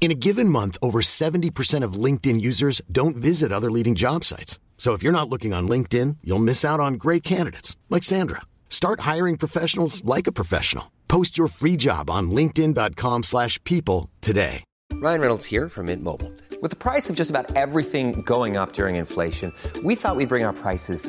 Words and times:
In 0.00 0.12
a 0.12 0.14
given 0.14 0.48
month, 0.48 0.78
over 0.80 1.00
70% 1.00 1.82
of 1.82 2.04
LinkedIn 2.04 2.40
users 2.40 2.80
don't 2.90 3.16
visit 3.16 3.52
other 3.52 3.70
leading 3.70 3.94
job 3.94 4.24
sites. 4.24 4.58
So 4.78 4.94
if 4.94 5.02
you're 5.02 5.12
not 5.12 5.28
looking 5.28 5.52
on 5.52 5.68
LinkedIn, 5.68 6.18
you'll 6.22 6.38
miss 6.38 6.64
out 6.64 6.80
on 6.80 6.94
great 6.94 7.22
candidates 7.22 7.76
like 7.90 8.04
Sandra. 8.04 8.42
Start 8.70 9.00
hiring 9.00 9.36
professionals 9.36 10.02
like 10.04 10.26
a 10.26 10.32
professional. 10.32 10.92
Post 11.08 11.36
your 11.36 11.48
free 11.48 11.76
job 11.76 12.08
on 12.08 12.30
linkedin.com/people 12.30 14.08
today. 14.20 14.62
Ryan 15.00 15.20
Reynolds 15.20 15.46
here 15.46 15.68
from 15.68 15.86
Mint 15.86 16.02
Mobile. 16.02 16.32
With 16.60 16.70
the 16.70 16.76
price 16.76 17.10
of 17.10 17.14
just 17.14 17.30
about 17.30 17.54
everything 17.56 18.22
going 18.22 18.56
up 18.56 18.72
during 18.72 18.96
inflation, 18.96 19.52
we 19.84 19.94
thought 19.94 20.16
we'd 20.16 20.28
bring 20.28 20.44
our 20.44 20.52
prices 20.52 21.08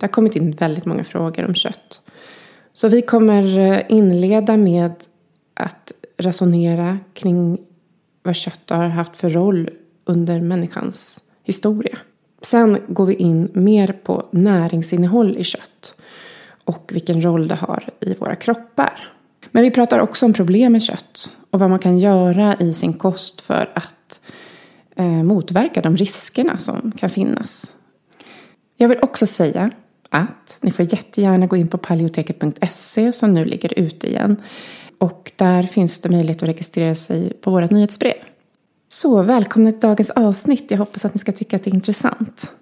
Det 0.00 0.06
har 0.06 0.12
kommit 0.12 0.36
in 0.36 0.50
väldigt 0.50 0.84
många 0.84 1.04
frågor 1.04 1.44
om 1.44 1.54
kött. 1.54 2.00
Så 2.72 2.88
vi 2.88 3.02
kommer 3.02 3.58
eh, 3.58 3.80
inleda 3.88 4.56
med 4.56 4.92
att 5.54 5.92
resonera 6.16 6.98
kring 7.14 7.58
vad 8.22 8.36
kött 8.36 8.70
har 8.70 8.88
haft 8.88 9.16
för 9.16 9.30
roll 9.30 9.70
under 10.04 10.40
människans 10.40 11.20
historia. 11.42 11.98
Sen 12.42 12.78
går 12.88 13.06
vi 13.06 13.14
in 13.14 13.50
mer 13.52 13.92
på 13.92 14.24
näringsinnehåll 14.30 15.36
i 15.36 15.44
kött 15.44 15.94
och 16.64 16.90
vilken 16.94 17.24
roll 17.24 17.48
det 17.48 17.54
har 17.54 17.88
i 18.00 18.14
våra 18.14 18.36
kroppar. 18.36 19.08
Men 19.50 19.62
vi 19.62 19.70
pratar 19.70 19.98
också 19.98 20.26
om 20.26 20.32
problem 20.32 20.72
med 20.72 20.82
kött 20.82 21.36
och 21.50 21.60
vad 21.60 21.70
man 21.70 21.78
kan 21.78 21.98
göra 21.98 22.56
i 22.60 22.74
sin 22.74 22.92
kost 22.92 23.40
för 23.40 23.70
att 23.74 24.20
eh, 24.96 25.22
motverka 25.22 25.82
de 25.82 25.96
riskerna 25.96 26.58
som 26.58 26.92
kan 26.92 27.10
finnas. 27.10 27.72
Jag 28.76 28.88
vill 28.88 28.98
också 29.02 29.26
säga 29.26 29.70
att 30.10 30.56
ni 30.60 30.70
får 30.70 30.84
jättegärna 30.84 31.46
gå 31.46 31.56
in 31.56 31.68
på 31.68 31.78
paleoteket.se 31.78 33.12
som 33.12 33.34
nu 33.34 33.44
ligger 33.44 33.78
ute 33.78 34.06
igen. 34.06 34.36
Och 34.98 35.32
där 35.36 35.62
finns 35.62 36.00
det 36.00 36.08
möjlighet 36.08 36.42
att 36.42 36.48
registrera 36.48 36.94
sig 36.94 37.32
på 37.40 37.50
vårt 37.50 37.70
nyhetsbrev. 37.70 38.14
Så 38.88 39.22
välkomna 39.22 39.70
till 39.70 39.80
dagens 39.80 40.10
avsnitt. 40.10 40.70
Jag 40.70 40.78
hoppas 40.78 41.04
att 41.04 41.14
ni 41.14 41.18
ska 41.18 41.32
tycka 41.32 41.56
att 41.56 41.64
det 41.64 41.70
är 41.70 41.74
intressant. 41.74 42.52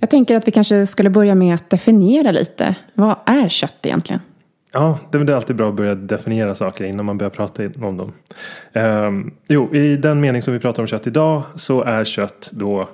Jag 0.00 0.10
tänker 0.10 0.36
att 0.36 0.48
vi 0.48 0.52
kanske 0.52 0.86
skulle 0.86 1.10
börja 1.10 1.34
med 1.34 1.54
att 1.54 1.70
definiera 1.70 2.30
lite. 2.30 2.74
Vad 2.94 3.16
är 3.26 3.48
kött 3.48 3.86
egentligen? 3.86 4.20
Ja, 4.76 4.98
det 5.10 5.18
är 5.18 5.30
alltid 5.30 5.56
bra 5.56 5.68
att 5.68 5.74
börja 5.74 5.94
definiera 5.94 6.54
saker 6.54 6.84
innan 6.84 7.06
man 7.06 7.18
börjar 7.18 7.30
prata 7.30 7.62
om 7.82 7.96
dem. 7.96 8.12
Um, 8.72 9.34
jo, 9.48 9.74
i 9.74 9.96
den 9.96 10.20
mening 10.20 10.42
som 10.42 10.54
vi 10.54 10.60
pratar 10.60 10.82
om 10.82 10.86
kött 10.86 11.06
idag 11.06 11.42
så 11.54 11.82
är 11.82 12.04
kött 12.04 12.50
då 12.52 12.88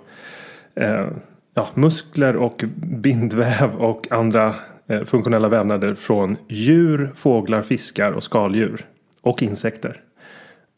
uh, 0.80 1.08
ja, 1.54 1.68
muskler 1.74 2.36
och 2.36 2.64
bindväv 2.76 3.74
och 3.78 4.12
andra 4.12 4.54
eh, 4.86 5.04
funktionella 5.04 5.48
vävnader 5.48 5.94
från 5.94 6.36
djur, 6.48 7.12
fåglar, 7.14 7.62
fiskar 7.62 8.12
och 8.12 8.22
skaldjur. 8.22 8.86
Och 9.20 9.42
insekter. 9.42 10.00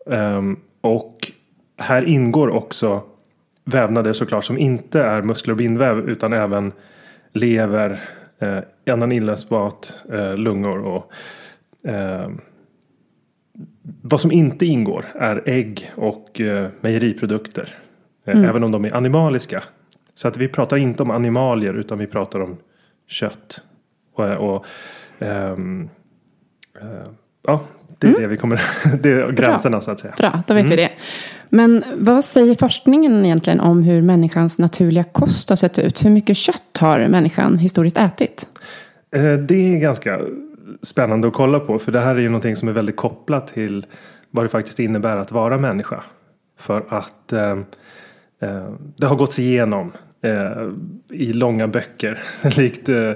Um, 0.06 0.61
och 0.81 1.33
här 1.79 2.03
ingår 2.03 2.49
också 2.49 3.03
vävnader 3.65 4.12
såklart 4.12 4.45
som 4.45 4.59
inte 4.59 5.01
är 5.01 5.23
muskler 5.23 5.53
och 5.53 5.59
bindväv 5.59 5.99
utan 5.99 6.33
även 6.33 6.73
lever, 7.33 8.01
eh, 8.38 8.58
annan 8.92 9.12
inläsbart, 9.12 9.86
eh, 10.12 10.36
lungor 10.36 10.78
och 10.78 11.12
eh, 11.90 12.28
vad 14.02 14.20
som 14.20 14.32
inte 14.32 14.66
ingår 14.66 15.04
är 15.14 15.42
ägg 15.46 15.92
och 15.96 16.40
eh, 16.40 16.69
mejeriprodukter. 16.81 17.75
Eh, 18.25 18.36
mm. 18.36 18.50
Även 18.50 18.64
om 18.64 18.70
de 18.70 18.84
är 18.84 18.94
animaliska. 18.94 19.62
Så 20.14 20.28
att 20.28 20.36
vi 20.36 20.48
pratar 20.48 20.76
inte 20.76 21.02
om 21.02 21.10
animalier 21.10 21.75
utan 21.75 21.98
vi 21.98 22.06
pratar 22.06 22.40
om 22.40 22.56
kött. 23.06 23.64
Och, 24.14 24.25
och 24.25 24.66
um, 25.19 25.90
uh, 26.82 26.88
ja, 27.46 27.60
det 27.98 28.06
är 28.06 28.10
mm. 28.10 28.22
det 28.22 28.28
vi 28.28 28.36
kommer, 28.36 28.62
det 29.02 29.10
är 29.10 29.32
gränserna 29.32 29.70
Bra. 29.70 29.81
så 29.81 29.90
att 29.90 30.00
säga. 30.00 30.14
Bra, 30.19 30.42
då 30.46 30.54
vet 30.54 30.66
mm. 30.66 30.76
vi 30.76 30.82
det. 30.82 30.90
Men 31.55 31.85
vad 31.97 32.25
säger 32.25 32.55
forskningen 32.55 33.25
egentligen 33.25 33.61
om 33.61 33.83
hur 33.83 34.03
människans 34.03 34.59
naturliga 34.59 35.05
kost 35.05 35.49
har 35.49 35.56
sett 35.56 35.79
ut? 35.79 36.05
Hur 36.05 36.11
mycket 36.11 36.37
kött 36.37 36.77
har 36.79 37.09
människan 37.09 37.59
historiskt 37.59 37.99
ätit? 37.99 38.47
Eh, 39.17 39.33
det 39.33 39.75
är 39.75 39.79
ganska 39.79 40.21
spännande 40.83 41.29
att 41.29 41.35
kolla 41.35 41.61
på. 41.61 41.79
För 41.79 41.93
det 41.93 42.01
här 42.01 42.15
är 42.15 42.21
ju 42.21 42.29
någonting 42.29 42.56
som 42.56 42.69
är 42.69 42.73
väldigt 42.73 42.97
kopplat 42.97 43.47
till 43.47 43.87
vad 44.31 44.45
det 44.45 44.49
faktiskt 44.49 44.79
innebär 44.79 45.17
att 45.17 45.33
vara 45.33 45.59
människa. 45.59 46.05
För 46.59 46.85
att 46.89 47.33
eh, 47.33 47.51
eh 48.41 48.69
det 48.97 49.06
har 49.06 49.17
gåtts 49.17 49.39
igenom 49.39 49.93
eh, 50.23 50.69
i 51.12 51.33
långa 51.33 51.69
böcker. 51.69 52.23
likt 52.56 52.89
eh, 52.89 53.11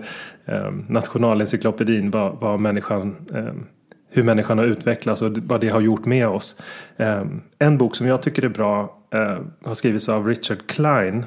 eh, 0.44 0.70
Nationalencyklopedin 0.88 2.11
vad, 2.11 2.40
vad 2.40 2.61
människan 2.61 3.17
eh, 3.35 3.77
hur 4.10 4.22
människan 4.22 4.58
har 4.58 4.64
utvecklats 4.64 5.22
och 5.22 5.38
vad 5.38 5.60
det 5.60 5.69
har 5.69 5.81
gjort 5.81 6.05
med 6.05 6.28
oss. 6.28 6.56
Ehm, 6.96 7.40
en 7.58 7.78
bok 7.78 7.96
som 7.96 8.06
jag 8.06 8.22
tycker 8.22 8.44
är 8.44 8.49
bra 8.49 8.99
eh, 9.10 9.38
har 9.64 9.75
skrivits 9.75 10.08
av 10.08 10.26
Richard 10.26 10.66
Klein 10.66 11.25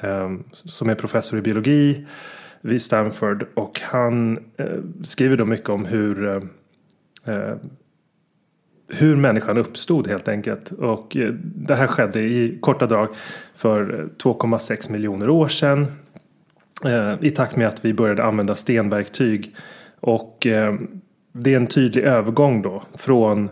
ehm, 0.00 0.44
som 0.52 0.88
är 0.88 0.94
professor 0.94 1.38
i 1.38 1.42
biologi 1.42 2.06
vid 2.60 2.82
Stanford 2.82 3.46
och 3.54 3.80
han 3.84 4.38
eh, 4.56 4.66
skriver 5.02 5.36
då 5.36 5.44
mycket 5.44 5.68
om 5.68 5.84
hur 5.84 6.28
eh, 7.24 7.54
hur 8.88 9.16
människan 9.16 9.58
uppstod 9.58 10.08
helt 10.08 10.28
enkelt. 10.28 10.72
Och 10.72 11.16
det 11.40 11.74
här 11.74 11.86
skedde 11.86 12.20
i 12.20 12.58
korta 12.60 12.86
drag 12.86 13.08
för 13.54 14.08
2,6 14.22 14.92
miljoner 14.92 15.28
år 15.28 15.48
sedan. 15.48 15.86
I 17.20 17.30
takt 17.30 17.56
med 17.56 17.68
att 17.68 17.84
vi 17.84 17.94
började 17.94 18.24
använda 18.24 18.54
stenverktyg. 18.54 19.56
Och 20.00 20.46
ehm, 20.46 21.00
det 21.36 21.52
är 21.52 21.56
en 21.56 21.66
tydlig 21.66 22.04
övergång 22.04 22.62
då 22.62 22.82
från 22.94 23.50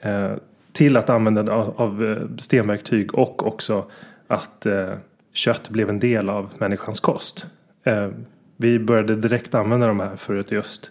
eh, 0.00 0.32
till 0.72 0.96
att 0.96 1.10
använda 1.10 1.52
av 1.52 2.04
eh, 2.04 2.36
stenverktyg 2.38 3.14
och 3.14 3.46
också 3.46 3.90
att 4.26 4.66
eh, 4.66 4.92
kött 5.32 5.68
blev 5.68 5.88
en 5.88 5.98
del 5.98 6.28
av 6.28 6.50
människans 6.58 7.00
kost. 7.00 7.46
Eh, 7.84 8.08
vi 8.56 8.78
började 8.78 9.16
direkt 9.16 9.54
använda 9.54 9.86
de 9.86 10.00
här 10.00 10.16
för 10.16 10.36
att 10.36 10.52
just 10.52 10.90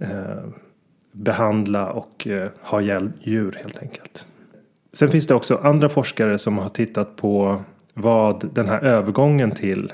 eh, 0.00 0.44
behandla 1.12 1.92
och 1.92 2.26
eh, 2.26 2.50
ha 2.60 2.80
ihjäl 2.80 3.12
djur 3.20 3.58
helt 3.62 3.78
enkelt. 3.78 4.26
Sen 4.92 5.10
finns 5.10 5.26
det 5.26 5.34
också 5.34 5.56
andra 5.62 5.88
forskare 5.88 6.38
som 6.38 6.58
har 6.58 6.68
tittat 6.68 7.16
på 7.16 7.62
vad 7.94 8.54
den 8.54 8.68
här 8.68 8.84
övergången 8.84 9.50
till 9.50 9.92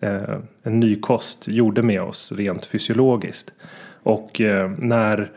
eh, 0.00 0.38
en 0.62 0.80
ny 0.80 1.00
kost 1.00 1.48
gjorde 1.48 1.82
med 1.82 2.02
oss 2.02 2.32
rent 2.32 2.66
fysiologiskt. 2.66 3.52
Och 4.02 4.40
eh, 4.40 4.70
när 4.78 5.30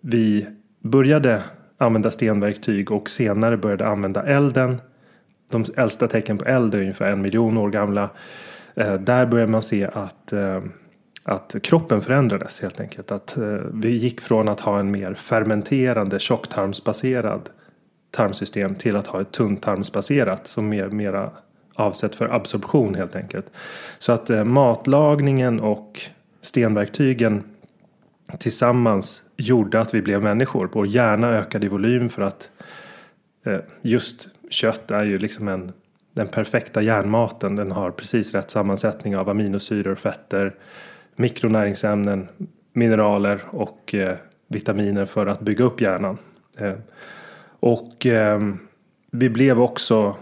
vi 0.00 0.46
började 0.82 1.42
använda 1.78 2.10
stenverktyg 2.10 2.90
och 2.90 3.10
senare 3.10 3.56
började 3.56 3.86
använda 3.86 4.22
elden. 4.22 4.80
De 5.50 5.64
äldsta 5.76 6.08
tecken 6.08 6.38
på 6.38 6.44
eld 6.44 6.74
är 6.74 6.80
ungefär 6.80 7.10
en 7.10 7.22
miljon 7.22 7.58
år 7.58 7.70
gamla. 7.70 8.10
Eh, 8.74 8.94
där 8.94 9.26
började 9.26 9.52
man 9.52 9.62
se 9.62 9.88
att, 9.92 10.32
eh, 10.32 10.62
att 11.24 11.56
kroppen 11.62 12.00
förändrades 12.00 12.60
helt 12.62 12.80
enkelt. 12.80 13.12
Att 13.12 13.38
vi 13.72 13.90
gick 13.90 14.20
från 14.20 14.48
att 14.48 14.60
ha 14.60 14.80
en 14.80 14.90
mer 14.90 15.14
fermenterande 15.14 16.18
tjocktarmsbaserad 16.18 17.50
tarmsystem 18.10 18.74
till 18.74 18.96
att 18.96 19.06
ha 19.06 19.20
ett 19.20 19.32
tunntarmsbaserat 19.32 20.46
som 20.46 20.68
mer 20.68 20.88
mera 20.88 21.30
avsett 21.74 22.14
för 22.14 22.34
absorption 22.34 22.94
helt 22.94 23.16
enkelt. 23.16 23.46
Så 23.98 24.12
att 24.12 24.46
matlagningen 24.46 25.60
och 25.60 26.00
stenverktygen 26.40 27.42
tillsammans 28.38 29.22
gjorde 29.36 29.80
att 29.80 29.94
vi 29.94 30.02
blev 30.02 30.22
människor. 30.22 30.70
Vår 30.72 30.86
hjärna 30.86 31.28
ökade 31.28 31.66
i 31.66 31.68
volym 31.68 32.08
för 32.08 32.22
att 32.22 32.50
eh, 33.44 33.58
just 33.82 34.28
kött 34.50 34.90
är 34.90 35.04
ju 35.04 35.18
liksom 35.18 35.48
en 35.48 35.72
den 36.16 36.28
perfekta 36.28 36.82
järnmaten. 36.82 37.56
Den 37.56 37.72
har 37.72 37.90
precis 37.90 38.34
rätt 38.34 38.50
sammansättning 38.50 39.16
av 39.16 39.28
aminosyror, 39.28 39.94
fetter, 39.94 40.54
mikronäringsämnen, 41.16 42.28
mineraler 42.72 43.40
och 43.50 43.94
eh, 43.94 44.16
vitaminer 44.48 45.04
för 45.04 45.26
att 45.26 45.40
bygga 45.40 45.64
upp 45.64 45.80
hjärnan. 45.80 46.18
Eh, 46.58 46.74
och 47.60 48.06
eh, 48.06 48.40
vi 49.10 49.28
blev 49.28 49.60
också 49.60 50.16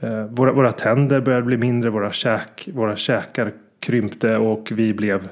eh, 0.00 0.24
våra, 0.24 0.52
våra 0.52 0.72
tänder 0.72 1.20
började 1.20 1.46
bli 1.46 1.56
mindre, 1.56 1.90
våra, 1.90 2.12
käk, 2.12 2.68
våra 2.74 2.96
käkar 2.96 3.52
krympte 3.80 4.36
och 4.36 4.68
vi 4.72 4.94
blev 4.94 5.28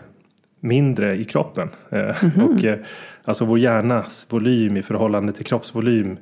mindre 0.66 1.16
i 1.16 1.24
kroppen. 1.24 1.68
Mm 1.90 2.12
-hmm. 2.12 2.42
och, 2.42 2.64
eh, 2.64 2.78
alltså 3.24 3.44
vår 3.44 3.58
hjärnas 3.58 4.26
volym 4.30 4.76
i 4.76 4.82
förhållande 4.82 5.32
till 5.32 5.44
kroppsvolym 5.44 6.18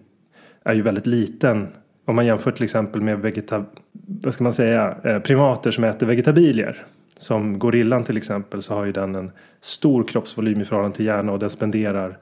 är 0.64 0.75
ju 0.75 0.82
väldigt 0.82 1.06
liten 1.06 1.69
om 2.05 2.17
man 2.17 2.26
jämför 2.26 2.50
till 2.50 2.64
exempel 2.64 3.00
med 3.00 3.19
vegeta 3.19 3.64
vad 3.93 4.35
ska 4.35 4.44
man 4.44 4.52
säga, 4.52 4.96
eh, 5.05 5.19
primater 5.19 5.70
som 5.70 5.85
äter 5.85 6.06
vegetabilier. 6.06 6.87
Som 7.17 7.58
gorillan 7.58 8.05
till 8.05 8.17
exempel 8.17 8.62
så 8.62 8.75
har 8.75 8.85
ju 8.85 8.93
den 8.93 9.14
en 9.14 9.31
stor 9.61 10.05
kroppsvolym 10.05 10.61
i 10.61 10.64
förhållande 10.64 10.96
till 10.96 11.06
hjärna 11.06 11.32
och 11.32 11.38
den 11.38 11.50
spenderar 11.50 12.19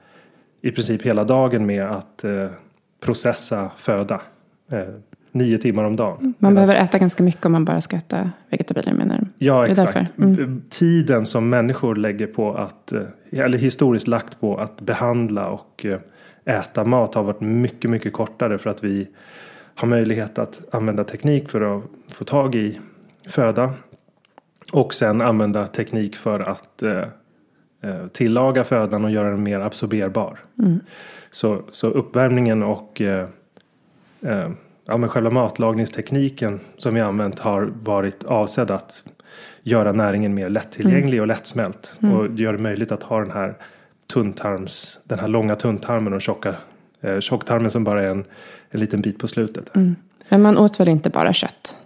i 0.61 0.71
princip 0.71 1.01
hela 1.01 1.23
dagen 1.23 1.65
med 1.65 1.85
att 1.85 2.23
eh, 2.23 2.49
processa 3.05 3.71
föda. 3.77 4.21
Eh, 4.71 4.79
nio 5.33 5.57
timmar 5.57 5.83
om 5.83 5.95
dagen. 5.95 6.33
Man 6.39 6.53
behöver 6.53 6.75
äta 6.75 6.97
ganska 6.97 7.23
mycket 7.23 7.45
om 7.45 7.51
man 7.51 7.65
bara 7.65 7.81
ska 7.81 7.95
äta 7.95 8.31
vegetabilier 8.49 8.93
menar 8.93 9.17
du? 9.19 9.45
Ja 9.45 9.67
exakt. 9.67 10.17
Mm. 10.17 10.61
Tiden 10.69 11.25
som 11.25 11.49
människor 11.49 11.95
lägger 11.95 12.27
på 12.27 12.55
att, 12.55 12.91
eh, 12.91 13.01
eller 13.31 13.57
historiskt 13.57 14.07
lagt 14.07 14.39
på 14.39 14.57
att 14.57 14.81
behandla 14.81 15.47
och 15.47 15.85
eh, 15.85 15.99
äta 16.45 16.83
mat 16.83 17.15
har 17.15 17.23
varit 17.23 17.41
mycket, 17.41 17.89
mycket 17.89 18.13
kortare 18.13 18.57
för 18.57 18.69
att 18.69 18.83
vi 18.83 19.07
har 19.75 19.87
möjlighet 19.87 20.39
att 20.39 20.75
använda 20.75 21.03
teknik 21.03 21.49
för 21.49 21.77
att 21.77 21.83
få 22.13 22.25
tag 22.25 22.55
i 22.55 22.79
föda. 23.27 23.73
Och 24.73 24.93
sen 24.93 25.21
använda 25.21 25.67
teknik 25.67 26.15
för 26.15 26.39
att 26.39 26.83
eh, 26.83 28.07
tillaga 28.11 28.63
födan 28.63 29.05
och 29.05 29.11
göra 29.11 29.29
den 29.29 29.43
mer 29.43 29.59
absorberbar. 29.59 30.39
Mm. 30.59 30.79
Så, 31.31 31.61
så 31.71 31.87
uppvärmningen 31.87 32.63
och 32.63 33.01
eh, 33.01 33.27
ja, 34.85 34.97
men 34.97 35.09
själva 35.09 35.29
matlagningstekniken 35.29 36.59
som 36.77 36.93
vi 36.93 37.01
använt 37.01 37.39
har 37.39 37.71
varit 37.83 38.23
avsedd 38.23 38.71
att 38.71 39.03
göra 39.63 39.91
näringen 39.91 40.33
mer 40.33 40.49
lättillgänglig 40.49 41.17
mm. 41.17 41.21
och 41.21 41.27
lättsmält. 41.27 41.97
Mm. 42.03 42.15
Och 42.15 42.39
gör 42.39 42.53
det 42.53 42.59
möjligt 42.59 42.91
att 42.91 43.03
ha 43.03 43.19
den 43.19 43.31
här 43.31 43.55
tunntarms, 44.13 44.99
den 45.03 45.19
här 45.19 45.27
långa 45.27 45.55
tunntarmen 45.55 46.13
och 46.13 46.21
tjocka 46.21 46.55
eh, 47.01 47.19
tjocktarmen 47.19 47.71
som 47.71 47.83
bara 47.83 48.03
är 48.03 48.07
en, 48.07 48.25
en 48.69 48.79
liten 48.79 49.01
bit 49.01 49.19
på 49.19 49.27
slutet. 49.27 49.75
Mm. 49.75 49.95
Men 50.29 50.41
man 50.41 50.57
åt 50.57 50.79
väl 50.79 50.87
inte 50.87 51.09
bara 51.09 51.33
kött? 51.33 51.77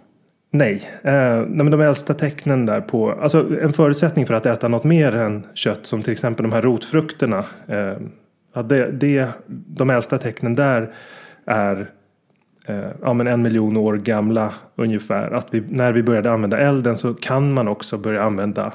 Nej, 0.50 0.90
eh, 1.02 1.42
men 1.46 1.70
de 1.70 1.80
äldsta 1.80 2.14
tecknen 2.14 2.66
där 2.66 2.80
på, 2.80 3.12
alltså 3.12 3.58
en 3.60 3.72
förutsättning 3.72 4.26
för 4.26 4.34
att 4.34 4.46
äta 4.46 4.68
något 4.68 4.84
mer 4.84 5.14
än 5.14 5.46
kött 5.54 5.86
som 5.86 6.02
till 6.02 6.12
exempel 6.12 6.42
de 6.42 6.52
här 6.52 6.62
rotfrukterna. 6.62 7.44
Eh, 7.66 7.96
ja, 8.54 8.62
det, 8.62 8.90
det, 8.90 9.28
de 9.46 9.90
äldsta 9.90 10.18
tecknen 10.18 10.54
där 10.54 10.94
är 11.46 11.90
ja, 13.02 13.12
men 13.12 13.26
en 13.26 13.42
miljon 13.42 13.76
år 13.76 13.96
gamla 13.96 14.54
ungefär. 14.76 15.30
Att 15.30 15.54
vi, 15.54 15.60
när 15.68 15.92
vi 15.92 16.02
började 16.02 16.32
använda 16.32 16.58
elden 16.58 16.96
så 16.96 17.14
kan 17.14 17.52
man 17.52 17.68
också 17.68 17.98
börja 17.98 18.22
använda 18.22 18.72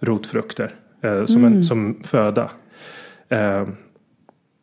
rotfrukter 0.00 0.74
eh, 1.00 1.24
som, 1.24 1.44
mm. 1.44 1.52
en, 1.52 1.64
som 1.64 2.02
föda. 2.04 2.50
Eh, 3.28 3.66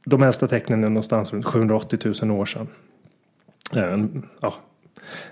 de 0.05 0.23
äldsta 0.23 0.47
tecknen 0.47 0.83
är 0.83 0.89
någonstans 0.89 1.33
runt 1.33 1.45
780 1.45 2.13
000 2.21 2.31
år 2.31 2.45
sedan. 2.45 2.67
Eh, 3.75 4.05
ja. 4.39 4.53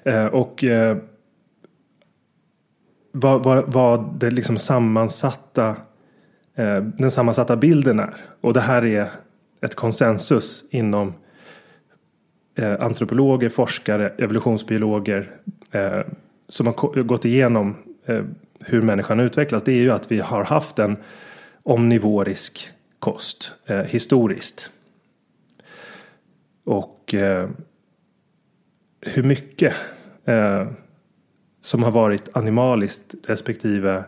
Eh, 0.03 0.25
och 0.25 0.63
eh, 0.63 0.97
vad, 3.11 3.43
vad, 3.43 3.73
vad 3.73 4.19
det 4.19 4.29
liksom 4.29 4.57
sammansatta 4.57 5.75
den 6.97 7.11
sammansatta 7.11 7.55
bilden 7.55 7.99
är. 7.99 8.15
Och 8.41 8.53
det 8.53 8.61
här 8.61 8.85
är 8.85 9.09
ett 9.61 9.75
konsensus 9.75 10.65
inom 10.71 11.13
Eh, 12.59 12.75
antropologer, 12.79 13.49
forskare, 13.49 14.09
evolutionsbiologer, 14.17 15.31
eh, 15.71 16.01
som 16.47 16.67
har 16.67 17.03
gått 17.03 17.25
igenom 17.25 17.75
eh, 18.05 18.23
hur 18.65 18.81
människan 18.81 19.19
utvecklas. 19.19 19.63
Det 19.63 19.71
är 19.71 19.81
ju 19.81 19.91
att 19.91 20.11
vi 20.11 20.19
har 20.19 20.43
haft 20.43 20.79
en 20.79 20.97
omnivorisk 21.63 22.69
kost 22.99 23.53
eh, 23.65 23.79
historiskt. 23.79 24.69
Och 26.63 27.13
eh, 27.13 27.49
hur 29.01 29.23
mycket 29.23 29.73
eh, 30.25 30.67
som 31.61 31.83
har 31.83 31.91
varit 31.91 32.37
animaliskt 32.37 33.15
respektive 33.23 34.03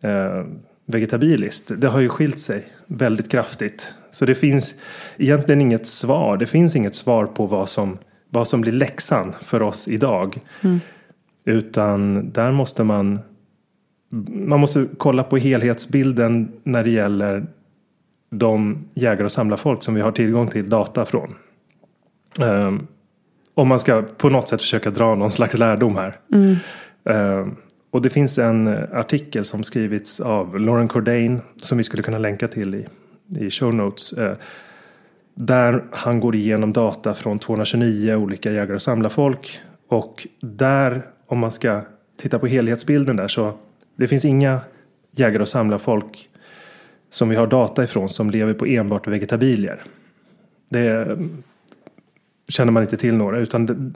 eh, 0.00 0.44
vegetabiliskt. 0.86 1.72
Det 1.76 1.88
har 1.88 2.00
ju 2.00 2.08
skilt 2.08 2.40
sig 2.40 2.68
väldigt 2.86 3.30
kraftigt. 3.30 3.94
Så 4.10 4.26
det 4.26 4.34
finns 4.34 4.74
egentligen 5.16 5.60
inget 5.60 5.86
svar. 5.86 6.36
Det 6.36 6.46
finns 6.46 6.76
inget 6.76 6.94
svar 6.94 7.26
på 7.26 7.46
vad 7.46 7.68
som, 7.68 7.98
vad 8.30 8.48
som 8.48 8.60
blir 8.60 8.72
läxan 8.72 9.34
för 9.42 9.62
oss 9.62 9.88
idag. 9.88 10.38
Mm. 10.60 10.80
Utan 11.44 12.30
där 12.32 12.50
måste 12.50 12.84
man 12.84 13.20
man 14.28 14.60
måste 14.60 14.86
kolla 14.98 15.22
på 15.22 15.36
helhetsbilden 15.36 16.52
när 16.62 16.84
det 16.84 16.90
gäller 16.90 17.46
de 18.30 18.84
jägare 18.94 19.24
och 19.24 19.32
samlarfolk 19.32 19.82
som 19.82 19.94
vi 19.94 20.00
har 20.00 20.12
tillgång 20.12 20.48
till 20.48 20.68
data 20.68 21.04
från. 21.04 21.34
Um, 22.40 22.86
om 23.54 23.68
man 23.68 23.80
ska 23.80 24.02
på 24.02 24.28
något 24.28 24.48
sätt 24.48 24.60
försöka 24.62 24.90
dra 24.90 25.14
någon 25.14 25.30
slags 25.30 25.58
lärdom 25.58 25.96
här. 25.96 26.16
Mm. 26.32 26.56
Um, 27.04 27.56
och 27.96 28.02
det 28.02 28.10
finns 28.10 28.38
en 28.38 28.66
eh, 28.66 28.82
artikel 28.92 29.44
som 29.44 29.64
skrivits 29.64 30.20
av 30.20 30.60
Lauren 30.60 30.88
Cordain 30.88 31.40
som 31.56 31.78
vi 31.78 31.84
skulle 31.84 32.02
kunna 32.02 32.18
länka 32.18 32.48
till 32.48 32.74
i, 32.74 32.86
i 33.38 33.50
show 33.50 33.74
notes. 33.74 34.12
Eh, 34.12 34.36
där 35.34 35.84
han 35.90 36.20
går 36.20 36.34
igenom 36.34 36.72
data 36.72 37.14
från 37.14 37.38
229 37.38 38.14
olika 38.14 38.52
jägare 38.52 38.74
och 38.74 38.82
samlarfolk. 38.82 39.60
Och 39.88 40.26
där, 40.40 41.06
om 41.26 41.38
man 41.38 41.52
ska 41.52 41.82
titta 42.16 42.38
på 42.38 42.46
helhetsbilden 42.46 43.16
där 43.16 43.28
så 43.28 43.52
det 43.96 44.08
finns 44.08 44.24
inga 44.24 44.60
jägare 45.10 45.42
och 45.42 45.48
samlarfolk 45.48 46.28
som 47.10 47.28
vi 47.28 47.36
har 47.36 47.46
data 47.46 47.84
ifrån 47.84 48.08
som 48.08 48.30
lever 48.30 48.54
på 48.54 48.66
enbart 48.66 49.06
vegetabilier. 49.06 49.82
Det 50.68 50.86
eh, 50.86 51.16
känner 52.48 52.72
man 52.72 52.82
inte 52.82 52.96
till 52.96 53.14
några 53.14 53.38
utan 53.38 53.94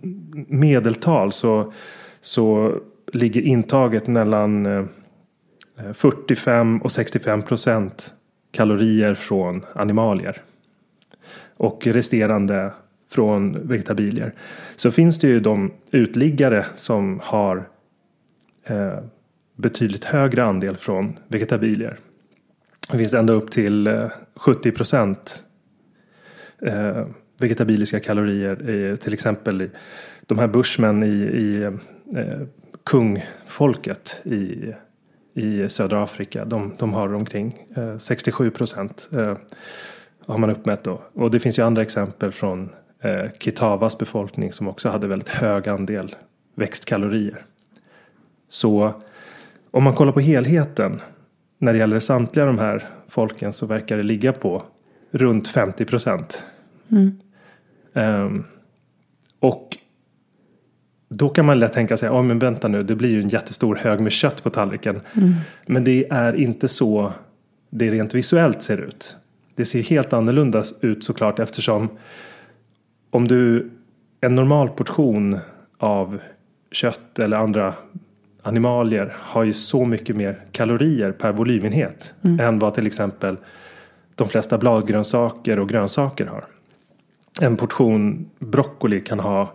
medeltal 0.48 1.32
så, 1.32 1.72
så 2.20 2.76
ligger 3.12 3.40
intaget 3.40 4.06
mellan 4.06 4.66
eh, 4.66 4.84
45 5.92 6.82
och 6.82 6.92
65 6.92 7.42
procent 7.42 8.14
kalorier 8.52 9.14
från 9.14 9.64
animalier. 9.72 10.42
Och 11.56 11.86
resterande 11.86 12.72
från 13.10 13.68
vegetabilier. 13.68 14.34
Så 14.76 14.90
finns 14.90 15.18
det 15.18 15.28
ju 15.28 15.40
de 15.40 15.72
utliggare 15.90 16.66
som 16.76 17.20
har 17.22 17.68
eh, 18.64 18.98
betydligt 19.56 20.04
högre 20.04 20.44
andel 20.44 20.76
från 20.76 21.18
vegetabilier. 21.28 21.98
Det 22.90 22.98
finns 22.98 23.14
ända 23.14 23.32
upp 23.32 23.50
till 23.50 23.86
eh, 23.86 24.10
70 24.36 24.70
procent 24.72 25.44
eh, 26.62 27.06
vegetabiliska 27.40 28.00
kalorier. 28.00 28.96
Till 28.96 29.12
exempel 29.12 29.62
i 29.62 29.70
de 30.26 30.38
här 30.38 30.48
bushmen 30.48 31.02
i, 31.02 31.16
i 31.16 31.62
eh, 31.62 32.40
kungfolket 32.84 34.20
i, 34.24 34.72
i 35.34 35.68
södra 35.68 36.02
Afrika. 36.02 36.44
De, 36.44 36.74
de 36.78 36.92
har 36.92 37.14
omkring 37.14 37.66
67 37.98 38.50
procent 38.50 39.10
har 40.26 40.38
man 40.38 40.50
uppmätt 40.50 40.84
då. 40.84 41.02
Och 41.14 41.30
det 41.30 41.40
finns 41.40 41.58
ju 41.58 41.62
andra 41.62 41.82
exempel 41.82 42.32
från 42.32 42.70
Kitavas 43.38 43.98
befolkning 43.98 44.52
som 44.52 44.68
också 44.68 44.88
hade 44.88 45.06
väldigt 45.06 45.28
hög 45.28 45.68
andel 45.68 46.16
växtkalorier. 46.54 47.44
Så 48.48 48.94
om 49.70 49.84
man 49.84 49.92
kollar 49.92 50.12
på 50.12 50.20
helheten 50.20 51.00
när 51.58 51.72
det 51.72 51.78
gäller 51.78 52.00
samtliga 52.00 52.46
de 52.46 52.58
här 52.58 52.88
folken 53.08 53.52
så 53.52 53.66
verkar 53.66 53.96
det 53.96 54.02
ligga 54.02 54.32
på 54.32 54.62
runt 55.10 55.48
50 55.48 55.84
procent. 55.84 56.42
Mm. 56.90 57.18
Um, 57.92 58.44
och 59.40 59.76
då 61.14 61.28
kan 61.28 61.46
man 61.46 61.58
lätt 61.58 61.72
tänka 61.72 61.96
sig, 61.96 62.06
ja 62.06 62.22
men 62.22 62.38
vänta 62.38 62.68
nu, 62.68 62.82
det 62.82 62.94
blir 62.94 63.10
ju 63.10 63.22
en 63.22 63.28
jättestor 63.28 63.76
hög 63.76 64.00
med 64.00 64.12
kött 64.12 64.42
på 64.42 64.50
tallriken. 64.50 65.00
Mm. 65.16 65.34
Men 65.66 65.84
det 65.84 66.06
är 66.10 66.36
inte 66.36 66.68
så 66.68 67.12
det 67.70 67.90
rent 67.90 68.14
visuellt 68.14 68.62
ser 68.62 68.78
ut. 68.78 69.16
Det 69.54 69.64
ser 69.64 69.82
helt 69.82 70.12
annorlunda 70.12 70.64
ut 70.80 71.04
såklart 71.04 71.38
eftersom 71.38 71.88
om 73.10 73.28
du 73.28 73.70
en 74.20 74.34
normal 74.34 74.68
portion 74.68 75.38
av 75.78 76.18
kött 76.72 77.18
eller 77.18 77.36
andra 77.36 77.74
animalier 78.42 79.16
har 79.18 79.44
ju 79.44 79.52
så 79.52 79.84
mycket 79.84 80.16
mer 80.16 80.38
kalorier 80.52 81.12
per 81.12 81.32
volymenhet 81.32 82.14
mm. 82.22 82.40
än 82.40 82.58
vad 82.58 82.74
till 82.74 82.86
exempel 82.86 83.36
de 84.14 84.28
flesta 84.28 84.58
bladgrönsaker 84.58 85.58
och 85.58 85.68
grönsaker 85.68 86.26
har. 86.26 86.44
En 87.40 87.56
portion 87.56 88.30
broccoli 88.38 89.00
kan 89.00 89.20
ha 89.20 89.52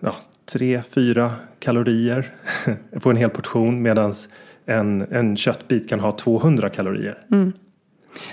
ja, 0.00 0.16
3-4 0.52 1.30
kalorier 1.58 2.34
på 3.00 3.10
en 3.10 3.16
hel 3.16 3.30
portion 3.30 3.82
medan 3.82 4.14
en, 4.66 5.06
en 5.10 5.36
köttbit 5.36 5.88
kan 5.88 6.00
ha 6.00 6.12
200 6.12 6.70
kalorier. 6.70 7.18
Mm. 7.30 7.52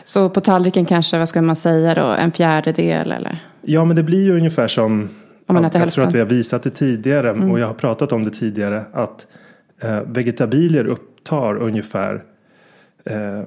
Så 0.03 0.29
på 0.29 0.41
tallriken 0.41 0.85
kanske, 0.85 1.17
vad 1.17 1.29
ska 1.29 1.41
man 1.41 1.55
säga 1.55 1.95
då, 1.95 2.01
en 2.01 2.31
fjärdedel 2.31 3.11
eller? 3.11 3.39
Ja 3.61 3.85
men 3.85 3.95
det 3.95 4.03
blir 4.03 4.23
ju 4.23 4.37
ungefär 4.37 4.67
som 4.67 5.09
om 5.45 5.53
man 5.53 5.65
äter 5.65 5.75
jag 5.75 5.79
hälften. 5.79 6.01
tror 6.01 6.07
att 6.07 6.15
vi 6.15 6.19
har 6.19 6.25
visat 6.25 6.63
det 6.63 6.69
tidigare 6.69 7.29
mm. 7.29 7.51
och 7.51 7.59
jag 7.59 7.67
har 7.67 7.73
pratat 7.73 8.11
om 8.11 8.23
det 8.23 8.31
tidigare 8.31 8.85
att 8.93 9.27
eh, 9.79 10.01
vegetabilier 10.01 10.85
upptar 10.85 11.55
ungefär 11.55 12.23
eh, 13.05 13.41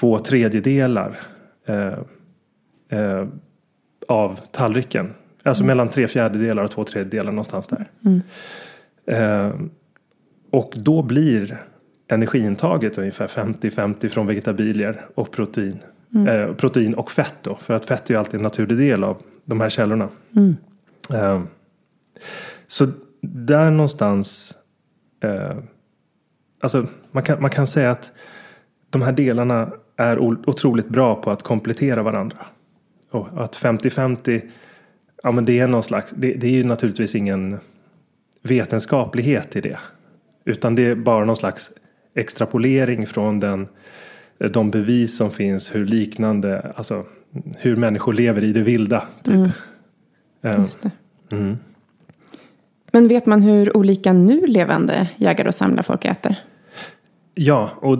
två 0.00 0.18
tredjedelar 0.18 1.20
eh, 1.66 1.86
eh 2.98 3.26
av 4.08 4.40
tallriken. 4.52 5.14
Alltså 5.44 5.62
mm. 5.62 5.76
mellan 5.76 5.88
tre 5.88 6.08
fjärdedelar 6.08 6.64
och 6.64 6.70
två 6.70 6.84
tredjedelar 6.84 7.32
någonstans 7.32 7.68
där. 7.68 7.90
Mm. 8.04 8.22
Eh, 9.06 9.54
och 10.50 10.72
då 10.76 11.02
blir 11.02 11.64
energiintaget 12.08 12.98
ungefär 12.98 13.26
50-50 13.26 14.08
från 14.08 14.26
vegetabilier 14.26 15.06
och 15.14 15.30
protein. 15.30 15.78
Mm. 16.14 16.28
Eh, 16.28 16.54
protein 16.54 16.94
och 16.94 17.10
fett 17.10 17.34
då. 17.42 17.54
För 17.56 17.74
att 17.74 17.84
fett 17.84 18.10
är 18.10 18.14
ju 18.14 18.18
alltid 18.18 18.34
en 18.34 18.42
naturlig 18.42 18.78
del 18.78 19.04
av 19.04 19.16
de 19.44 19.60
här 19.60 19.68
källorna. 19.68 20.08
Uh, 21.12 21.42
så 22.66 22.86
där 23.20 23.70
någonstans. 23.70 24.54
Uh, 25.24 25.58
alltså 26.62 26.86
man 27.10 27.22
kan, 27.22 27.42
man 27.42 27.50
kan 27.50 27.66
säga 27.66 27.90
att 27.90 28.12
de 28.90 29.02
här 29.02 29.12
delarna 29.12 29.72
är 29.96 30.18
otroligt 30.18 30.88
bra 30.88 31.14
på 31.14 31.30
att 31.30 31.42
komplettera 31.42 32.02
varandra. 32.02 32.38
Och 33.10 33.44
att 33.44 33.56
50-50. 33.56 34.50
Ja 35.24 35.32
men 35.32 35.44
det 35.44 35.58
är 35.58 35.66
någon 35.66 35.82
slags. 35.82 36.10
Det, 36.16 36.32
det 36.32 36.46
är 36.46 36.50
ju 36.50 36.64
naturligtvis 36.64 37.14
ingen 37.14 37.58
vetenskaplighet 38.42 39.56
i 39.56 39.60
det. 39.60 39.78
Utan 40.44 40.74
det 40.74 40.86
är 40.86 40.94
bara 40.94 41.24
någon 41.24 41.36
slags 41.36 41.70
extrapolering 42.14 43.06
från 43.06 43.40
den, 43.40 43.68
de 44.52 44.70
bevis 44.70 45.16
som 45.16 45.30
finns 45.30 45.74
hur 45.74 45.86
liknande, 45.86 46.72
alltså 46.76 47.04
hur 47.58 47.76
människor 47.76 48.12
lever 48.12 48.44
i 48.44 48.52
det 48.52 48.62
vilda. 48.62 49.04
Typ. 49.22 49.34
Mm. 49.34 50.60
Just 50.60 50.82
det. 50.82 50.90
Mm. 51.36 51.56
Men 52.92 53.08
vet 53.08 53.26
man 53.26 53.42
hur 53.42 53.76
olika 53.76 54.12
nu 54.12 54.46
levande 54.46 55.08
jägare 55.16 55.48
och 55.48 55.54
samlarfolk 55.54 56.04
äter? 56.04 56.36
Ja, 57.34 57.70
och 57.76 57.98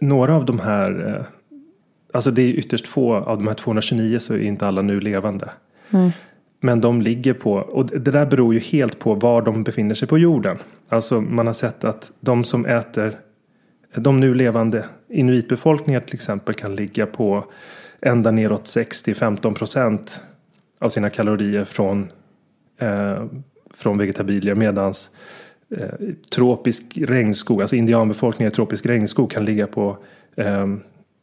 några 0.00 0.36
av 0.36 0.44
de 0.44 0.60
här, 0.60 1.14
eh, 1.14 1.26
alltså 2.12 2.30
det 2.30 2.42
är 2.42 2.48
ytterst 2.48 2.86
få 2.86 3.14
av 3.14 3.36
de 3.38 3.46
här 3.46 3.54
229 3.54 4.18
så 4.18 4.34
är 4.34 4.38
inte 4.38 4.66
alla 4.66 4.82
nu 4.82 5.00
levande. 5.00 5.50
Mm. 5.90 6.10
Men 6.60 6.80
de 6.80 7.02
ligger 7.02 7.34
på, 7.34 7.52
och 7.52 7.86
det 7.86 8.10
där 8.10 8.26
beror 8.26 8.54
ju 8.54 8.60
helt 8.60 8.98
på 8.98 9.14
var 9.14 9.42
de 9.42 9.62
befinner 9.62 9.94
sig 9.94 10.08
på 10.08 10.18
jorden. 10.18 10.58
Alltså 10.88 11.20
man 11.20 11.46
har 11.46 11.54
sett 11.54 11.84
att 11.84 12.12
de 12.20 12.44
som 12.44 12.66
äter, 12.66 13.18
de 13.94 14.20
nu 14.20 14.34
levande 14.34 14.84
inuitbefolkningar 15.08 16.00
till 16.00 16.14
exempel 16.14 16.54
kan 16.54 16.76
ligga 16.76 17.06
på 17.06 17.44
ända 18.00 18.30
neråt 18.30 18.64
6-15 18.64 19.54
procent 19.54 20.22
av 20.78 20.88
sina 20.88 21.10
kalorier 21.10 21.64
från, 21.64 22.12
eh, 22.78 23.24
från 23.74 23.98
vegetabilier 23.98 24.54
medans 24.54 25.10
eh, 25.70 25.88
tropisk 26.34 26.98
regnskog, 26.98 27.60
alltså 27.60 27.76
indianbefolkningen 27.76 28.52
i 28.52 28.54
tropisk 28.54 28.86
regnskog 28.86 29.30
kan 29.30 29.44
ligga 29.44 29.66
på 29.66 29.98
eh, 30.36 30.66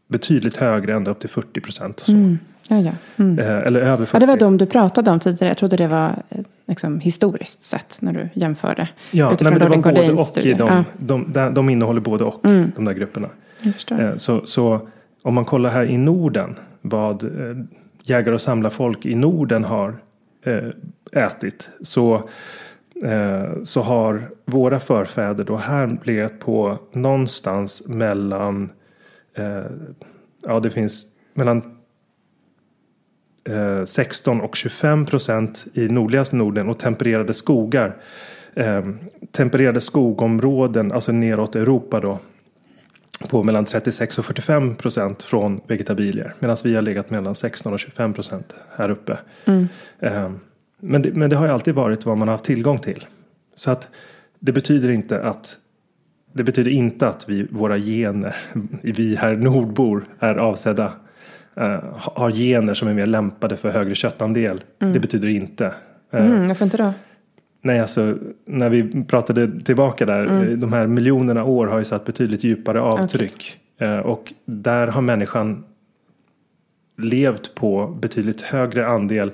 betydligt 0.08 0.56
högre, 0.56 0.96
ända 0.96 1.12
upp 1.12 1.20
till 1.20 1.30
40 1.30 1.62
procent. 1.62 2.06
Mm. 2.08 2.38
Ja, 2.68 2.80
ja. 2.80 2.92
Mm. 3.18 3.40
Eh, 3.40 3.68
eller 3.68 3.80
över 3.80 4.06
40. 4.06 4.10
Ja, 4.14 4.20
det 4.20 4.26
var 4.26 4.38
de 4.38 4.58
du 4.58 4.66
pratade 4.66 5.12
om 5.12 5.20
tidigare. 5.20 5.48
Jag 5.48 5.58
trodde 5.58 5.78
det 5.78 5.88
var 5.88 6.16
eh, 6.30 6.40
liksom, 6.68 7.00
historiskt 7.00 7.64
sett 7.64 7.98
när 8.02 8.14
du 8.14 8.30
jämförde. 8.34 8.88
Ja, 9.12 9.34
utifrån 9.34 9.54
nej, 9.54 9.60
det 9.60 9.70
var 9.70 9.78
både 9.78 10.12
och. 10.12 10.38
I 10.38 10.54
de, 10.54 10.68
ja. 10.68 10.84
de, 10.98 11.32
de, 11.32 11.54
de 11.54 11.70
innehåller 11.70 12.02
både 12.02 12.24
och, 12.24 12.46
mm. 12.46 12.72
de 12.76 12.86
där 12.86 12.94
grupperna. 12.94 13.30
Eh, 13.92 14.16
så, 14.16 14.46
så 14.46 14.88
om 15.22 15.34
man 15.34 15.46
kollar 15.46 15.70
här 15.70 15.86
i 15.86 15.98
Norden 15.98 16.56
vad 16.82 17.32
jägare 18.04 18.36
och 18.36 18.42
samlarfolk 18.42 19.06
i 19.06 19.16
Norden 19.16 19.64
har 19.64 19.96
ätit. 21.12 21.70
Så 21.82 22.30
så 23.64 23.82
har 23.82 24.26
våra 24.46 24.80
förfäder 24.80 25.44
då 25.44 25.58
här 25.58 25.98
legat 26.04 26.40
på 26.40 26.78
någonstans 26.92 27.88
mellan 27.88 28.72
ja 30.46 30.60
det 30.60 30.70
finns 30.70 31.08
mellan 31.34 31.73
eh, 33.50 33.86
16 33.86 34.42
och 34.42 34.56
25 34.56 35.06
procent 35.06 35.66
i 35.74 35.88
nordligaste 35.88 36.36
Norden 36.36 36.70
och 36.70 36.80
tempererade 36.80 37.34
skogar. 37.34 37.96
Eh, 38.54 38.86
tempererade 39.32 39.82
skogområden, 39.82 40.92
alltså 40.92 41.12
neråt 41.12 41.56
Europa 41.56 42.00
då. 42.00 42.20
På 43.30 43.44
mellan 43.44 43.66
36 43.66 44.20
och 44.20 44.26
45 44.26 44.76
procent 44.76 45.24
från 45.24 45.62
vegetabilier. 45.68 46.34
Medan 46.40 46.58
vi 46.64 46.76
har 46.76 46.82
legat 46.82 47.10
mellan 47.10 47.36
16 47.36 47.74
och 47.74 47.80
25 47.80 48.14
procent 48.14 48.56
här 48.76 48.90
uppe. 48.90 49.18
Eh, 50.00 50.32
men, 50.80 51.02
det, 51.02 51.14
men 51.14 51.30
det 51.30 51.36
har 51.36 51.46
ju 51.46 51.52
alltid 51.52 51.76
varit 51.76 52.06
vad 52.06 52.18
man 52.18 52.28
har 52.28 52.34
haft 52.34 52.46
tillgång 52.46 52.80
till. 52.80 53.06
Så 53.56 53.72
att 53.72 53.90
det 54.40 54.52
betyder 54.52 54.90
inte 54.90 55.22
att 55.22 55.58
det 56.34 56.44
betyder 56.44 56.72
inte 56.72 57.08
att 57.08 57.30
vi, 57.30 57.48
våra 57.52 57.78
gener, 57.78 58.36
vi 58.82 59.16
här 59.16 59.36
nordbor, 59.36 60.06
är 60.20 60.36
avsedda 60.36 60.86
eh, 60.86 60.92
har 61.94 62.32
gener 62.32 62.74
som 62.74 62.88
är 62.88 62.94
mer 62.94 63.06
lämpade 63.06 63.58
för 63.58 63.70
högre 63.70 63.96
köttandel. 63.96 64.62
Det 64.78 65.00
betyder 65.00 65.28
inte. 65.28 65.66
Eh, 66.12 66.26
Mm, 66.26 66.48
varför 66.48 66.66
inte 66.66 66.78
då? 66.78 66.94
Nej, 67.62 67.80
alltså 67.80 68.18
när 68.46 68.70
vi 68.70 69.04
pratade 69.04 69.62
tillbaka 69.64 70.06
där, 70.06 70.24
Mm. 70.26 70.42
eh, 70.44 70.58
de 70.58 70.74
här 70.74 70.88
miljonerna 70.88 71.44
år 71.44 71.68
har 71.68 71.78
ju 71.80 71.86
satt 71.86 72.06
betydligt 72.06 72.44
djupare 72.44 72.82
avtryck. 72.82 73.60
Eh, 73.78 73.98
och 73.98 74.34
där 74.46 74.88
har 74.88 75.02
människan 75.02 75.64
levt 76.98 77.56
på 77.56 77.88
betydligt 78.02 78.42
högre 78.42 78.88
andel 78.88 79.32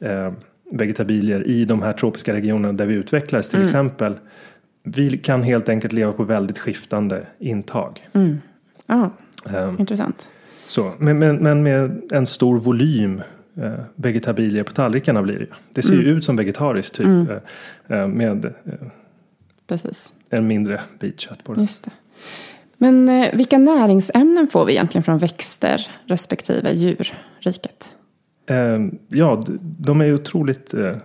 eh, 0.00 0.32
vegetabilier 0.72 1.46
i 1.46 1.64
de 1.64 1.82
här 1.82 1.92
tropiska 1.92 2.32
regionerna 2.34 2.72
där 2.72 2.86
vi 2.86 2.94
utvecklades 2.94 3.54
Mm. 3.54 3.60
till 3.62 3.68
exempel. 3.68 4.14
Vi 4.82 5.18
kan 5.18 5.42
helt 5.42 5.68
enkelt 5.68 5.92
leva 5.92 6.12
på 6.12 6.22
väldigt 6.24 6.58
skiftande 6.58 7.26
intag. 7.38 8.08
Ja, 8.86 9.10
Ehm, 9.54 9.76
intressant. 9.78 10.28
Så, 10.66 10.92
men, 10.98 11.18
men, 11.18 11.36
men 11.36 11.62
med 11.62 12.02
en 12.12 12.26
stor 12.26 12.58
volym 12.58 13.22
eh, 13.56 13.72
vegetabilier 13.94 14.62
på 14.62 14.72
tallrikarna 14.72 15.22
blir 15.22 15.38
det. 15.38 15.46
Det 15.72 15.82
ser 15.82 15.94
ju 15.94 16.02
ut 16.02 16.24
som 16.24 16.36
vegetariskt 16.36 16.94
typ. 16.94 17.06
Eh, 17.06 17.98
eh, 17.98 18.08
med 18.08 18.44
eh, 18.44 18.52
Precis. 19.66 20.14
en 20.30 20.46
mindre 20.46 20.80
bit 21.00 21.20
kött 21.20 21.44
på 21.44 21.54
det. 21.54 21.60
Just 21.60 21.84
det. 21.84 21.90
Men 22.78 23.08
eh, 23.08 23.34
vilka 23.34 23.58
näringsämnen 23.58 24.48
får 24.48 24.64
vi 24.64 24.72
egentligen 24.72 25.02
från 25.02 25.18
växter 25.18 25.90
respektive 26.06 26.72
djurriket? 26.72 27.94
Eh, 28.46 28.78
ja, 29.08 29.42
de 29.60 30.00
är 30.00 30.04
ju 30.04 30.14
otroligt 30.14 30.74
eh, 30.74 30.96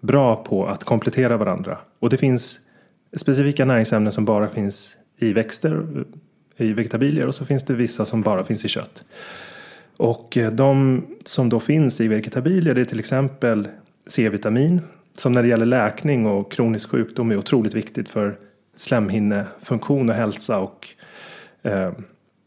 bra 0.00 0.36
på 0.36 0.66
att 0.66 0.84
komplettera 0.84 1.36
varandra. 1.36 1.78
Och 1.98 2.10
det 2.10 2.16
finns 2.16 2.58
specifika 3.16 3.64
näringsämnen 3.64 4.12
som 4.12 4.24
bara 4.24 4.48
finns 4.48 4.96
i 5.18 5.32
växter, 5.32 6.04
i 6.58 6.72
vegetabilier 6.72 7.26
och 7.26 7.34
så 7.34 7.44
finns 7.44 7.64
det 7.64 7.74
vissa 7.74 8.04
som 8.04 8.22
bara 8.22 8.44
finns 8.44 8.64
i 8.64 8.68
kött. 8.68 9.04
Och 9.96 10.36
eh, 10.36 10.52
de 10.52 11.02
som 11.24 11.48
då 11.48 11.60
finns 11.60 12.00
i 12.00 12.08
vegetabilier 12.08 12.74
det 12.74 12.80
är 12.80 12.84
till 12.84 13.00
exempel 13.00 13.68
C-vitamin 14.06 14.80
som 15.18 15.32
när 15.32 15.42
det 15.42 15.48
gäller 15.48 15.66
läkning 15.66 16.26
och 16.26 16.52
kronisk 16.52 16.90
sjukdom 16.90 17.30
är 17.30 17.36
otroligt 17.36 17.74
viktigt 17.74 18.08
för 18.08 18.38
slemhinnefunktion 18.76 20.08
och 20.08 20.14
hälsa 20.14 20.58
och, 20.58 20.88
eh, 21.62 21.92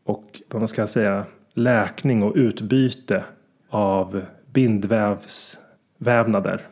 och 0.03 0.41
vad 0.49 0.61
man 0.61 0.67
ska 0.67 0.87
säga 0.87 1.25
läkning 1.53 2.23
och 2.23 2.35
utbyte 2.35 3.23
av 3.69 4.25
bindvävsvävnader. 4.51 6.67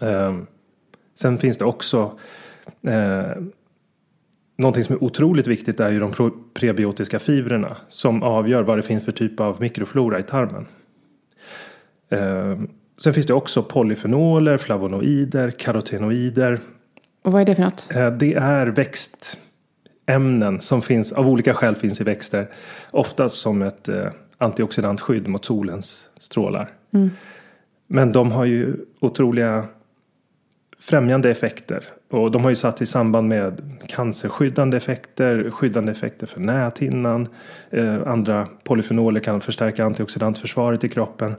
Eh, 0.00 0.36
sen 1.14 1.38
finns 1.38 1.58
det 1.58 1.64
också 1.64 2.18
eh, 2.82 3.30
Någonting 4.58 4.84
som 4.84 4.96
är 4.96 5.04
otroligt 5.04 5.46
viktigt 5.46 5.80
är 5.80 5.90
ju 5.90 5.98
de 6.00 6.32
prebiotiska 6.54 7.18
fibrerna 7.18 7.76
som 7.88 8.22
avgör 8.22 8.62
vad 8.62 8.78
det 8.78 8.82
finns 8.82 9.04
för 9.04 9.12
typ 9.12 9.40
av 9.40 9.60
mikroflora 9.60 10.18
i 10.18 10.22
tarmen. 10.22 10.66
Eh, 12.10 12.60
sen 12.96 13.14
finns 13.14 13.26
det 13.26 13.34
också 13.34 13.62
polyfenoler, 13.62 14.58
flavonoider, 14.58 15.50
karotenoider. 15.50 16.60
Och 17.22 17.32
vad 17.32 17.42
är 17.42 17.46
det 17.46 17.54
för 17.54 17.62
något? 17.62 17.88
Eh, 17.90 18.10
det 18.10 18.34
är 18.34 18.66
växtämnen 18.66 20.60
som 20.60 20.82
finns 20.82 21.12
av 21.12 21.28
olika 21.28 21.54
skäl 21.54 21.74
finns 21.74 22.00
i 22.00 22.04
växter. 22.04 22.48
Oftast 22.90 23.36
som 23.36 23.62
ett 23.62 23.88
eh, 23.88 24.06
antioxidantskydd 24.38 25.28
mot 25.28 25.44
solens 25.44 26.08
strålar. 26.18 26.70
Men 27.86 28.12
de 28.12 28.32
har 28.32 28.44
ju 28.44 28.76
otroliga 29.00 29.64
främjande 30.80 31.30
effekter. 31.30 31.84
Och 32.10 32.30
de 32.30 32.42
har 32.42 32.50
ju 32.50 32.56
satt 32.56 32.82
i 32.82 32.86
samband 32.86 33.28
med 33.28 33.60
cancerskyddande 33.88 34.76
effekter, 34.76 35.50
skyddande 35.50 35.92
effekter 35.92 36.26
för 36.26 36.40
näthinnan. 36.40 37.28
Eh, 37.70 37.96
andra 38.06 38.48
polyfenoler 38.64 39.20
kan 39.20 39.40
förstärka 39.40 39.84
antioxidantförsvaret 39.84 40.84
i 40.84 40.88
kroppen. 40.88 41.34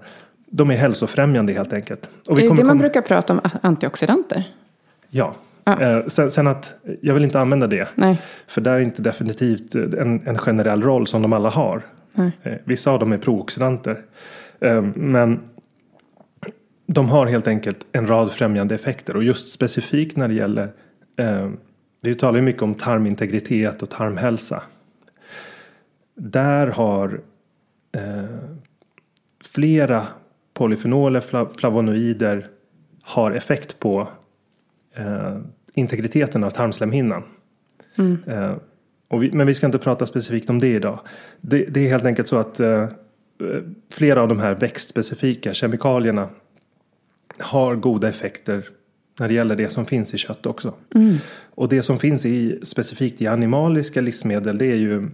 De 0.50 0.72
är 0.72 0.76
hälsofrämjande 0.76 1.54
helt 1.54 1.74
enkelt. 1.74 2.10
Och 2.30 2.38
är 2.38 2.42
det 2.42 2.48
det 2.48 2.54
man 2.54 2.58
komma- 2.68 2.80
brukar 2.80 3.02
prata 3.02 3.34
om, 3.34 3.40
antioxidanter? 3.62 4.44
Ja. 5.10 5.34
Ja. 5.64 5.82
Eh, 5.82 6.06
sen, 6.08 6.32
sen 6.32 6.48
att 6.48 6.74
jag 7.02 7.14
vill 7.14 7.24
inte 7.24 7.40
använda 7.40 7.68
det. 7.68 7.88
Nej. 7.96 8.22
För 8.48 8.62
det 8.62 8.70
är 8.72 8.80
inte 8.80 9.02
definitivt 9.02 9.76
eh, 9.76 9.82
en, 9.84 10.28
en 10.28 10.38
generell 10.38 10.82
roll 10.84 11.08
som 11.08 11.22
de 11.22 11.34
alla 11.34 11.50
har. 11.50 11.82
Eh, 12.44 12.54
Vissa 12.64 12.92
av 12.92 13.00
dem 13.00 13.12
är 13.12 13.18
prooxidanter. 13.18 14.02
Eh, 14.60 14.82
Men 14.96 15.40
de 16.88 17.10
har 17.10 17.26
helt 17.28 17.48
enkelt 17.48 17.86
en 17.92 18.08
rad 18.08 18.32
främjande 18.32 18.76
effekter. 18.76 19.16
Och 19.16 19.24
just 19.24 19.50
specifikt 19.50 20.18
när 20.18 20.28
det 20.28 20.34
gäller 20.34 20.72
eh, 21.18 21.50
Vi 22.02 22.16
talar 22.16 22.36
ju 22.40 22.46
mycket 22.46 22.62
om 22.62 22.76
tarmintegritet 22.76 23.82
och 23.82 23.90
tarmhälsa. 23.90 24.64
Där 26.16 26.68
har 26.68 27.22
eh, 27.92 28.24
flera 29.44 30.08
polyfenoler, 30.54 31.20
fla- 31.22 31.58
flavonoider 31.58 32.48
har 33.02 33.32
effekt 33.32 33.80
på 33.80 34.08
eh, 34.96 35.38
integriteten 35.74 36.44
av 36.44 36.50
tarmslemhinnan. 36.50 37.24
Eh, 38.28 38.56
och 39.08 39.24
vi, 39.24 39.32
men 39.32 39.48
vi 39.48 39.54
ska 39.54 39.66
inte 39.66 39.78
prata 39.80 40.06
specifikt 40.06 40.50
om 40.50 40.60
det 40.60 40.68
idag. 40.68 41.00
Det, 41.42 41.66
det 41.66 41.80
är 41.86 41.90
helt 41.90 42.06
enkelt 42.06 42.28
så 42.28 42.38
att 42.38 42.60
eh, 42.60 42.82
eh, 42.82 42.88
flera 43.94 44.22
av 44.22 44.28
de 44.28 44.40
här 44.40 44.56
växtspecifika 44.56 45.54
kemikalierna 45.54 46.30
har 47.40 47.76
goda 47.76 48.10
effekter 48.10 48.66
när 49.20 49.28
det 49.28 49.34
gäller 49.34 49.56
det 49.56 49.70
som 49.70 49.86
finns 49.86 50.14
i 50.14 50.18
kött 50.18 50.46
också. 50.46 50.74
Och 51.56 51.70
det 51.70 51.82
som 51.82 52.00
finns 52.00 52.26
i, 52.26 52.60
specifikt 52.64 53.22
i 53.22 53.28
animaliska 53.28 54.02
livsmedel 54.02 54.58
det 54.58 54.66
är 54.66 54.76
ju 54.76 55.10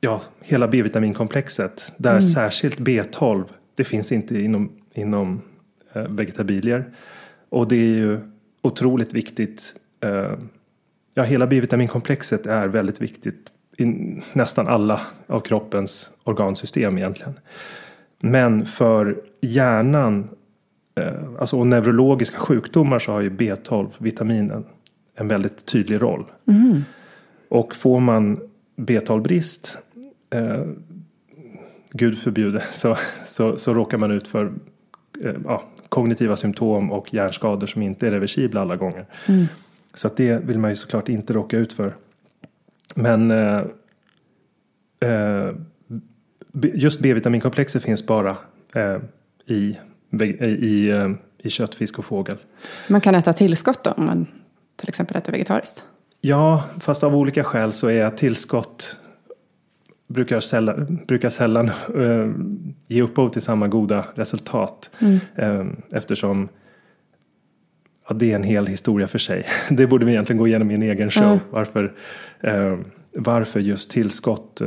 ja, 0.00 0.22
hela 0.40 0.68
B-vitaminkomplexet. 0.68 1.92
Där 1.96 2.20
särskilt 2.20 2.78
B12 2.78 3.44
det 3.76 3.84
finns 3.84 4.12
inte 4.12 4.38
inom, 4.40 4.72
inom 4.94 5.42
eh, 5.92 6.02
vegetabilier. 6.02 6.94
Och 7.48 7.68
det 7.68 7.76
är 7.76 7.94
ju 7.94 8.20
otroligt 8.62 9.14
viktigt. 9.14 9.74
Eh, 10.00 10.32
ja, 11.14 11.22
hela 11.22 11.46
B-vitaminkomplexet 11.46 12.46
är 12.46 12.68
väldigt 12.68 13.00
viktigt 13.00 13.52
i 13.78 13.84
nästan 14.32 14.68
alla 14.68 15.00
av 15.26 15.40
kroppens 15.40 16.10
organsystem 16.24 16.98
egentligen. 16.98 17.38
Men 18.20 18.66
för 18.66 19.22
hjärnan, 19.40 20.28
alltså 21.38 21.58
och 21.58 21.66
neurologiska 21.66 22.38
sjukdomar 22.38 22.98
så 22.98 23.12
har 23.12 23.20
ju 23.20 23.30
B12-vitaminen 23.30 24.64
en 25.14 25.28
väldigt 25.28 25.66
tydlig 25.66 26.02
roll. 26.02 26.24
Och 27.48 27.74
får 27.74 28.00
man 28.00 28.40
B12-brist, 28.76 29.78
eh, 30.30 30.64
gud 31.92 32.18
förbjude, 32.18 32.64
så, 32.72 32.96
så, 33.26 33.58
så 33.58 33.74
råkar 33.74 33.98
man 33.98 34.10
ut 34.10 34.28
för 34.28 34.52
eh, 35.24 35.34
ja, 35.44 35.62
kognitiva 35.88 36.36
symptom 36.36 36.92
och 36.92 37.14
hjärnskador 37.14 37.66
som 37.66 37.82
inte 37.82 38.06
är 38.06 38.10
reversibla 38.10 38.60
alla 38.60 38.76
gånger. 38.76 39.06
Så 39.94 40.06
att 40.06 40.16
det 40.16 40.44
vill 40.44 40.58
man 40.58 40.70
ju 40.70 40.76
såklart 40.76 41.08
inte 41.08 41.32
råka 41.32 41.58
ut 41.58 41.72
för. 41.72 41.94
Men 42.96 43.30
eh, 43.30 43.62
eh, 45.00 45.54
just 46.74 47.00
B-vitaminkomplexet 47.00 47.82
finns 47.82 48.06
bara 48.06 48.36
eh, 48.74 48.98
i, 49.46 49.78
i, 50.24 50.44
i, 50.44 50.90
eh, 50.90 51.48
kött, 51.48 51.74
fisk 51.74 51.98
och 51.98 52.04
fågel. 52.04 52.36
Man 52.88 53.00
kan 53.00 53.14
äta 53.14 53.32
tillskott 53.32 53.84
då, 53.84 53.90
om 53.90 54.06
man 54.06 54.26
till 54.76 54.88
exempel 54.88 55.16
äter 55.16 55.32
vegetariskt. 55.32 55.84
Ja, 56.20 56.64
fast 56.80 57.04
av 57.04 57.16
olika 57.16 57.44
skäl 57.44 57.72
så 57.72 57.88
är 57.88 58.10
tillskott 58.10 58.96
brukar 60.08 60.40
sällan, 60.40 60.98
brukar 61.06 61.30
sällan 61.30 61.68
eh, 61.68 62.30
ge 62.88 63.02
upphov 63.02 63.28
till 63.28 63.42
samma 63.42 63.68
goda 63.68 64.06
resultat. 64.14 64.90
Eh, 65.34 65.66
eftersom 65.92 66.48
ja, 68.08 68.14
det 68.14 68.32
är 68.32 68.36
en 68.36 68.42
hel 68.42 68.66
historia 68.66 69.08
för 69.08 69.18
sig. 69.18 69.46
Det 69.70 69.86
borde 69.86 70.04
vi 70.04 70.12
egentligen 70.12 70.38
gå 70.38 70.46
igenom 70.46 70.70
i 70.70 70.74
en 70.74 70.82
egen 70.82 71.10
show. 71.10 71.38
Varför, 71.50 71.94
eh, 72.40 72.78
varför 73.16 73.60
just 73.60 73.90
tillskott? 73.90 74.60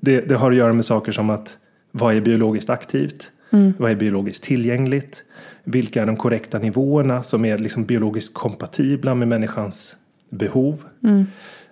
Det, 0.00 0.20
det 0.20 0.34
har 0.34 0.50
att 0.50 0.56
göra 0.56 0.72
med 0.72 0.84
saker 0.84 1.12
som 1.12 1.30
att 1.30 1.58
vad 1.90 2.16
är 2.16 2.20
biologiskt 2.20 2.70
aktivt? 2.70 3.30
Vad 3.78 3.90
är 3.90 3.94
biologiskt 3.94 4.44
tillgängligt? 4.44 5.24
Vilka 5.64 6.02
är 6.02 6.06
de 6.06 6.16
korrekta 6.16 6.58
nivåerna 6.58 7.22
som 7.22 7.44
är 7.44 7.58
liksom 7.58 7.84
biologiskt 7.84 8.34
kompatibla 8.34 9.14
med 9.14 9.28
människans 9.28 9.96
behov? 10.30 10.74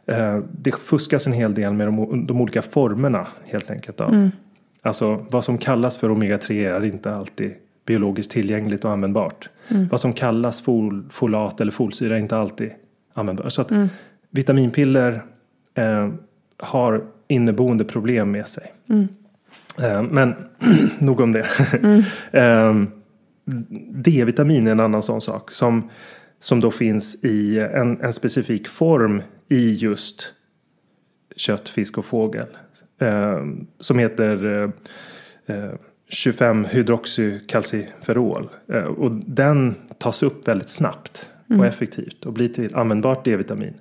Eh, 0.06 0.38
det 0.52 0.74
fuskas 0.74 1.26
en 1.26 1.32
hel 1.32 1.54
del 1.54 1.72
med 1.72 1.86
de, 1.86 2.26
de 2.26 2.40
olika 2.40 2.62
formerna 2.62 3.26
helt 3.44 3.70
enkelt. 3.70 4.00
Av. 4.00 4.30
Alltså 4.82 5.26
vad 5.30 5.44
som 5.44 5.58
kallas 5.58 5.98
för 5.98 6.08
omega-3 6.08 6.76
är 6.76 6.84
inte 6.84 7.14
alltid 7.14 7.52
biologiskt 7.86 8.30
tillgängligt 8.32 8.84
och 8.84 8.90
användbart. 8.90 9.48
Vad 9.90 10.00
som 10.00 10.12
kallas 10.12 10.60
fol, 10.60 11.04
folat 11.10 11.60
eller 11.60 11.72
folsyra 11.72 12.16
är 12.16 12.20
inte 12.20 12.36
alltid 12.36 12.70
användbart. 13.14 13.52
Så 13.52 13.62
att 13.62 13.72
vitaminpiller 14.30 15.22
eh, 15.74 16.08
har 16.58 17.04
inneboende 17.28 17.84
problem 17.84 18.30
med 18.30 18.48
sig. 18.48 18.72
Eh, 18.88 19.04
men 20.10 20.34
nog 20.98 21.20
om 21.20 21.32
det. 21.32 21.46
eh, 22.30 22.82
D-vitamin 23.94 24.66
är 24.66 24.72
en 24.72 24.80
annan 24.80 25.02
sån 25.02 25.20
sak. 25.20 25.50
Som, 25.50 25.90
som 26.40 26.60
då 26.60 26.70
finns 26.70 27.24
i 27.24 27.58
en, 27.58 28.00
en 28.00 28.12
specifik 28.12 28.68
form 28.68 29.22
i 29.48 29.72
just 29.72 30.34
kött, 31.36 31.68
fisk 31.68 31.98
och 31.98 32.04
fågel. 32.04 32.46
Eh, 33.00 33.44
som 33.80 33.98
heter 33.98 34.62
eh, 34.62 35.56
eh, 35.56 35.72
25 36.08 36.64
hydroxykalciferol. 36.64 38.48
Eh, 38.72 38.84
och 38.84 39.10
den 39.12 39.74
tas 39.98 40.22
upp 40.22 40.48
väldigt 40.48 40.68
snabbt 40.68 41.28
och 41.58 41.66
effektivt 41.66 42.26
och 42.26 42.32
blir 42.32 42.48
till 42.48 42.74
användbart 42.74 43.24
D-vitamin 43.24 43.74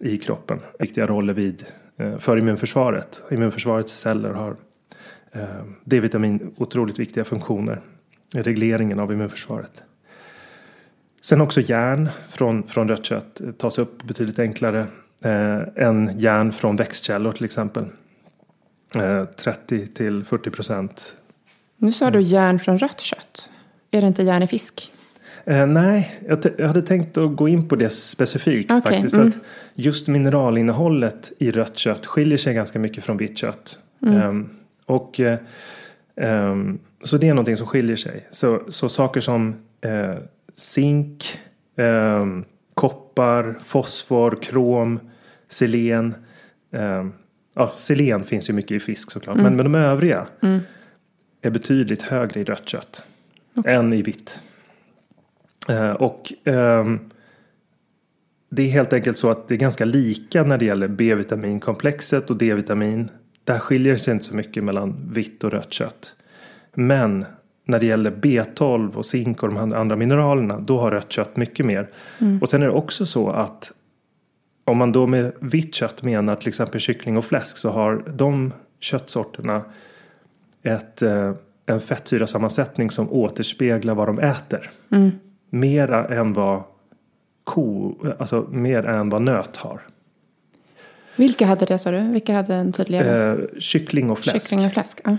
i 0.00 0.18
kroppen. 0.18 0.58
Viktiga 0.78 1.06
roller 1.06 1.34
vid, 1.34 1.64
eh, 1.96 2.18
för 2.18 2.36
immunförsvaret. 2.36 3.22
Immunförsvarets 3.30 4.00
celler 4.00 4.30
har 4.30 4.50
eh, 4.50 4.56
D-vitamin 5.84 6.54
otroligt 6.56 6.98
viktiga 6.98 7.24
funktioner 7.24 7.80
i 8.34 8.42
regleringen 8.42 9.00
av 9.00 9.12
immunförsvaret. 9.12 9.84
Sen 11.22 11.40
också 11.40 11.60
järn 11.60 12.08
från, 12.28 12.66
från 12.66 12.88
rött 12.88 13.04
kött 13.04 13.40
tas 13.58 13.78
upp 13.78 14.02
betydligt 14.02 14.38
enklare 14.38 14.86
eh, 15.24 15.86
än 15.86 16.18
järn 16.18 16.52
från 16.52 16.76
växtkällor 16.76 17.32
till 17.32 17.44
exempel. 17.44 17.84
Eh, 18.96 19.24
30 19.24 19.86
till 19.86 20.24
40 20.24 20.50
procent. 20.50 21.16
Nu 21.76 21.92
sa 21.92 22.10
du 22.10 22.20
järn 22.20 22.58
från 22.58 22.78
rött 22.78 23.00
kött. 23.00 23.50
Är 23.90 24.00
det 24.00 24.06
inte 24.06 24.22
järn 24.22 24.42
i 24.42 24.46
fisk? 24.46 24.92
Eh, 25.44 25.66
nej, 25.66 26.20
jag, 26.28 26.38
jag 26.58 26.66
hade 26.66 26.82
tänkt 26.82 27.18
att 27.18 27.36
gå 27.36 27.48
in 27.48 27.68
på 27.68 27.76
det 27.76 27.90
specifikt 27.90 28.70
Okej, 28.70 28.82
faktiskt. 28.82 29.14
För 29.14 29.22
att 29.22 29.38
just 29.74 30.08
mineralinnehållet 30.08 31.32
i 31.38 31.50
rött 31.50 31.78
kött 31.78 32.06
skiljer 32.06 32.38
sig 32.38 32.54
ganska 32.54 32.78
mycket 32.78 33.04
från 33.04 33.16
vitt 33.16 33.38
kött. 33.38 33.78
Ehm, 34.06 34.48
och 34.86 35.20
eh, 35.20 35.38
ehm, 36.16 36.78
så 37.04 37.16
det 37.16 37.28
är 37.28 37.34
någonting 37.34 37.56
som 37.56 37.66
skiljer 37.66 37.96
sig. 37.96 38.26
Så, 38.30 38.62
så 38.68 38.88
saker 38.88 39.20
som 39.20 39.54
eh, 39.80 40.14
zink, 40.56 41.40
ehm, 41.76 42.44
koppar, 42.74 43.58
fosfor, 43.60 44.38
krom, 44.42 45.00
selen. 45.48 46.14
ehm, 46.72 47.12
ja, 47.54 47.72
selen 47.76 48.24
finns 48.24 48.50
ju 48.50 48.54
mycket 48.54 48.70
i 48.70 48.80
fisk 48.80 49.10
såklart. 49.10 49.36
Men, 49.36 49.56
men 49.56 49.72
de 49.72 49.74
övriga 49.74 50.26
är 51.42 51.50
betydligt 51.50 52.02
högre 52.02 52.40
i 52.40 52.44
rött 52.44 52.68
kött 52.68 53.04
än 53.64 53.92
i 53.92 54.02
vitt. 54.02 54.40
Eh, 55.68 55.90
och 55.90 56.32
ehm, 56.44 57.00
det 58.48 58.62
är 58.62 58.68
helt 58.68 58.92
enkelt 58.92 59.18
så 59.18 59.30
att 59.30 59.48
det 59.48 59.54
är 59.54 59.58
ganska 59.58 59.84
lika 59.84 60.42
när 60.42 60.58
det 60.58 60.64
gäller 60.64 60.88
B-vitaminkomplexet 60.88 62.30
och 62.30 62.36
D-vitamin. 62.36 63.10
Där 63.44 63.58
skiljer 63.58 63.96
sig 63.96 64.12
inte 64.12 64.24
så 64.24 64.36
mycket 64.36 64.64
mellan 64.64 65.10
vitt 65.12 65.44
och 65.44 65.50
rött 65.50 65.72
kött. 65.72 66.14
Men 66.74 67.24
när 67.64 67.80
det 67.80 67.86
gäller 67.86 68.10
B12 68.10 68.96
och 68.96 69.06
zink 69.06 69.42
och 69.42 69.48
de 69.54 69.72
andra 69.72 69.96
mineralerna 69.96 70.60
då 70.60 70.80
har 70.80 70.90
rött 70.90 71.12
kött 71.12 71.36
mycket 71.36 71.66
mer. 71.66 71.88
Och 72.40 72.48
sen 72.48 72.62
är 72.62 72.66
det 72.66 72.72
också 72.72 73.06
så 73.06 73.30
att 73.30 73.72
om 74.64 74.78
man 74.78 74.92
då 74.92 75.06
med 75.06 75.32
vitt 75.40 75.74
kött 75.74 76.02
menar 76.02 76.36
till 76.36 76.48
exempel 76.48 76.80
kyckling 76.80 77.16
och 77.16 77.24
fläsk 77.24 77.56
så 77.56 77.70
har 77.70 78.04
de 78.16 78.52
köttsorterna 78.80 79.62
ett, 80.62 81.02
eh, 81.02 81.32
en 81.66 81.80
fettsyrasammansättning 81.80 82.90
som 82.90 83.12
återspeglar 83.12 83.94
vad 83.94 84.08
de 84.08 84.18
äter. 84.18 84.70
Mera 85.50 86.06
än 86.06 86.32
vad 86.32 86.62
ko, 87.44 87.94
alltså 88.18 88.46
mer 88.50 88.86
än 88.86 89.08
vad 89.08 89.22
nöt 89.22 89.56
har. 89.56 89.80
Vilka 91.16 91.46
hade 91.46 91.66
det 91.66 91.78
sa 91.78 91.90
du? 91.90 92.00
Vilka 92.00 92.34
hade 92.34 92.54
en 92.54 92.72
tydligare? 92.72 93.32
Eh, 93.32 93.58
kyckling 93.58 94.10
och 94.10 94.18
fläsk. 94.18 94.42
Kyckling 94.42 94.66
och 94.66 94.72
fläsk? 94.72 95.00
Ja. 95.04 95.16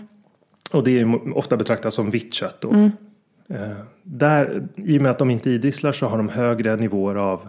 Och 0.72 0.84
det 0.84 1.00
är 1.00 1.38
ofta 1.38 1.58
betraktat 1.58 1.94
som 1.94 2.10
vitt 2.10 2.34
kött 2.34 2.62
då. 2.62 2.72
Eh, 3.50 3.78
där, 4.04 4.68
I 4.76 4.98
och 4.98 5.02
med 5.02 5.12
att 5.12 5.20
de 5.20 5.30
inte 5.30 5.50
idisslar 5.50 5.92
så 5.92 6.08
har 6.08 6.18
de 6.18 6.30
högre 6.30 6.76
nivåer 6.76 7.16
av 7.16 7.48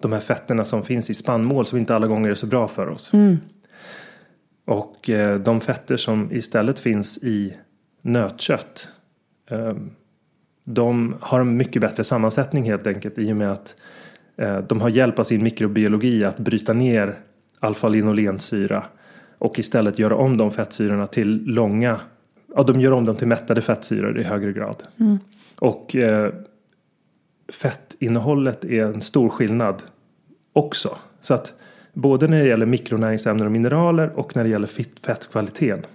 de 0.00 0.12
här 0.12 0.20
fetterna 0.20 0.64
som 0.64 0.82
finns 0.82 1.10
i 1.10 1.14
spannmål 1.14 1.66
som 1.66 1.78
inte 1.78 1.94
alla 1.94 2.06
gånger 2.06 2.30
är 2.30 2.34
så 2.34 2.46
bra 2.46 2.68
för 2.68 2.88
oss. 2.88 3.12
Och 4.66 5.10
eh, 5.10 5.36
de 5.36 5.60
fetter 5.60 5.96
som 5.96 6.32
istället 6.32 6.78
finns 6.78 7.24
i 7.24 7.56
nötkött. 8.02 8.88
Eh, 9.50 9.74
de 10.64 11.16
har 11.20 11.40
en 11.40 11.56
mycket 11.56 11.82
bättre 11.82 12.04
sammansättning 12.04 12.64
helt 12.64 12.86
enkelt 12.86 13.18
i 13.18 13.32
och 13.32 13.36
med 13.36 13.52
att 13.52 13.76
eh, 14.36 14.58
de 14.58 14.80
har 14.80 14.88
hjälp 14.88 15.18
av 15.18 15.24
sin 15.24 15.42
mikrobiologi 15.42 16.24
att 16.24 16.38
bryta 16.38 16.72
ner 16.72 17.18
alfa-linolensyra 17.64 18.84
och 19.38 19.58
istället 19.58 19.98
göra 19.98 20.16
om 20.16 20.36
de 20.36 20.50
fettsyrorna 20.50 21.06
till 21.06 21.44
långa, 21.44 22.00
ja 22.56 22.62
de 22.62 22.80
gör 22.80 22.92
om 22.92 23.04
dem 23.04 23.16
till 23.16 23.28
mättade 23.28 23.60
fettsyror 23.60 24.18
i 24.18 24.22
högre 24.22 24.52
grad. 24.52 24.82
Och 25.58 25.96
eh, 25.96 26.32
fettinnehållet 27.52 28.64
är 28.64 28.84
en 28.84 29.00
stor 29.00 29.28
skillnad 29.28 29.82
också. 30.52 30.96
Så 31.20 31.34
att 31.34 31.54
både 31.92 32.28
när 32.28 32.42
det 32.42 32.48
gäller 32.48 32.66
mikronäringsämnen 32.66 33.46
och 33.46 33.52
mineraler 33.52 34.10
och 34.18 34.36
när 34.36 34.44
det 34.44 34.50
gäller 34.50 34.66
fettkvaliteten 35.06 35.86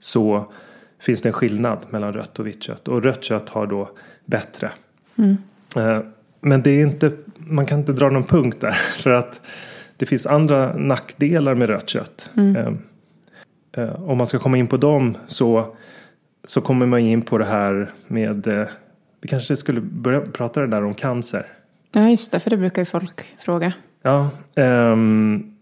så 0.00 0.52
finns 1.00 1.22
det 1.22 1.28
en 1.28 1.32
skillnad 1.32 1.78
mellan 1.90 2.12
rött 2.12 2.38
och 2.38 2.46
vitt 2.46 2.62
kött. 2.62 2.88
Och 2.88 3.02
rött 3.02 3.24
kött 3.24 3.48
har 3.48 3.66
då 3.66 3.90
bättre. 4.24 4.70
Eh, 5.76 6.00
Men 6.40 6.62
det 6.62 6.70
är 6.70 6.82
inte, 6.82 7.12
man 7.36 7.66
kan 7.66 7.78
inte 7.78 7.92
dra 7.92 8.10
någon 8.10 8.24
punkt 8.24 8.60
där 8.60 8.70
för 9.02 9.10
att 9.10 9.40
det 10.00 10.06
finns 10.06 10.26
andra 10.26 10.76
nackdelar 10.76 11.54
med 11.54 11.68
rött 11.68 11.88
kött. 11.88 12.30
Eh, 12.36 12.72
eh, 13.72 14.02
Om 14.10 14.18
man 14.18 14.26
ska 14.26 14.38
komma 14.38 14.56
in 14.58 14.66
på 14.66 14.76
dem 14.76 15.16
så, 15.26 15.76
så 16.44 16.60
kommer 16.60 16.86
man 16.86 17.00
in 17.00 17.22
på 17.22 17.38
det 17.38 17.44
här 17.44 17.92
med, 18.06 18.46
eh, 18.46 18.66
vi 19.20 19.28
kanske 19.28 19.56
skulle 19.56 19.80
börja 19.80 20.20
prata 20.20 20.60
det 20.60 20.66
där 20.66 20.84
om 20.84 20.94
cancer. 20.94 21.46
ja, 21.92 22.08
just 22.08 22.32
det. 22.32 22.40
För 22.40 22.50
det 22.50 22.56
brukar 22.56 22.82
ju 22.82 22.86
folk 22.86 23.24
fråga. 23.38 23.72
Ja, 24.02 24.30
ehm, 24.54 25.56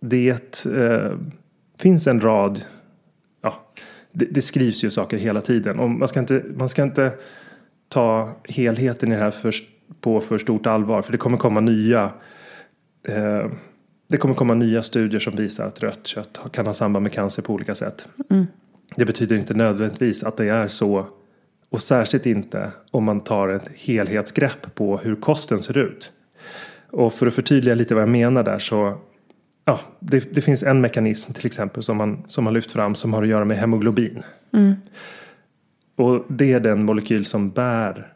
det 0.00 0.66
eh, 0.66 1.12
finns 1.78 2.06
en 2.06 2.20
rad, 2.20 2.64
ja, 3.42 3.62
det, 4.12 4.24
det 4.24 4.42
skrivs 4.42 4.84
ju 4.84 4.90
saker 4.90 5.16
hela 5.16 5.40
tiden. 5.40 5.78
Och 5.78 5.90
man, 5.90 6.08
ska 6.08 6.20
inte, 6.20 6.44
man 6.56 6.68
ska 6.68 6.82
inte 6.82 7.12
ta 7.88 8.36
helheten 8.48 9.12
i 9.12 9.14
det 9.14 9.22
här 9.22 9.30
för, 9.30 9.54
på 10.00 10.20
för 10.20 10.38
stort 10.38 10.66
allvar. 10.66 11.02
För 11.02 11.12
det 11.12 11.18
kommer 11.18 11.38
komma 11.38 11.60
nya 11.60 12.10
eh, 13.08 13.50
det 14.08 14.16
kommer 14.16 14.34
komma 14.34 14.54
nya 14.54 14.82
studier 14.82 15.20
som 15.20 15.36
visar 15.36 15.66
att 15.66 15.82
rött 15.82 16.06
kött 16.06 16.38
kan 16.52 16.66
ha 16.66 16.74
samband 16.74 17.02
med 17.02 17.12
cancer 17.12 17.42
på 17.42 17.52
olika 17.52 17.74
sätt. 17.74 18.08
Det 18.96 19.04
betyder 19.04 19.36
inte 19.36 19.54
nödvändigtvis 19.54 20.24
att 20.24 20.36
det 20.36 20.48
är 20.48 20.68
så. 20.68 21.06
Och 21.70 21.82
särskilt 21.82 22.26
inte 22.26 22.72
om 22.90 23.04
man 23.04 23.20
tar 23.20 23.48
ett 23.48 23.68
helhetsgrepp 23.74 24.74
på 24.74 24.98
hur 24.98 25.16
kosten 25.16 25.58
ser 25.58 25.78
ut. 25.78 26.12
Och 26.90 27.12
för 27.12 27.26
att 27.26 27.34
förtydliga 27.34 27.74
lite 27.74 27.94
vad 27.94 28.02
jag 28.02 28.08
menar 28.08 28.42
där 28.42 28.58
så 28.58 28.98
ja, 29.64 29.80
det, 30.00 30.34
det 30.34 30.40
finns 30.40 30.62
en 30.62 30.80
mekanism 30.80 31.32
till 31.32 31.46
exempel 31.46 31.82
som 31.82 31.96
man, 31.96 32.24
som 32.28 32.44
man 32.44 32.54
lyft 32.54 32.72
fram 32.72 32.94
som 32.94 33.14
har 33.14 33.22
att 33.22 33.28
göra 33.28 33.44
med 33.44 33.58
hemoglobin. 33.58 34.22
Och 35.96 36.24
det 36.28 36.52
är 36.52 36.60
den 36.60 36.84
molekyl 36.84 37.24
som 37.24 37.50
bär 37.50 38.12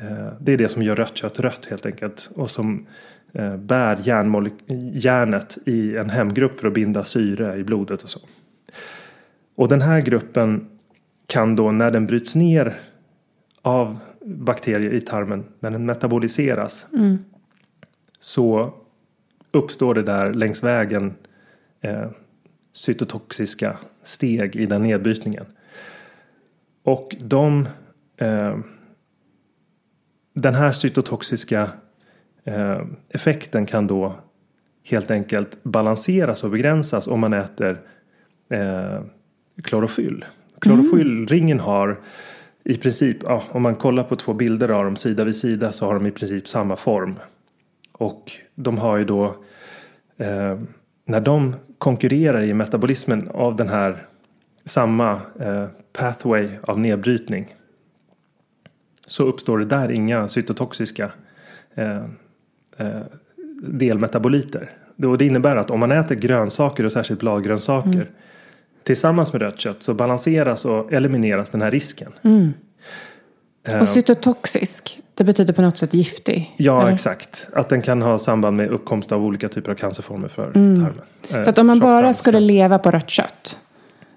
eh, 0.00 0.28
det 0.40 0.52
är 0.52 0.56
det 0.56 0.68
som 0.68 0.82
gör 0.82 0.96
rött 0.96 1.16
kött 1.16 1.40
rött 1.40 1.66
helt 1.66 1.86
enkelt. 1.86 2.30
Och 2.34 2.50
som 2.50 2.86
bär 3.58 3.96
järnmole- 3.96 4.50
järnet 4.94 5.58
i 5.66 5.96
en 5.96 6.10
hemgrupp 6.10 6.60
för 6.60 6.68
att 6.68 6.74
binda 6.74 7.04
syre 7.04 7.56
i 7.56 7.64
blodet 7.64 8.02
och 8.02 8.10
så. 8.10 8.20
Och 9.54 9.68
den 9.68 9.80
här 9.80 10.00
gruppen 10.00 10.68
kan 11.26 11.56
då 11.56 11.70
när 11.70 11.90
den 11.90 12.06
bryts 12.06 12.34
ner 12.34 12.78
av 13.62 13.98
bakterier 14.24 14.92
i 14.92 15.00
tarmen, 15.00 15.44
när 15.60 15.70
den 15.70 15.86
metaboliseras. 15.86 16.86
Så 18.20 18.74
uppstår 19.52 19.94
det 19.94 20.02
där 20.02 20.32
längs 20.32 20.64
vägen 20.64 21.14
eh, 21.80 22.10
cytotoxiska 22.72 23.76
steg 24.02 24.56
i 24.56 24.66
den 24.66 24.82
nedbrytningen. 24.82 25.44
Och 26.82 27.16
de 27.20 27.68
eh, 28.16 28.58
den 30.34 30.54
här 30.54 30.72
cytotoxiska 30.72 31.62
eh, 31.62 31.70
effekten 33.08 33.66
kan 33.66 33.86
då 33.86 34.14
helt 34.84 35.10
enkelt 35.10 35.58
balanseras 35.62 36.44
och 36.44 36.50
begränsas 36.50 37.08
om 37.08 37.20
man 37.20 37.32
äter 37.32 37.80
eh, 38.50 39.00
klorofyll. 39.62 40.24
Klorofyllringen 40.60 41.60
har 41.60 42.00
i 42.64 42.76
princip, 42.76 43.16
ja, 43.22 43.42
om 43.50 43.62
man 43.62 43.74
kollar 43.74 44.04
på 44.04 44.16
två 44.16 44.34
bilder 44.34 44.68
av 44.68 44.84
dem 44.84 44.96
sida 44.96 45.24
vid 45.24 45.36
sida 45.36 45.72
så 45.72 45.86
har 45.86 45.94
de 45.94 46.06
i 46.06 46.10
princip 46.10 46.48
samma 46.48 46.76
form. 46.76 47.18
Och 47.92 48.32
de 48.54 48.78
har 48.78 48.96
ju 48.96 49.04
då, 49.04 49.24
eh, 50.16 50.58
när 51.04 51.20
de 51.20 51.54
konkurrerar 51.78 52.42
i 52.42 52.54
metabolismen 52.54 53.28
av 53.28 53.56
den 53.56 53.68
här 53.68 54.06
samma 54.64 55.20
eh, 55.40 55.66
pathway 55.92 56.48
av 56.62 56.78
nedbrytning 56.78 57.54
så 59.06 59.24
uppstår 59.24 59.58
det 59.58 59.64
där 59.64 59.90
inga 59.90 60.28
cytotoxiska 60.28 61.12
eh, 61.74 61.96
eh, 61.96 62.04
delmetaboliter. 63.62 64.70
Och 65.04 65.18
det 65.18 65.26
innebär 65.26 65.56
att 65.56 65.70
om 65.70 65.80
man 65.80 65.92
äter 65.92 66.14
grönsaker 66.14 66.84
och 66.84 66.92
särskilt 66.92 67.20
bladgrönsaker 67.20 67.92
mm. 67.92 68.06
tillsammans 68.82 69.32
med 69.32 69.42
rött 69.42 69.60
kött 69.60 69.82
så 69.82 69.94
balanseras 69.94 70.64
och 70.64 70.92
elimineras 70.92 71.50
den 71.50 71.62
här 71.62 71.70
risken. 71.70 72.12
Mm. 72.22 72.52
Och 73.80 73.88
cytotoxisk, 73.88 75.00
det 75.14 75.24
betyder 75.24 75.52
på 75.52 75.62
något 75.62 75.78
sätt 75.78 75.94
giftig? 75.94 76.54
Ja, 76.56 76.82
eller? 76.82 76.92
exakt. 76.92 77.48
Att 77.52 77.68
den 77.68 77.82
kan 77.82 78.02
ha 78.02 78.18
samband 78.18 78.56
med 78.56 78.68
uppkomst 78.68 79.12
av 79.12 79.24
olika 79.24 79.48
typer 79.48 79.72
av 79.72 79.76
cancerformer 79.76 80.28
för 80.28 80.52
mm. 80.54 80.76
tarmen. 80.84 81.44
Så 81.44 81.50
att 81.50 81.58
om 81.58 81.66
man 81.66 81.78
bara 81.78 82.14
skulle 82.14 82.40
leva 82.40 82.78
på 82.78 82.90
rött 82.90 83.10
kött 83.10 83.58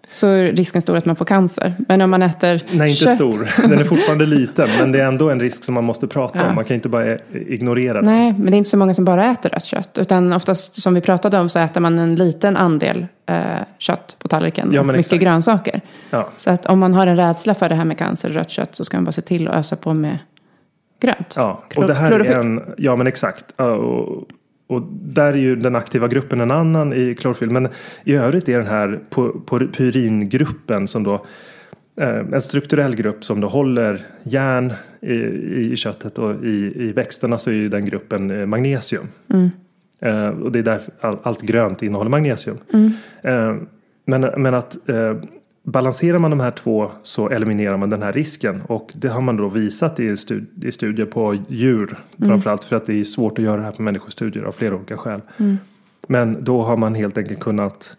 så 0.10 0.28
är 0.28 0.52
risken 0.52 0.82
stor 0.82 0.98
att 0.98 1.06
man 1.06 1.16
får 1.16 1.26
cancer. 1.26 1.76
Men 1.88 2.02
om 2.02 2.10
man 2.10 2.22
äter 2.22 2.64
Nej, 2.72 2.90
inte 2.90 3.04
kött... 3.04 3.16
stor. 3.16 3.50
Den 3.70 3.80
är 3.80 3.84
fortfarande 3.84 4.26
liten. 4.40 4.70
Men 4.78 4.92
det 4.92 5.00
är 5.00 5.06
ändå 5.06 5.30
en 5.30 5.40
risk 5.40 5.64
som 5.64 5.74
man 5.74 5.84
måste 5.84 6.08
prata 6.08 6.40
ja. 6.40 6.50
om. 6.50 6.56
Man 6.56 6.66
kan 6.66 6.76
inte 6.76 6.90
bara 6.90 7.18
ignorera 7.32 7.94
den. 7.94 8.06
Nej, 8.06 8.34
men 8.34 8.46
det 8.46 8.56
är 8.56 8.58
inte 8.58 8.70
så 8.70 8.78
många 8.78 8.94
som 8.94 9.06
bara 9.06 9.32
äter 9.32 9.50
rött 9.50 9.66
kött. 9.66 9.98
Utan 9.98 10.34
oftast, 10.34 10.82
som 10.82 10.94
vi 10.94 11.02
pratade 11.02 11.40
om, 11.40 11.50
så 11.50 11.60
äter 11.60 11.82
man 11.82 12.00
en 12.00 12.16
liten 12.16 12.58
andel 12.58 13.06
eh, 13.26 13.38
kött 13.78 14.16
på 14.20 14.28
tallriken. 14.28 14.70
Ja, 14.74 14.80
och 14.80 14.86
mycket 14.86 15.00
exakt. 15.00 15.22
grönsaker. 15.22 15.82
Ja. 16.10 16.30
Så 16.38 16.52
att 16.52 16.66
om 16.66 16.80
man 16.80 16.94
har 16.94 17.08
en 17.08 17.16
rädsla 17.18 17.54
för 17.54 17.70
det 17.70 17.76
här 17.76 17.86
med 17.86 17.98
cancer 17.98 18.30
och 18.30 18.36
rött 18.36 18.50
kött 18.50 18.76
så 18.76 18.86
ska 18.86 18.98
man 18.98 19.06
bara 19.06 19.12
se 19.12 19.22
till 19.22 19.48
att 19.48 19.56
ösa 19.56 19.76
på 19.76 19.94
med 19.94 20.18
grönt. 21.02 21.34
Ja, 21.36 21.64
och 21.76 21.88
det 21.88 21.94
här 21.94 22.12
är 22.12 22.40
en... 22.40 22.62
Ja, 22.78 22.96
men 22.96 23.08
exakt. 23.08 23.60
Och, 23.60 24.28
och 24.74 24.84
där 24.92 25.34
är 25.34 25.38
ju 25.38 25.56
den 25.56 25.76
aktiva 25.76 26.08
gruppen 26.08 26.42
en 26.42 26.52
annan 26.52 26.94
i 26.94 27.16
klorofyll. 27.16 27.50
Men 27.50 27.68
i 28.04 28.16
övrigt 28.16 28.50
är 28.50 28.58
den 28.58 28.68
här 28.68 29.00
pyringruppen 29.68 30.88
som 30.88 31.04
då 31.04 31.26
eh, 32.02 32.18
en 32.18 32.42
strukturell 32.42 32.96
grupp 32.96 33.24
som 33.24 33.42
då 33.42 33.48
håller 33.48 34.06
järn 34.24 34.74
i, 35.02 35.14
i 35.72 35.76
köttet 35.76 36.20
och 36.20 36.46
i, 36.46 36.74
i 36.76 36.92
växterna 36.92 37.38
så 37.38 37.50
är 37.50 37.54
ju 37.54 37.70
den 37.70 37.86
gruppen 37.86 38.32
eh, 38.32 38.46
magnesium. 38.46 39.08
Mm. 39.30 39.50
Eh, 40.00 40.28
och 40.28 40.52
det 40.52 40.60
är 40.60 40.64
därför 40.64 40.94
all, 41.02 41.18
allt 41.24 41.42
grönt 41.42 41.82
innehåller 41.84 42.10
magnesium. 42.10 42.58
Mm. 42.74 42.92
Eh, 43.22 43.56
men, 44.06 44.22
men 44.22 44.54
att 44.54 44.90
eh, 44.90 45.16
Balanserar 45.66 46.20
man 46.20 46.32
de 46.32 46.40
här 46.40 46.52
två 46.52 46.92
så 47.04 47.30
eliminerar 47.30 47.78
man 47.78 47.90
den 47.90 48.04
här 48.04 48.14
risken. 48.14 48.62
Och 48.62 48.92
det 48.96 49.08
har 49.08 49.22
man 49.22 49.38
då 49.38 49.50
visat 49.50 50.00
i, 50.00 50.18
stud 50.18 50.64
i 50.64 50.72
studier 50.72 51.06
på 51.06 51.38
djur. 51.48 52.00
Mm. 52.18 52.30
Framförallt 52.30 52.66
för 52.66 52.76
att 52.76 52.86
det 52.86 53.00
är 53.00 53.04
svårt 53.04 53.40
att 53.40 53.46
göra 53.46 53.58
det 53.58 53.64
här 53.64 53.72
på 53.72 53.82
människostudier 53.82 54.44
av 54.44 54.52
flera 54.52 54.76
olika 54.76 54.98
skäl. 54.98 55.22
Mm. 55.38 55.58
Men 56.08 56.44
då 56.44 56.62
har 56.62 56.78
man 56.78 56.96
helt 56.96 57.18
enkelt 57.18 57.40
kunnat 57.40 57.98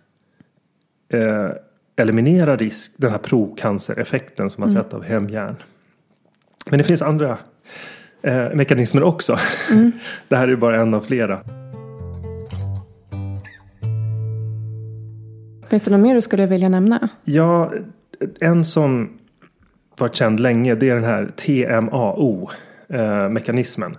eh, 1.13 1.51
eliminera 1.97 2.57
risk, 2.57 2.93
den 2.97 3.11
här 3.11 3.19
procancereffekten 3.19 4.51
som 4.51 4.61
man 4.61 4.71
mm. 4.71 4.83
sett 4.83 4.95
av 4.95 5.03
hemjärn. 5.03 5.57
Men 6.71 6.79
det 6.79 6.85
finns 6.85 7.03
andra 7.03 7.39
eh, 8.23 8.55
mekanismer 8.55 9.03
också. 9.03 9.39
Mm. 9.71 9.93
det 10.29 10.37
här 10.37 10.49
är 10.49 10.57
bara 10.57 10.81
en 10.81 10.95
av 10.95 11.01
flera. 11.01 11.41
Finns 15.75 15.83
det 15.83 15.91
något 15.91 16.01
mer 16.01 16.15
du 16.15 16.21
skulle 16.21 16.47
vilja 16.47 16.69
nämna? 16.69 17.09
Ja, 17.25 17.73
en 18.41 18.65
som 18.65 19.11
varit 19.99 20.15
känd 20.15 20.41
länge 20.41 20.75
det 20.75 20.91
är 20.91 20.95
den 20.95 21.05
här 21.05 21.33
TMAO-mekanismen. 21.37 23.97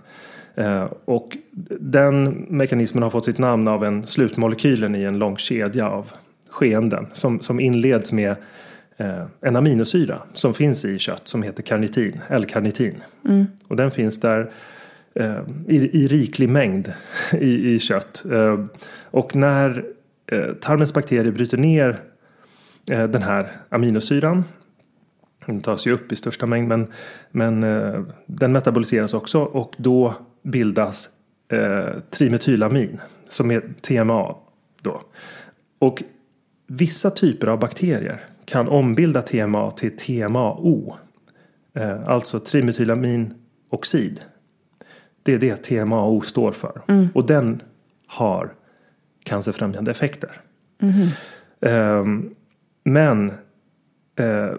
Eh, 0.54 0.66
eh, 0.66 0.84
och 1.04 1.36
den 1.80 2.24
mekanismen 2.48 3.02
har 3.02 3.10
fått 3.10 3.24
sitt 3.24 3.38
namn 3.38 3.68
av 3.68 3.84
en 3.84 4.06
slutmolekylen 4.06 4.94
i 4.94 5.02
en 5.02 5.18
lång 5.18 5.36
kedja 5.36 5.88
av 5.88 6.12
skeenden 6.50 7.06
som, 7.12 7.40
som 7.40 7.60
inleds 7.60 8.12
med 8.12 8.36
eh, 8.96 9.24
en 9.40 9.56
aminosyra 9.56 10.22
som 10.32 10.54
finns 10.54 10.84
i 10.84 10.98
kött 10.98 11.28
som 11.28 11.42
heter 11.42 11.62
karnitin, 11.62 12.20
L-karnitin. 12.28 12.94
Mm. 13.28 13.46
Och 13.68 13.76
den 13.76 13.90
finns 13.90 14.20
där 14.20 14.50
i, 15.68 15.76
i 15.76 16.08
riklig 16.08 16.48
mängd 16.48 16.92
i, 17.32 17.74
i 17.74 17.78
kött. 17.78 18.24
och 19.10 19.36
när 19.36 19.95
tarmens 20.60 20.94
bakterier 20.94 21.32
bryter 21.32 21.58
ner 21.58 22.02
eh, 22.90 23.04
den 23.04 23.22
här 23.22 23.52
aminosyran. 23.68 24.44
Den 25.46 25.60
tas 25.60 25.86
ju 25.86 25.92
upp 25.92 26.12
i 26.12 26.16
största 26.16 26.46
mängd 26.46 26.68
men, 26.68 26.86
men 27.30 27.62
eh, 27.62 28.02
den 28.26 28.52
metaboliseras 28.52 29.14
också 29.14 29.40
och 29.40 29.74
då 29.76 30.14
bildas 30.42 31.08
eh, 31.52 32.00
trimetylamin 32.10 33.00
som 33.28 33.50
är 33.50 33.62
TMA. 33.80 34.34
Då. 34.80 35.02
Och 35.78 36.02
vissa 36.66 37.10
typer 37.10 37.46
av 37.46 37.58
bakterier 37.58 38.24
kan 38.44 38.68
ombilda 38.68 39.22
TMA 39.22 39.70
till 39.70 39.96
TMAO. 39.96 40.96
Eh, 41.74 42.08
alltså 42.08 42.40
trimethylaminoxid. 42.40 44.20
Det 45.22 45.34
är 45.34 45.38
det 45.38 45.56
TMAO 45.56 46.20
står 46.20 46.52
för. 46.52 46.82
Mm. 46.88 47.08
Och 47.14 47.26
den 47.26 47.62
har 48.06 48.54
cancerfrämjande 49.26 49.90
effekter. 49.90 50.30
Mm. 50.82 52.30
Men 52.84 53.30
uh, 54.20 54.56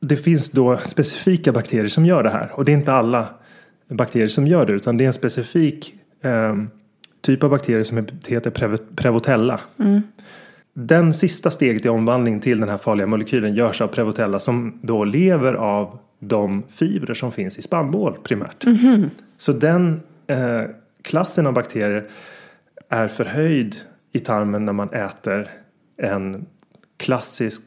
det 0.00 0.16
finns 0.16 0.50
då 0.50 0.76
specifika 0.76 1.52
bakterier 1.52 1.88
som 1.88 2.06
gör 2.06 2.22
det 2.22 2.30
här. 2.30 2.50
Och 2.54 2.64
det 2.64 2.72
är 2.72 2.76
inte 2.76 2.92
alla 2.92 3.28
bakterier 3.88 4.28
som 4.28 4.46
gör 4.46 4.66
det 4.66 4.72
utan 4.72 4.96
det 4.96 5.04
är 5.04 5.06
en 5.06 5.12
specifik 5.12 5.94
um, 6.22 6.70
typ 7.20 7.42
av 7.42 7.50
bakterier 7.50 7.82
som 7.82 8.06
heter 8.28 8.50
Prevotella. 8.96 9.60
Mm. 9.78 10.02
Den 10.74 11.12
sista 11.12 11.50
steget 11.50 11.86
i 11.86 11.88
omvandlingen 11.88 12.40
till 12.40 12.60
den 12.60 12.68
här 12.68 12.78
farliga 12.78 13.06
molekylen 13.06 13.54
görs 13.54 13.80
av 13.80 13.88
Prevotella 13.88 14.38
som 14.38 14.78
då 14.82 15.04
lever 15.04 15.54
av 15.54 15.98
de 16.18 16.62
fibrer 16.74 17.14
som 17.14 17.32
finns 17.32 17.58
i 17.58 17.62
spannmål 17.62 18.18
primärt. 18.22 18.64
Mm. 18.64 19.10
Så 19.36 19.52
den 19.52 20.00
eh, 20.26 20.62
klassen 21.02 21.46
av 21.46 21.52
bakterier 21.52 22.04
är 22.88 23.08
förhöjd 23.08 23.76
i 24.12 24.20
tarmen 24.20 24.64
när 24.64 24.72
man 24.72 24.92
äter 24.92 25.48
en 25.96 26.46
klassisk 26.96 27.62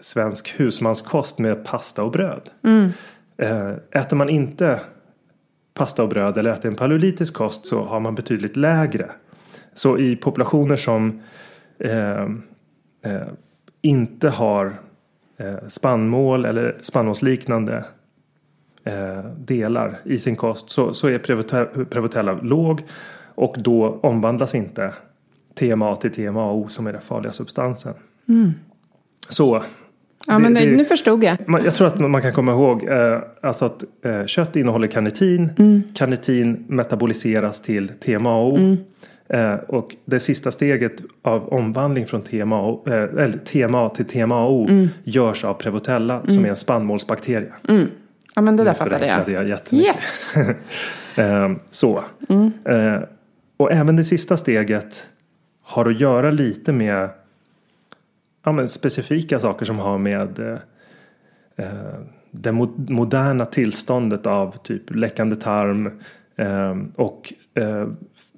svensk 0.00 0.60
husmanskost 0.60 1.38
med 1.38 1.64
pasta 1.64 2.02
och 2.02 2.10
bröd. 2.10 2.50
Mm. 2.64 2.90
Eh, 3.36 3.72
äter 3.90 4.16
man 4.16 4.28
inte 4.28 4.80
pasta 5.74 6.02
och 6.02 6.08
bröd 6.08 6.38
eller 6.38 6.50
äter 6.50 6.70
en 6.70 6.76
paleolitisk 6.76 7.34
kost 7.34 7.66
så 7.66 7.84
har 7.84 8.00
man 8.00 8.14
betydligt 8.14 8.56
lägre. 8.56 9.10
Så 9.74 9.98
i 9.98 10.16
populationer 10.16 10.76
som 10.76 11.22
eh, 11.78 12.22
eh, 13.02 13.28
inte 13.80 14.28
har 14.28 14.72
eh, 15.36 15.68
spannmål 15.68 16.44
eller 16.44 16.78
spannmålsliknande 16.80 17.84
eh, 18.84 19.24
delar 19.36 19.98
i 20.04 20.18
sin 20.18 20.36
kost 20.36 20.70
så, 20.70 20.94
så 20.94 21.08
är 21.08 21.18
Prevotella 21.84 22.32
låg 22.32 22.82
och 23.34 23.54
då 23.58 23.98
omvandlas 24.02 24.54
inte 24.54 24.92
TMA 25.54 25.96
till 25.96 26.12
TMAO 26.12 26.68
som 26.68 26.86
är 26.86 26.92
den 26.92 27.02
farliga 27.02 27.32
substansen. 27.32 27.94
Mm. 28.28 28.52
Så. 29.28 29.62
Ja, 30.26 30.34
det, 30.34 30.42
men 30.42 30.54
det, 30.54 30.76
nu 30.76 30.84
förstod 30.84 31.24
jag. 31.24 31.36
jag 31.64 31.74
tror 31.74 31.86
att 31.86 32.00
man 32.00 32.22
kan 32.22 32.32
komma 32.32 32.52
ihåg 32.52 32.84
eh, 32.84 33.18
alltså 33.42 33.64
att 33.64 33.84
eh, 34.04 34.26
kött 34.26 34.56
innehåller 34.56 34.88
karnitin. 34.88 35.50
Mm. 35.58 35.82
Karnitin 35.94 36.64
metaboliseras 36.68 37.62
till 37.62 37.88
TMAO. 37.88 38.56
Mm. 38.56 38.76
Eh, 39.28 39.54
och 39.54 39.96
det 40.04 40.20
sista 40.20 40.50
steget 40.50 41.02
av 41.22 41.48
omvandling 41.48 42.06
från 42.06 42.22
TMA, 42.22 42.76
eh, 42.86 42.92
eller 42.94 43.38
TMA 43.38 43.88
till 43.88 44.04
TMAO 44.04 44.68
mm. 44.68 44.88
görs 45.04 45.44
av 45.44 45.54
Prevotella 45.54 46.20
som 46.20 46.32
mm. 46.32 46.44
är 46.44 46.50
en 46.50 46.56
spannmålsbakterie. 46.56 47.52
Mm. 47.68 47.86
Ja 48.34 48.42
men 48.42 48.56
det 48.56 48.64
där 48.64 48.74
fattade 48.74 49.06
jag. 49.06 49.48
jag. 49.48 49.58
Yes. 49.72 50.34
eh, 51.16 51.50
så. 51.70 52.04
Och 53.62 53.72
även 53.72 53.96
det 53.96 54.04
sista 54.04 54.36
steget 54.36 55.06
har 55.62 55.90
att 55.90 56.00
göra 56.00 56.30
lite 56.30 56.72
med 56.72 57.10
ja, 58.44 58.52
men 58.52 58.68
specifika 58.68 59.40
saker 59.40 59.64
som 59.64 59.78
har 59.78 59.98
med 59.98 60.38
eh, 60.38 60.58
eh 61.56 61.94
det 62.30 62.52
moderna 62.52 63.44
tillståndet 63.46 64.26
av 64.26 64.56
typ 64.56 64.94
läckande 64.94 65.36
tarm 65.36 66.00
eh, 66.36 66.76
och 66.94 67.32
eh, 67.54 67.88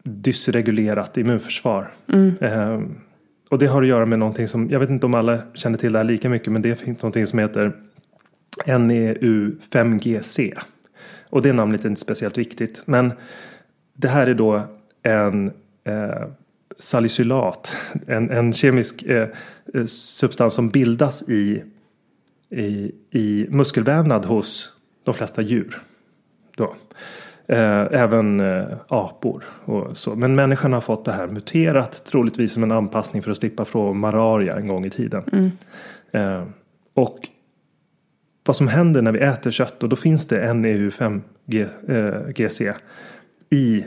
dysregulerat 0.02 1.18
immunförsvar. 1.18 1.90
Mm. 2.12 2.34
Eh, 2.40 2.80
och 3.50 3.58
det 3.58 3.66
har 3.66 3.82
att 3.82 3.88
göra 3.88 4.06
med 4.06 4.18
någonting 4.18 4.48
som, 4.48 4.70
jag 4.70 4.80
vet 4.80 4.90
inte 4.90 5.06
om 5.06 5.14
alla 5.14 5.38
känner 5.54 5.78
till 5.78 5.92
det 5.92 5.98
här 5.98 6.04
lika 6.04 6.28
mycket, 6.28 6.52
men 6.52 6.62
det 6.62 6.74
finns 6.74 7.02
någonting 7.02 7.26
som 7.26 7.38
heter 7.38 7.72
NEU5GC. 8.66 10.58
Och 11.30 11.42
det 11.42 11.52
namnet 11.52 11.84
är 11.84 11.88
inte 11.88 12.00
speciellt 12.00 12.38
viktigt, 12.38 12.82
men 12.86 13.12
det 13.94 14.08
här 14.08 14.26
är 14.26 14.34
då 14.34 14.62
en 15.04 15.52
eh, 15.84 16.26
salicylat, 16.78 17.76
en, 18.06 18.30
en 18.30 18.52
kemisk 18.52 19.02
eh, 19.02 19.28
eh, 19.74 19.84
substans 19.84 20.54
som 20.54 20.68
bildas 20.68 21.28
i 21.28 21.62
i, 22.54 22.92
i 23.10 23.46
muskelvävnad 23.50 24.24
hos 24.24 24.70
de 25.04 25.14
flesta 25.14 25.42
djur. 25.42 25.82
Då. 26.56 26.74
Eh, 27.46 27.86
även 27.90 28.40
eh, 28.40 28.64
apor 28.88 29.44
och 29.64 29.96
så. 29.96 30.14
Men 30.14 30.34
människan 30.34 30.72
har 30.72 30.80
fått 30.80 31.04
det 31.04 31.12
här 31.12 31.26
muterat. 31.26 32.04
Troligtvis 32.04 32.52
som 32.52 32.62
en 32.62 32.72
anpassning 32.72 33.22
för 33.22 33.30
att 33.30 33.36
slippa 33.36 33.64
från 33.64 33.98
malaria 33.98 34.56
en 34.56 34.66
gång 34.66 34.84
i 34.84 34.90
tiden. 34.90 35.52
Eh, 36.12 36.44
och 36.94 37.18
vad 38.46 38.56
som 38.56 38.68
händer 38.68 39.02
när 39.02 39.12
vi 39.12 39.18
äter 39.18 39.50
kött. 39.50 39.82
Och 39.82 39.88
då 39.88 39.96
finns 39.96 40.28
det 40.28 40.52
NEU5-GC 40.52 42.68
eh, 42.68 42.74
i 43.50 43.86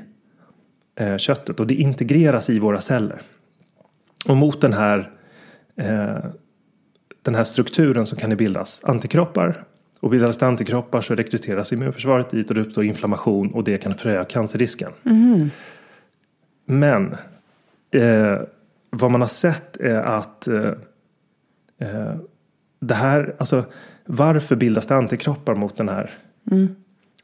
köttet. 1.18 1.60
Och 1.60 1.68
det 1.68 1.74
integreras 1.74 2.50
i 2.50 2.60
våra 2.60 2.82
celler. 2.82 3.22
Och 4.28 4.38
mot 4.38 4.62
den 4.62 4.74
här, 4.74 5.12
eh, 5.76 6.18
den 7.22 7.36
här 7.36 7.44
strukturen 7.44 8.06
så 8.06 8.16
kan 8.16 8.30
det 8.30 8.36
bildas 8.36 8.84
antikroppar. 8.84 9.64
Och 10.00 10.10
bildas 10.10 10.38
det 10.38 10.48
antikroppar 10.48 11.02
så 11.02 11.16
rekryteras 11.16 11.74
immunförsvaret 11.74 12.30
dit 12.30 12.50
och 12.50 12.56
det 12.56 12.62
uppstår 12.62 12.84
inflammation 12.84 13.52
och 13.52 13.64
det 13.64 13.78
kan 13.78 13.96
förhöja 13.96 14.26
cancerrisken. 14.26 14.92
Men 16.66 17.16
eh, 17.92 18.40
vad 18.90 19.12
man 19.12 19.22
har 19.22 19.28
sett 19.28 19.78
är 19.78 20.02
att 20.02 20.48
eh, 20.48 20.72
eh, 21.78 22.16
det 22.80 22.94
här, 22.94 23.36
alltså 23.38 23.66
varför 24.06 24.56
bildas 24.56 24.88
det 24.88 24.96
antikroppar 24.96 25.56
mot 25.56 25.76
den 25.76 25.90
här? 25.90 26.14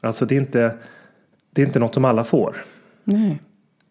Alltså 0.00 0.26
det 0.26 0.34
är, 0.34 0.40
inte, 0.40 0.76
det 1.50 1.62
är 1.62 1.66
inte 1.66 1.78
något 1.78 1.94
som 1.94 2.04
alla 2.04 2.24
får. 2.24 2.56
Nej. 3.04 3.40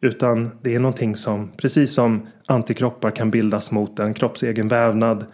Utan 0.03 0.49
det 0.61 0.75
är 0.75 0.79
någonting 0.79 1.15
som, 1.15 1.51
precis 1.57 1.93
som 1.93 2.27
antikroppar 2.45 3.11
kan 3.11 3.31
bildas 3.31 3.71
mot 3.71 3.99
en 3.99 4.13
kroppsegen 4.13 4.67
vävnad, 4.67 5.25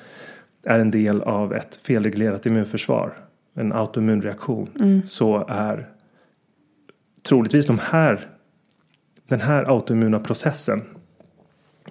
är 0.63 0.79
en 0.79 0.91
del 0.91 1.21
av 1.21 1.53
ett 1.53 1.79
felreglerat 1.84 2.45
immunförsvar, 2.45 3.17
en 3.55 3.73
autoimmunreaktion, 3.73 5.01
så 5.05 5.45
är 5.47 5.89
troligtvis 7.27 7.65
de 7.65 7.79
här, 7.79 8.27
den 9.27 9.41
här 9.41 9.63
autoimmuna 9.63 10.19
processen 10.19 10.82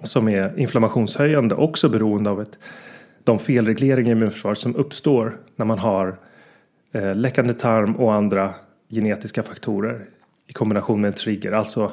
som 0.01 0.27
är 0.29 0.59
inflammationshöjande 0.59 1.55
också 1.55 1.89
beroende 1.89 2.29
av 2.29 2.41
ett, 2.41 2.57
de 3.23 3.39
felregleringar 3.39 4.09
i 4.09 4.11
immunförsvaret 4.11 4.59
som 4.59 4.75
uppstår 4.75 5.37
när 5.55 5.65
man 5.65 5.79
har 5.79 6.19
eh, 6.91 7.15
läckande 7.15 7.53
tarm 7.53 7.95
och 7.95 8.13
andra 8.13 8.53
genetiska 8.89 9.43
faktorer 9.43 10.05
i 10.47 10.53
kombination 10.53 11.01
med 11.01 11.07
en 11.07 11.13
trigger. 11.13 11.51
Alltså 11.51 11.91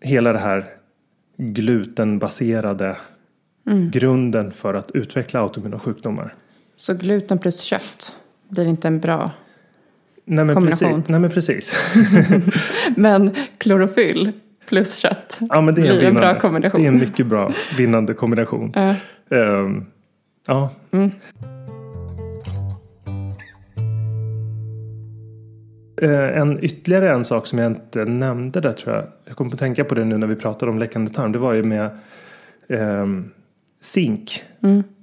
hela 0.00 0.32
det 0.32 0.38
här 0.38 0.66
glutenbaserade 1.36 2.96
grunden 3.92 4.50
för 4.52 4.74
att 4.74 4.90
utveckla 4.90 5.40
autoimmuna 5.40 5.78
sjukdomar. 5.78 6.34
Så 6.76 6.94
gluten 6.94 7.38
plus 7.38 7.60
kött 7.62 8.16
blir 8.48 8.66
inte 8.66 8.88
en 8.88 9.00
bra. 9.00 9.32
Nej 10.24 10.44
men 10.44 10.54
Kombination. 10.54 10.90
precis. 11.02 11.08
Nej, 11.08 11.20
men 11.20 11.30
precis. 11.30 11.72
Men 12.96 13.34
klorofyll 13.58 14.32
plus 14.68 14.96
kött 14.98 15.38
Ja, 15.48 15.60
men 15.60 15.74
det 15.74 15.80
är 15.80 15.84
en, 15.84 15.90
blir 15.98 16.08
en 16.08 16.14
vinnande. 16.14 16.20
bra 16.32 16.40
kombination. 16.40 16.80
Det 16.80 16.86
är 16.86 16.92
en 16.92 16.98
mycket 16.98 17.26
bra 17.26 17.52
vinnande 17.76 18.14
kombination. 18.14 18.72
Ja. 18.74 18.94
Ehm, 19.36 19.86
ja. 20.46 20.70
Eh, 20.90 21.06
En 26.02 26.64
ytterligare 26.64 27.12
en 27.12 27.24
sak 27.24 27.46
som 27.46 27.58
jag 27.58 27.72
inte 27.72 28.04
nämnde 28.04 28.60
där 28.60 28.72
tror 28.72 28.94
jag. 28.94 29.04
Jag 29.24 29.36
kommer 29.36 29.52
att 29.52 29.58
tänka 29.58 29.84
på 29.84 29.94
det 29.94 30.04
nu 30.04 30.18
när 30.18 30.26
vi 30.26 30.36
pratade 30.36 30.72
om 30.72 30.78
läckande 30.78 31.10
tarm. 31.10 31.32
Det 31.32 31.38
var 31.38 31.52
ju 31.52 31.62
med 31.62 31.90
ehm, 32.68 33.30
zink. 33.80 34.42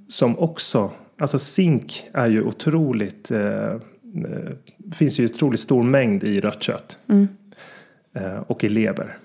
Som 0.08 0.38
också, 0.38 0.90
alltså 1.18 1.38
zink 1.38 2.06
är 2.12 2.26
ju 2.26 2.42
otroligt, 2.42 3.30
eh, 3.30 3.40
eh, 3.40 3.78
finns 4.94 5.20
ju 5.20 5.24
otroligt 5.24 5.60
stor 5.60 5.82
mängd 5.82 6.24
i 6.24 6.40
rött 6.40 6.62
kött. 6.62 6.98
Eh, 8.14 8.38
och 8.46 8.64
i 8.64 8.68
lever. 8.68 9.16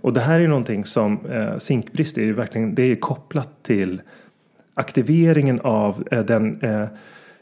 Och 0.00 0.12
det 0.12 0.20
här 0.20 0.34
är 0.34 0.40
ju 0.40 0.48
någonting 0.48 0.84
som 0.84 1.26
eh, 1.26 1.58
zinkbrist 1.58 2.18
är 2.18 2.22
ju 2.22 2.32
verkligen, 2.32 2.74
det 2.74 2.82
är 2.82 2.86
ju 2.86 2.96
kopplat 2.96 3.62
till 3.62 4.02
aktiveringen 4.74 5.60
av 5.60 6.08
eh, 6.10 6.24
den 6.24 6.60
eh, 6.60 6.86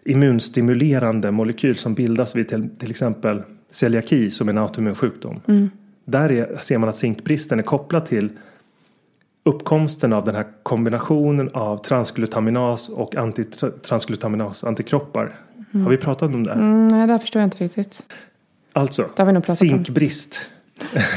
immunstimulerande 0.04 1.30
molekyl 1.30 1.76
som 1.76 1.94
bildas 1.94 2.36
vid 2.36 2.48
till, 2.48 2.68
till 2.78 2.90
exempel 2.90 3.42
celiaki 3.72 4.30
som 4.30 4.48
är 4.48 4.52
en 4.52 4.58
autoimmun 4.58 4.94
sjukdom. 4.94 5.40
Där 6.04 6.32
är, 6.32 6.56
ser 6.56 6.78
man 6.78 6.88
att 6.88 6.96
zinkbristen 6.96 7.58
är 7.58 7.62
kopplad 7.62 8.06
till 8.06 8.30
uppkomsten 9.44 10.12
av 10.12 10.24
den 10.24 10.34
här 10.34 10.46
kombinationen 10.62 11.50
av 11.52 11.76
transglutaminas 11.76 12.88
och 12.88 13.16
antitransglutaminas 13.16 14.64
antikroppar. 14.64 15.36
Har 15.72 15.90
vi 15.90 15.96
pratat 15.96 16.30
om 16.30 16.44
det? 16.44 16.52
Mm, 16.52 16.88
nej, 16.88 17.06
det 17.06 17.12
här 17.12 17.18
förstår 17.18 17.40
jag 17.40 17.46
inte 17.46 17.64
riktigt. 17.64 18.02
Alltså, 18.72 19.02
pratat 19.02 19.48
om. 19.48 19.56
zinkbrist. 19.56 20.46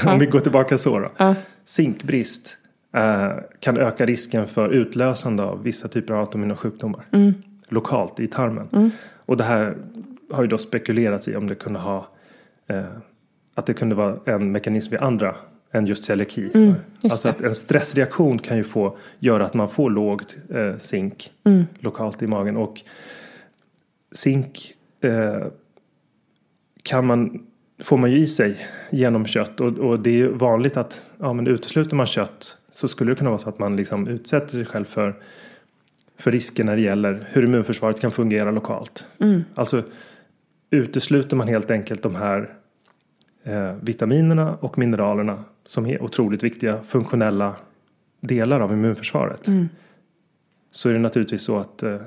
om 0.06 0.20
vi 0.20 0.26
går 0.26 0.40
tillbaka 0.40 0.78
så 0.78 1.00
då. 1.00 1.12
Ja. 1.18 1.36
Zinkbrist 1.66 2.58
eh, 2.94 3.32
kan 3.60 3.78
öka 3.78 4.06
risken 4.06 4.48
för 4.48 4.70
utlösande 4.70 5.44
av 5.44 5.64
vissa 5.64 5.88
typer 5.88 6.14
av 6.14 6.20
autoimmuna 6.20 6.56
sjukdomar. 6.56 7.06
Mm. 7.12 7.34
Lokalt 7.68 8.20
i 8.20 8.28
tarmen. 8.28 8.92
Och 9.26 9.38
det 9.38 9.44
här 9.44 9.78
har 10.32 10.44
ju 10.44 10.48
då 10.48 10.58
spekulerats 10.58 11.28
i 11.28 11.36
om 11.36 11.48
det 11.48 11.56
kunde 11.56 11.80
ha 11.80 12.08
att 13.56 13.66
det 13.66 13.74
kunde 13.74 13.96
vara 13.96 14.18
en 14.26 14.52
mekanism 14.52 14.92
vid 14.92 15.00
andra 15.00 15.36
än 15.72 15.86
just 15.86 16.04
celiaki. 16.04 16.52
Mm, 16.54 16.74
just 17.02 17.12
alltså 17.12 17.30
att 17.30 17.42
en 17.42 17.56
stressreaktion 17.56 18.40
kan 18.40 18.58
ju 18.58 18.64
få 18.64 18.98
göra 19.20 19.46
att 19.46 19.54
man 19.54 19.70
får 19.70 19.90
lågt 19.90 20.36
eh, 20.50 20.78
zink 20.78 21.32
Mm. 21.44 21.64
lokalt 21.80 22.22
i 22.22 22.28
magen. 22.28 22.58
Och 22.58 22.82
zink 24.12 24.74
eh, 25.02 25.44
kan 26.84 27.06
man, 27.06 27.46
får 27.80 27.98
man 27.98 28.12
ju 28.12 28.18
i 28.18 28.28
sig 28.28 28.68
genom 28.90 29.26
kött. 29.26 29.62
Och, 29.62 29.78
och 29.78 30.00
det 30.00 30.10
är 30.10 30.14
ju 30.14 30.28
vanligt 30.28 30.78
att 30.78 31.04
ja, 31.20 31.34
men 31.34 31.48
utesluter 31.48 31.96
man 31.96 32.06
kött 32.08 32.58
så 32.72 32.88
skulle 32.88 33.12
det 33.12 33.16
kunna 33.16 33.30
vara 33.30 33.40
så 33.40 33.50
att 33.50 33.60
man 33.60 33.76
liksom 33.76 34.08
utsätter 34.08 34.48
sig 34.48 34.66
själv 34.66 34.86
för, 34.86 35.16
för 36.18 36.32
risker 36.32 36.64
när 36.64 36.76
det 36.76 36.82
gäller 36.82 37.28
hur 37.32 37.44
immunförsvaret 37.44 38.00
kan 38.00 38.12
fungera 38.12 38.52
lokalt. 38.52 39.08
Alltså 39.56 39.84
utesluter 40.76 41.36
man 41.36 41.48
helt 41.48 41.72
enkelt 41.72 42.04
de 42.04 42.16
här 42.16 42.54
eh, 43.44 43.74
vitaminerna 43.82 44.56
och 44.56 44.78
mineralerna 44.78 45.44
som 45.66 45.86
är 45.86 46.02
otroligt 46.02 46.44
viktiga 46.44 46.82
funktionella 46.88 47.56
delar 48.22 48.60
av 48.60 48.74
immunförsvaret. 48.74 49.46
Så 50.72 50.90
är 50.90 50.94
det 50.94 51.00
naturligtvis 51.00 51.44
så 51.44 51.58
att 51.58 51.84
eh, 51.84 51.98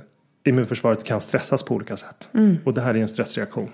immunförsvaret 0.44 1.04
kan 1.04 1.20
stressas 1.20 1.62
på 1.62 1.74
olika 1.74 1.96
sätt. 1.96 2.28
Och 2.64 2.74
det 2.74 2.80
här 2.80 2.94
är 2.94 2.98
en 2.98 3.08
stressreaktion. 3.08 3.70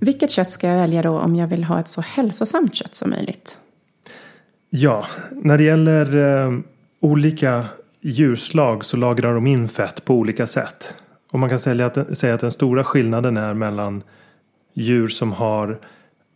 Vilket 0.00 0.30
kött 0.30 0.50
ska 0.50 0.66
jag 0.66 0.76
välja 0.76 1.02
då 1.02 1.18
om 1.18 1.36
jag 1.36 1.46
vill 1.46 1.64
ha 1.64 1.80
ett 1.80 1.88
så 1.88 2.00
hälsosamt 2.00 2.74
kött 2.74 2.94
som 2.94 3.10
möjligt? 3.10 3.58
Ja, 4.70 5.06
när 5.30 5.58
det 5.58 5.64
gäller 5.64 6.16
eh, 6.16 6.58
olika 7.00 7.64
djurslag 8.02 8.84
så 8.84 8.96
lagrar 8.96 9.34
de 9.34 9.46
in 9.46 9.68
fett 9.68 10.04
på 10.04 10.14
olika 10.14 10.46
sätt. 10.46 10.94
Och 11.30 11.38
man 11.38 11.48
kan 11.48 11.58
säga 11.58 11.86
att, 11.86 12.18
säga 12.18 12.34
att 12.34 12.40
den 12.40 12.50
stora 12.50 12.84
skillnaden 12.84 13.36
är 13.36 13.54
mellan 13.54 14.02
djur 14.74 15.08
som 15.08 15.32
har 15.32 15.78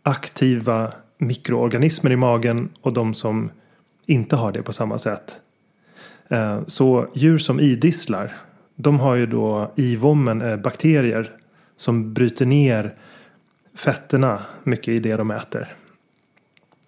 aktiva 0.03 0.93
mikroorganismer 1.17 2.11
i 2.11 2.15
magen 2.15 2.69
och 2.81 2.93
de 2.93 3.13
som 3.13 3.49
inte 4.05 4.35
har 4.35 4.51
det 4.51 4.63
på 4.63 4.73
samma 4.73 4.97
sätt. 4.97 5.39
Eh, 6.27 6.59
så 6.67 7.07
djur 7.13 7.37
som 7.37 7.59
idisslar, 7.59 8.37
de 8.75 8.99
har 8.99 9.15
ju 9.15 9.25
då 9.25 9.71
i 9.75 9.95
vommen 9.95 10.41
eh, 10.41 10.57
bakterier 10.57 11.31
som 11.75 12.13
bryter 12.13 12.45
ner 12.45 12.95
fetterna 13.75 14.45
mycket 14.63 14.87
i 14.87 14.99
det 14.99 15.15
de 15.15 15.31
äter. 15.31 15.75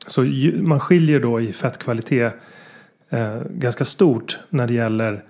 Så 0.07 0.21
man 0.61 0.79
skiljer 0.79 1.19
då 1.19 1.41
i 1.41 1.53
fettkvalitet 1.53 2.33
eh, 3.09 3.41
ganska 3.49 3.85
stort 3.85 4.39
när 4.49 4.67
det 4.67 4.73
gäller 4.73 5.23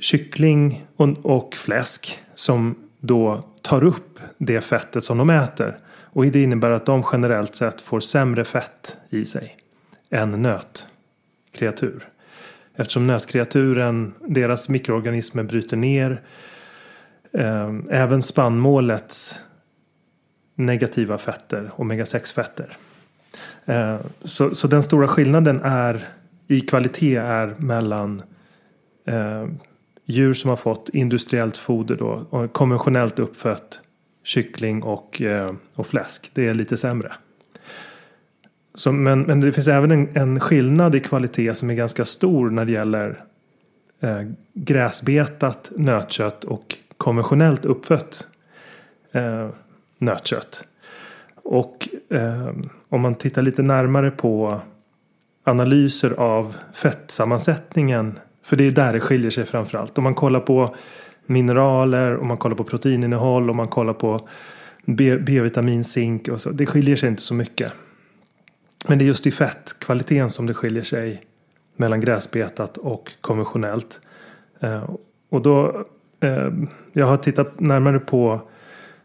kyckling 0.00 0.86
och, 0.96 1.08
och 1.22 1.54
fläsk 1.54 2.18
som 2.34 2.74
då 3.00 3.44
tar 3.62 3.84
upp 3.84 4.20
det 4.38 4.60
fettet 4.60 5.04
som 5.04 5.18
de 5.18 5.30
äter. 5.30 5.78
Och 5.88 6.26
det 6.26 6.42
innebär 6.42 6.70
att 6.70 6.86
de 6.86 7.04
generellt 7.12 7.54
sett 7.54 7.80
får 7.80 8.00
sämre 8.00 8.44
fett 8.44 8.96
i 9.10 9.26
sig 9.26 9.56
än 10.10 10.42
nötkreatur. 10.42 12.08
Eftersom 12.74 13.06
nötkreaturen, 13.06 14.14
deras 14.20 14.68
mikroorganismer 14.68 15.42
bryter 15.42 15.76
ner 15.76 16.22
eh, 17.32 17.74
även 17.90 18.22
spannmålets 18.22 19.40
negativa 20.54 21.18
fetter, 21.18 21.70
omega-6 21.76 22.34
fetter. 22.34 22.76
Eh, 23.64 23.96
Så, 24.22 24.54
så 24.54 24.68
den 24.68 24.82
stora 24.82 25.08
skillnaden 25.08 25.60
är 25.64 26.08
i 26.46 26.60
kvalitet 26.60 27.16
är 27.16 27.54
mellan 27.58 28.22
eh, 29.04 29.46
djur 30.04 30.34
som 30.34 30.50
har 30.50 30.56
fått 30.56 30.88
industriellt 30.88 31.56
foder 31.56 31.96
då 31.96 32.26
och 32.30 32.52
konventionellt 32.52 33.18
uppfött 33.18 33.80
kyckling 34.22 34.82
och, 34.82 35.22
eh, 35.22 35.54
och 35.74 35.86
fläsk. 35.86 36.30
Det 36.34 36.48
är 36.48 36.54
lite 36.54 36.76
sämre. 36.76 37.12
Så, 38.74 38.92
men, 38.92 39.22
men 39.22 39.40
det 39.40 39.52
finns 39.52 39.68
även 39.68 39.90
en, 39.90 40.16
en 40.16 40.40
skillnad 40.40 40.94
i 40.94 41.00
kvalitet 41.00 41.54
som 41.54 41.70
är 41.70 41.74
ganska 41.74 42.04
stor 42.04 42.50
när 42.50 42.64
det 42.64 42.72
gäller 42.72 43.24
eh, 44.00 44.22
gräsbetat 44.54 45.72
nötkött 45.76 46.44
och 46.44 46.76
konventionellt 46.96 47.64
uppfött 47.64 48.28
eh, 49.12 49.48
nötkött. 49.98 50.64
Och 51.34 51.88
eh, 52.10 52.50
om 52.88 53.00
man 53.00 53.14
tittar 53.14 53.42
lite 53.42 53.62
närmare 53.62 54.10
på 54.10 54.60
analyser 55.46 56.10
av 56.10 56.56
fettsammansättningen. 56.74 58.18
För 58.42 58.56
det 58.56 58.66
är 58.66 58.70
där 58.70 58.92
det 58.92 59.00
skiljer 59.00 59.30
sig 59.30 59.46
framförallt. 59.46 59.98
Om 59.98 60.04
man 60.04 60.14
kollar 60.14 60.40
på 60.40 60.74
mineraler, 61.26 62.16
om 62.16 62.28
man 62.28 62.36
kollar 62.36 62.56
på 62.56 62.64
proteininnehåll, 62.64 63.50
om 63.50 63.56
man 63.56 63.68
kollar 63.68 63.92
på 63.92 64.28
B-vitamin, 64.86 65.84
zink 65.84 66.28
och 66.28 66.40
så. 66.40 66.50
Det 66.50 66.66
skiljer 66.66 66.96
sig 66.96 67.08
inte 67.08 67.22
så 67.22 67.34
mycket. 67.34 67.72
Men 68.88 68.98
det 68.98 69.04
är 69.04 69.06
just 69.06 69.26
i 69.26 69.30
fettkvaliteten 69.30 70.30
som 70.30 70.46
det 70.46 70.54
skiljer 70.54 70.82
sig 70.82 71.22
mellan 71.76 72.00
gräsbetat 72.00 72.76
och 72.76 73.12
konventionellt. 73.20 74.00
Eh, 74.60 74.90
och 75.30 75.42
då, 75.42 75.86
eh, 76.20 76.48
jag 76.92 77.06
har 77.06 77.16
tittat 77.16 77.60
närmare 77.60 77.98
på 77.98 78.40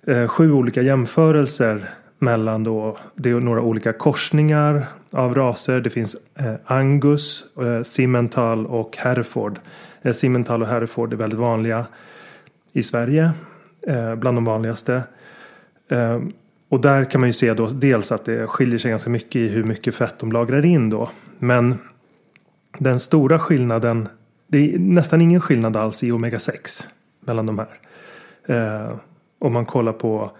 eh, 0.08 0.28
sju 0.28 0.52
olika 0.52 0.82
jämförelser 0.82 1.89
mellan 2.20 2.64
då, 2.64 2.98
det 3.16 3.30
är 3.30 3.39
några 3.39 3.62
olika 3.62 3.94
korsningar 3.94 4.88
av 5.12 5.36
raser. 5.36 5.82
Det 5.82 5.89
finns 5.89 6.16
eh, 6.36 6.53
Angus, 6.66 7.43
eh, 7.57 7.82
Simmental 7.82 8.66
och 8.66 8.97
Hereford. 8.97 9.59
Eh, 10.01 10.12
Simmental 10.12 10.62
och 10.62 10.68
Hereford 10.68 11.14
är 11.14 11.18
väldigt 11.18 11.39
vanliga 11.39 11.86
i 12.74 12.84
Sverige. 12.84 13.32
Bland 14.18 14.38
de 14.38 14.45
vanligaste. 14.45 15.03
Och 16.70 16.82
där 16.82 17.05
kan 17.05 17.22
man 17.22 17.30
ju 17.30 17.34
se 17.34 17.53
då 17.53 17.68
dels 17.68 18.12
att 18.12 18.26
det 18.26 18.47
skiljer 18.47 18.80
sig 18.80 18.89
ganska 18.89 19.09
mycket 19.09 19.36
i 19.36 19.47
hur 19.47 19.64
mycket 19.64 19.95
fett 19.95 20.20
de 20.20 20.32
lagrar 20.32 20.66
in 20.66 20.89
då. 20.89 21.09
Men 21.38 21.78
den 22.78 22.99
stora 22.99 23.39
skillnaden, 23.39 24.09
det 24.47 24.74
är 24.74 24.80
nästan 24.80 25.22
ingen 25.22 25.41
skillnad 25.41 25.78
alls 25.78 26.03
i 26.03 26.12
omega 26.12 26.39
6 26.39 26.88
mellan 27.20 27.45
de 27.45 27.59
här. 27.59 27.80
Eh, 28.45 28.95
om 29.39 29.53
man 29.53 29.66
kollar 29.66 29.93
på, 29.93 30.32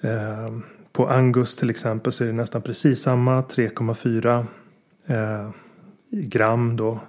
eh, 0.00 0.58
på 0.98 1.08
Angus 1.08 1.56
till 1.56 1.70
exempel 1.70 2.12
så 2.12 2.24
är 2.24 2.28
det 2.28 2.34
nästan 2.34 2.62
precis 2.62 3.02
samma, 3.02 3.40
3,4 3.42 4.46
eh, 5.06 5.50
gram 6.10 6.76
då. 6.76 7.00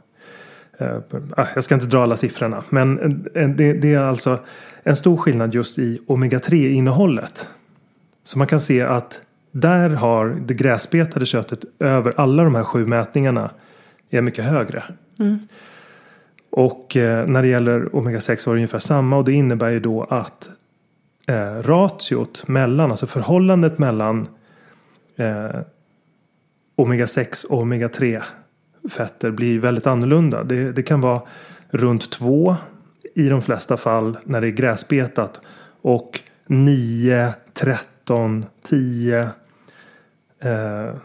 Eh, 0.78 0.98
ah, 1.38 1.46
jag 1.56 1.64
ska 1.64 1.76
inte 1.76 1.88
dra 1.88 2.04
alla 2.04 2.18
siffrorna 2.18 2.64
men 2.70 2.96
det, 3.34 3.74
det 3.74 3.94
är 3.94 4.00
alltså 4.00 4.40
en 4.84 4.96
stor 4.96 5.18
skillnad 5.18 5.54
just 5.54 5.80
i 5.80 6.02
omega 6.08 6.40
3 6.40 6.70
innehållet. 6.70 7.48
Så 8.24 8.38
man 8.38 8.48
kan 8.48 8.60
se 8.60 8.82
att 8.82 9.22
där 9.52 9.90
har 9.90 10.26
det 10.46 10.54
gräsbetade 10.54 11.26
köttet 11.26 11.66
över 11.80 12.14
alla 12.18 12.44
de 12.44 12.56
här 12.56 12.64
sju 12.64 12.86
mätningarna 12.86 13.52
är 14.10 14.22
mycket 14.22 14.46
högre. 14.46 14.84
Mm. 15.20 15.40
Och 16.50 16.98
eh, 16.98 17.28
när 17.28 17.42
det 17.42 17.48
gäller 17.48 17.96
omega-6 17.96 18.48
var 18.48 18.54
det 18.54 18.58
ungefär 18.58 18.80
samma 18.80 19.18
och 19.18 19.26
det 19.26 19.34
innebär 19.34 19.70
ju 19.70 19.80
då 19.80 20.04
att 20.04 20.50
eh, 21.30 21.64
ratiot 21.64 22.48
mellan, 22.48 22.92
alltså 22.92 23.08
förhållandet 23.08 23.80
mellan 23.80 24.28
eh, 25.16 25.60
omega-6 26.76 27.46
och 27.46 27.64
omega-3 27.64 28.22
fetter 28.90 29.32
blir 29.32 29.60
väldigt 29.60 29.88
annorlunda. 29.88 30.44
Det, 30.44 30.72
det 30.72 30.84
kan 30.84 31.02
vara 31.02 31.22
runt 31.70 32.12
2 32.12 32.56
i 33.16 33.30
de 33.30 33.42
flesta 33.42 33.78
fall 33.78 34.18
när 34.24 34.42
det 34.42 34.48
är 34.48 34.52
gräsbetat 34.52 35.42
och 35.82 36.20
9, 36.48 37.34
13, 37.54 38.46
10, 38.64 39.30
eh, 40.42 40.96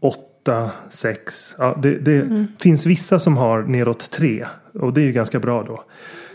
8, 0.00 0.70
6. 0.88 1.54
Ja, 1.58 1.78
det, 1.82 1.98
det 1.98 2.20
mm. 2.20 2.46
finns 2.58 2.86
vissa 2.86 3.18
som 3.18 3.36
har 3.36 3.62
neråt 3.62 4.10
3 4.10 4.46
och 4.72 4.94
det 4.94 5.00
är 5.00 5.04
ju 5.04 5.12
ganska 5.12 5.40
bra 5.40 5.62
då. 5.62 5.84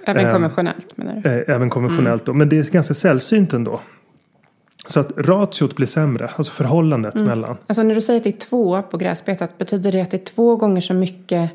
Även 0.06 0.26
eh, 0.26 0.34
konventionellt 0.34 0.98
menar 0.98 1.22
du? 1.24 1.30
Eh, 1.30 1.56
även 1.56 1.70
konventionellt 1.70 2.22
mm. 2.22 2.26
då. 2.26 2.34
Men 2.34 2.50
det 2.50 2.58
är 2.58 2.72
ganska 2.72 2.94
sällsynt 2.94 3.54
ändå. 3.54 3.80
Så 4.88 5.00
att 5.00 5.12
ratiot 5.18 5.76
blir 5.76 5.88
sämre, 5.88 6.30
alltså 6.36 6.52
förhållandet 6.52 7.16
mm. 7.16 7.28
mellan. 7.28 7.58
Alltså 7.68 7.84
när 7.84 7.96
du 7.96 8.02
säger 8.02 8.20
att 8.20 8.24
det 8.24 8.30
är 8.30 8.40
två 8.40 8.82
på 8.82 8.98
gräsbetat, 8.98 9.58
betyder 9.58 9.92
det 9.92 10.02
att 10.02 10.12
det 10.12 10.18
är 10.18 10.26
två 10.26 10.56
gånger 10.56 10.82
så 10.82 10.94
mycket 10.94 11.52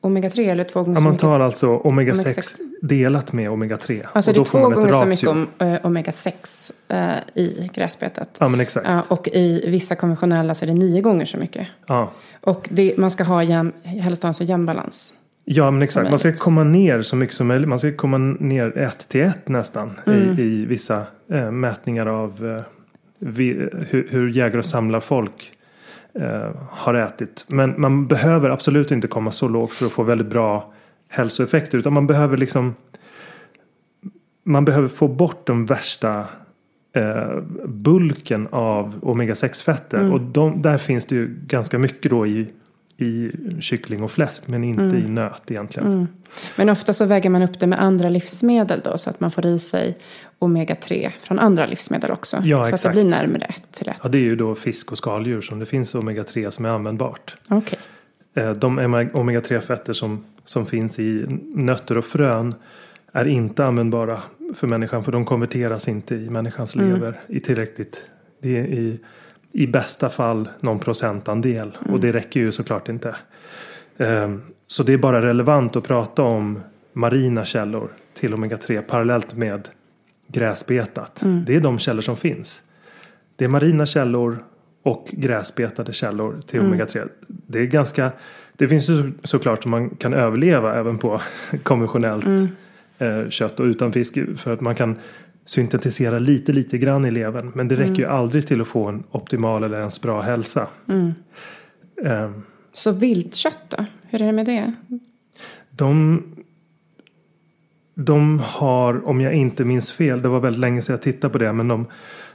omega-3 0.00 0.50
eller 0.50 0.64
två 0.64 0.82
gånger 0.82 0.96
ja, 0.96 1.00
så 1.00 1.04
man 1.04 1.12
mycket? 1.12 1.20
tar 1.20 1.40
alltså 1.40 1.66
omega-6 1.66 2.56
delat 2.82 3.32
med 3.32 3.50
omega-3. 3.50 4.06
Alltså 4.12 4.32
det 4.32 4.40
är 4.40 4.44
två 4.44 4.58
gånger 4.58 4.92
så 4.92 5.06
mycket 5.06 5.28
om, 5.28 5.48
uh, 5.62 5.74
omega-6 5.74 6.32
uh, 6.92 7.18
i 7.34 7.70
gräsbetat. 7.74 8.28
Ja 8.38 8.48
men 8.48 8.60
exakt. 8.60 8.88
Uh, 8.88 9.12
och 9.12 9.28
i 9.28 9.70
vissa 9.70 9.94
konventionella 9.94 10.54
så 10.54 10.64
är 10.64 10.66
det 10.66 10.74
nio 10.74 11.00
gånger 11.00 11.24
så 11.24 11.38
mycket. 11.38 11.66
Ja. 11.86 12.12
Och 12.40 12.68
det, 12.70 12.94
man 12.96 13.10
ska 13.10 13.24
ha 13.24 13.42
jäm, 13.42 13.72
helst 13.82 14.22
ha 14.22 14.28
en 14.28 14.34
så 14.34 14.44
jämn 14.44 14.66
balans. 14.66 15.14
Ja 15.44 15.70
men 15.70 15.82
exakt. 15.82 16.10
Man 16.10 16.18
ska 16.18 16.32
komma 16.32 16.64
ner 16.64 17.02
så 17.02 17.16
mycket 17.16 17.36
som 17.36 17.46
möjligt. 17.46 17.68
Man 17.68 17.78
ska 17.78 17.92
komma 17.92 18.18
ner 18.18 18.78
ett 18.78 19.08
till 19.08 19.20
ett 19.20 19.48
nästan. 19.48 20.00
Mm. 20.06 20.38
I, 20.38 20.42
I, 20.42 20.66
vissa 20.66 21.06
eh, 21.28 21.50
mätningar 21.50 22.06
av 22.06 22.46
eh, 22.46 22.62
vi, 23.18 23.68
hur, 23.88 24.08
hur 24.10 24.28
jägare 24.28 24.58
och 24.58 24.64
samlar 24.64 25.00
folk 25.00 25.52
eh, 26.14 26.50
har 26.70 26.94
ätit. 26.94 27.44
Men 27.48 27.80
man 27.80 28.06
behöver 28.06 28.50
absolut 28.50 28.90
inte 28.90 29.08
komma 29.08 29.30
så 29.30 29.48
lågt 29.48 29.72
för 29.72 29.86
att 29.86 29.92
få 29.92 30.02
väldigt 30.02 30.26
bra 30.26 30.72
hälsoeffekter. 31.08 31.78
Utan 31.78 31.92
man 31.92 32.06
behöver 32.06 32.36
liksom 32.36 32.74
man 34.42 34.64
behöver 34.64 34.88
få 34.88 35.08
bort 35.08 35.46
de 35.46 35.66
värsta 35.66 36.24
eh, 36.92 37.38
bulken 37.64 38.48
av 38.50 39.00
omega-6 39.02 39.64
fetter. 39.64 39.98
Mm. 39.98 40.12
Och 40.12 40.20
de, 40.20 40.62
där 40.62 40.78
finns 40.78 41.04
det 41.04 41.14
ju 41.14 41.34
ganska 41.46 41.78
mycket 41.78 42.10
då 42.10 42.26
i, 42.26 42.48
i 43.02 43.32
kyckling 43.60 44.02
och 44.02 44.10
fläsk. 44.10 44.48
Men 44.48 44.64
inte 44.64 44.82
mm. 44.82 44.96
i 44.96 45.08
nöt 45.08 45.50
egentligen. 45.50 45.92
Mm. 45.92 46.08
Men 46.56 46.68
ofta 46.68 46.92
så 46.92 47.04
väger 47.04 47.30
man 47.30 47.42
upp 47.42 47.60
det 47.60 47.66
med 47.66 47.82
andra 47.82 48.08
livsmedel 48.08 48.80
då. 48.84 48.98
Så 48.98 49.10
att 49.10 49.20
man 49.20 49.30
får 49.30 49.46
i 49.46 49.58
sig 49.58 49.98
omega-3 50.38 51.10
från 51.20 51.38
andra 51.38 51.66
livsmedel 51.66 52.10
också. 52.10 52.36
Ja, 52.44 52.64
så 52.64 52.68
exakt. 52.68 52.86
att 52.86 52.92
det 52.92 53.00
blir 53.00 53.10
närmare 53.10 53.44
1 53.44 53.62
till 53.70 53.88
1. 53.88 53.96
Ja, 54.02 54.08
det 54.08 54.18
är 54.18 54.22
ju 54.22 54.36
då 54.36 54.54
fisk 54.54 54.92
och 54.92 54.98
skaldjur 54.98 55.40
som 55.40 55.58
det 55.58 55.66
finns 55.66 55.94
omega-3 55.94 56.50
som 56.50 56.64
är 56.64 56.68
användbart. 56.68 57.36
Okay. 57.48 57.78
Eh, 58.34 58.50
de 58.50 58.78
omega-3 59.12 59.60
fetter 59.60 59.92
som, 59.92 60.24
som 60.44 60.66
finns 60.66 60.98
i 60.98 61.24
nötter 61.54 61.98
och 61.98 62.04
frön 62.04 62.54
är 63.12 63.24
inte 63.24 63.64
användbara 63.64 64.20
för 64.54 64.66
människan 64.66 65.04
för 65.04 65.12
de 65.12 65.24
konverteras 65.24 65.88
inte 65.88 66.14
i 66.14 66.30
människans 66.30 66.76
mm. 66.76 66.92
lever 66.92 67.20
i 67.26 67.40
tillräckligt. 67.40 68.02
Det 68.42 68.58
är 68.58 68.64
i, 68.64 68.98
i 69.52 69.66
bästa 69.66 70.08
fall 70.08 70.48
någon 70.60 70.78
procentandel 70.78 71.76
mm. 71.80 71.94
och 71.94 72.00
det 72.00 72.12
räcker 72.12 72.40
ju 72.40 72.52
såklart 72.52 72.88
inte. 72.88 73.16
Um, 73.96 74.42
så 74.66 74.82
det 74.82 74.92
är 74.92 74.98
bara 74.98 75.22
relevant 75.22 75.76
att 75.76 75.84
prata 75.84 76.22
om 76.22 76.60
marina 76.92 77.44
källor 77.44 77.90
till 78.14 78.34
omega-3 78.34 78.82
parallellt 78.82 79.34
med 79.34 79.68
gräsbetat. 80.28 81.22
Mm. 81.22 81.44
Det 81.44 81.56
är 81.56 81.60
de 81.60 81.78
källor 81.78 82.02
som 82.02 82.16
finns. 82.16 82.62
Det 83.36 83.44
är 83.44 83.48
marina 83.48 83.86
källor 83.86 84.44
och 84.82 85.08
gräsbetade 85.12 85.92
källor 85.92 86.40
till 86.46 86.60
mm. 86.60 86.72
omega-3. 86.72 87.08
Det 87.26 87.58
är 87.58 87.66
ganska 87.66 88.12
Det 88.52 88.68
finns 88.68 88.90
ju 88.90 89.12
såklart 89.22 89.62
som 89.62 89.70
man 89.70 89.90
kan 89.90 90.14
överleva 90.14 90.74
även 90.74 90.98
på 90.98 91.20
konventionellt 91.62 92.24
mm. 92.24 92.48
eh, 92.98 93.28
kött 93.28 93.60
och 93.60 93.64
utan 93.64 93.92
fisk. 93.92 94.18
För 94.36 94.52
att 94.52 94.60
man 94.60 94.74
kan 94.74 94.96
syntetisera 95.44 96.18
lite 96.18 96.52
lite 96.52 96.78
grann 96.78 97.04
i 97.04 97.10
levern. 97.10 97.52
Men 97.54 97.68
det 97.68 97.76
räcker 97.76 97.94
ju 97.94 98.04
mm. 98.04 98.16
aldrig 98.16 98.46
till 98.46 98.60
att 98.60 98.68
få 98.68 98.88
en 98.88 99.04
optimal 99.10 99.64
eller 99.64 99.78
ens 99.78 100.02
bra 100.02 100.20
hälsa. 100.20 100.68
Um, 100.86 102.44
Så 102.72 102.90
viltkött 102.90 103.58
då? 103.68 103.84
Hur 104.02 104.22
är 104.22 104.26
det 104.26 104.32
med 104.32 104.46
det? 104.46 104.72
De 105.70 106.22
de 107.94 108.40
har, 108.44 109.08
om 109.08 109.20
jag 109.20 109.34
inte 109.34 109.64
minns 109.64 109.92
fel, 109.92 110.22
det 110.22 110.28
var 110.28 110.40
väldigt 110.40 110.60
länge 110.60 110.82
sedan 110.82 110.92
jag 110.92 111.02
tittade 111.02 111.32
på 111.32 111.38
det, 111.38 111.52
men 111.52 111.68
de, 111.68 111.86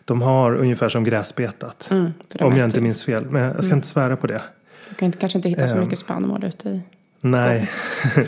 de 0.05 0.21
har 0.21 0.55
ungefär 0.55 0.89
som 0.89 1.03
gräsbetat. 1.03 1.87
Mm, 1.91 2.11
om 2.39 2.57
jag 2.57 2.67
inte 2.67 2.81
minns 2.81 3.03
fel, 3.03 3.25
men 3.29 3.41
jag 3.41 3.63
ska 3.63 3.65
mm. 3.65 3.77
inte 3.77 3.87
svära 3.87 4.17
på 4.17 4.27
det. 4.27 4.41
Du 4.89 4.95
kan 4.95 5.05
inte, 5.05 5.17
kanske 5.17 5.37
inte 5.37 5.49
hitta 5.49 5.67
så 5.67 5.75
um, 5.75 5.83
mycket 5.83 5.99
spannmål 5.99 6.43
ute 6.43 6.69
i 6.69 6.81
Nej. 7.21 7.69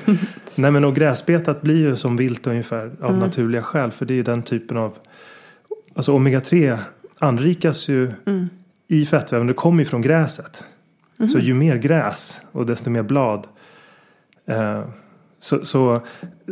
Nej 0.56 0.72
men 0.72 0.86
och 0.86 0.96
gräsbetat 0.96 1.62
blir 1.62 1.78
ju 1.78 1.96
som 1.96 2.18
vilt 2.18 2.48
ungefär 2.48 2.92
av 3.02 3.10
mm. 3.10 3.20
naturliga 3.20 3.64
skäl. 3.64 3.92
För 3.92 4.06
det 4.06 4.14
är 4.14 4.16
ju 4.16 4.24
den 4.24 4.44
typen 4.44 4.78
av, 4.78 4.98
alltså 5.96 6.12
omega-3 6.18 6.78
anrikas 7.20 7.88
ju 7.88 8.12
mm. 8.26 8.50
i 8.88 9.06
fettväven. 9.06 9.48
Det 9.48 9.54
kommer 9.54 9.80
ju 9.80 9.86
från 9.86 10.02
gräset. 10.02 10.64
Så 11.18 11.24
mm. 11.24 11.40
ju 11.40 11.54
mer 11.54 11.76
gräs 11.76 12.42
och 12.52 12.66
desto 12.66 12.90
mer 12.90 13.04
blad. 13.04 13.48
Eh, 14.46 14.84
så, 15.40 15.66
så 15.66 16.02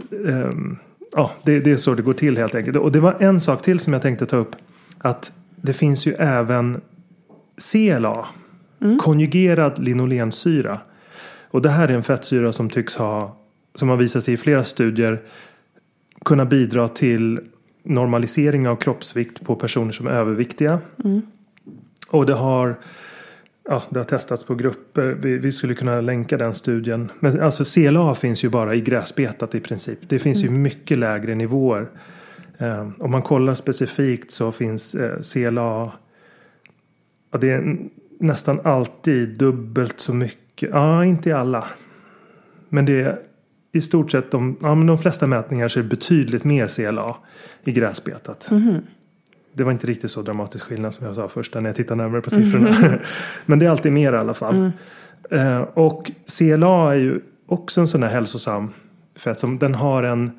um, 0.10 0.78
ja, 1.12 1.32
det, 1.44 1.60
det, 1.60 1.72
är 1.72 1.78
så 1.78 1.94
det 1.94 2.02
går 2.02 2.14
till 2.14 2.38
helt 2.38 2.56
enkelt. 2.56 2.78
Och 2.78 2.92
det 2.92 3.00
var 3.00 3.16
en 3.20 3.40
sak 3.40 3.62
till 3.62 3.80
som 3.80 3.94
jag 3.94 4.02
tänkte 4.02 4.26
ta 4.26 4.38
upp. 4.38 4.56
Att 4.98 5.32
det 5.56 5.74
finns 5.74 6.06
ju 6.06 6.14
även 6.14 6.82
CLA. 7.72 8.26
Mm. 8.82 8.98
Konjugerad 8.98 9.80
linolensyra. 9.80 10.80
Och 11.48 11.62
det 11.62 11.70
här 11.70 11.88
är 11.88 11.94
en 11.94 12.04
fettsyra 12.04 12.54
som 12.54 12.70
tycks 12.70 12.96
ha, 12.96 13.38
som 13.76 13.90
har 13.90 13.98
visat 13.98 14.24
sig 14.24 14.34
i 14.34 14.38
flera 14.38 14.64
studier, 14.64 15.22
kunna 16.26 16.46
bidra 16.46 16.88
till 16.88 17.40
normalisering 17.84 18.68
av 18.68 18.76
kroppsvikt 18.76 19.46
på 19.46 19.56
personer 19.56 19.92
som 19.92 20.08
är 20.08 20.12
överviktiga. 20.12 20.80
Mm. 21.04 21.22
Och 22.10 22.26
det 22.26 22.34
har 22.34 22.76
ja, 23.68 23.84
det 23.90 24.00
har 24.00 24.04
testats 24.04 24.44
på 24.44 24.56
grupper. 24.56 25.18
Vi, 25.22 25.38
vi, 25.38 25.52
skulle 25.52 25.74
kunna 25.74 26.02
länka 26.02 26.38
den 26.38 26.54
studien. 26.54 27.12
Men 27.20 27.42
alltså 27.42 27.64
CLA 27.64 28.16
finns 28.16 28.44
ju 28.44 28.50
bara 28.50 28.76
i 28.76 28.82
gräsbetat 28.82 29.56
i 29.56 29.60
princip. 29.60 30.00
Det 30.08 30.20
finns 30.20 30.44
mm. 30.44 30.56
ju 30.56 30.60
mycket 30.60 30.98
lägre 30.98 31.36
nivåer. 31.36 31.88
Eh, 32.58 32.90
om 33.00 33.12
man 33.12 33.22
kollar 33.22 33.54
specifikt 33.54 34.32
så 34.32 34.52
finns 34.52 34.96
eh, 34.96 35.20
CLA. 35.20 35.92
Ja, 37.32 37.38
det 37.40 37.50
är 37.52 37.78
nästan 38.20 38.60
alltid 38.64 39.30
dubbelt 39.30 40.00
så 40.00 40.14
mycket. 40.14 40.47
Ja, 40.62 41.06
inte 41.06 41.30
i 41.30 41.34
alla. 41.34 41.66
Men 42.70 42.86
det 42.86 43.02
är 43.02 43.20
i 43.72 43.82
stort 43.82 44.12
sett 44.12 44.32
de, 44.32 44.58
ja, 44.62 44.76
men 44.76 44.88
de 44.88 44.98
flesta 44.98 45.28
mätningar 45.28 45.68
så 45.68 45.80
är 45.80 45.84
det 45.84 45.90
betydligt 45.90 46.44
mer 46.44 46.68
CLA 46.68 47.16
i 47.64 47.72
gräsbetat. 47.72 48.52
Mm 48.52 48.82
det 49.58 49.64
var 49.64 49.72
inte 49.72 49.88
riktigt 49.88 50.12
så 50.12 50.22
dramatisk 50.22 50.64
skillnad 50.64 50.94
som 50.94 51.08
jag 51.08 51.16
sa 51.16 51.28
först 51.28 51.54
när 51.54 51.66
jag 51.66 51.76
tittade 51.76 52.04
närmare 52.04 52.22
på 52.22 52.30
siffrorna. 52.30 52.70
Mm. 52.70 53.00
Men 53.46 53.60
det 53.60 53.66
är 53.66 53.70
alltid 53.70 53.92
mer 53.92 54.14
i 54.14 54.18
alla 54.18 54.34
fall. 54.34 54.56
Mm. 54.56 54.72
Eh, 55.48 55.62
och 55.62 56.12
CLA 56.38 56.92
är 56.92 56.96
ju 56.96 57.20
också 57.46 57.82
en 57.82 57.88
sån 57.88 58.04
här 58.04 58.10
hälsosam 58.10 58.70
fett 59.16 59.40
som 59.40 59.60
den 59.60 59.76
har 59.76 60.04
en, 60.04 60.32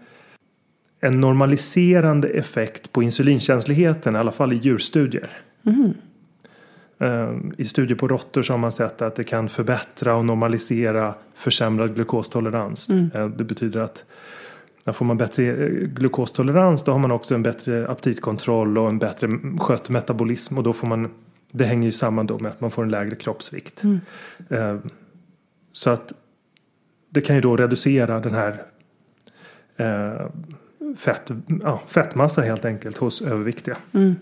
en 1.01 1.21
normaliserande 1.21 2.29
effekt 2.29 2.93
på 2.93 3.03
insulinkänsligheten 3.03 4.16
i 4.16 4.19
alla 4.19 4.33
fall 4.33 4.53
i 4.53 4.57
djurstudier. 4.57 5.31
Mm. 5.66 5.95
Eh, 6.99 7.35
I 7.59 7.65
studier 7.65 7.99
på 7.99 8.09
råttor 8.09 8.43
så 8.43 8.53
har 8.53 8.59
man 8.59 8.73
sett 8.73 9.03
att 9.03 9.15
det 9.15 9.25
kan 9.25 9.49
förbättra 9.49 10.15
och 10.15 10.25
normalisera 10.25 11.15
försämrad 11.35 11.95
glukostolerans. 11.95 12.91
Mm. 12.91 13.11
Eh, 13.15 13.29
det 13.29 13.45
betyder 13.45 13.81
att 13.81 14.05
där 14.85 14.93
får 14.93 15.05
man 15.05 15.17
bättre 15.17 15.45
eh, 15.45 15.69
glukostolerans 15.71 16.85
då 16.85 16.93
har 16.93 16.99
man 16.99 17.13
också 17.13 17.35
en 17.35 17.43
bättre 17.43 17.89
aptitkontroll 17.89 18.79
och 18.79 18.89
en 18.89 18.99
bättre 18.99 19.29
skött 19.59 19.89
metabolism 19.89 20.59
och 20.59 20.65
då 20.65 20.73
får 20.73 20.87
man 20.87 21.11
det 21.51 21.65
hänger 21.65 21.85
ju 21.85 21.93
samman 21.93 22.27
då 22.27 22.39
med 22.39 22.51
att 22.53 22.61
man 22.61 22.71
får 22.71 22.83
en 22.83 22.89
lägre 22.89 23.17
kroppsvikt. 23.17 23.85
Mm. 23.85 24.81
Så 25.73 25.91
att 25.91 26.13
det 27.11 27.21
kan 27.21 27.37
ju 27.37 27.43
då 27.43 27.57
reducera 27.57 28.21
den 28.21 28.35
här 28.35 28.63
fett, 30.97 31.31
ja, 31.63 31.83
fettmassa 31.87 32.43
helt 32.43 32.65
enkelt 32.65 32.97
hos 32.97 33.23
överviktiga. 33.23 33.77
Mm. 33.93 34.15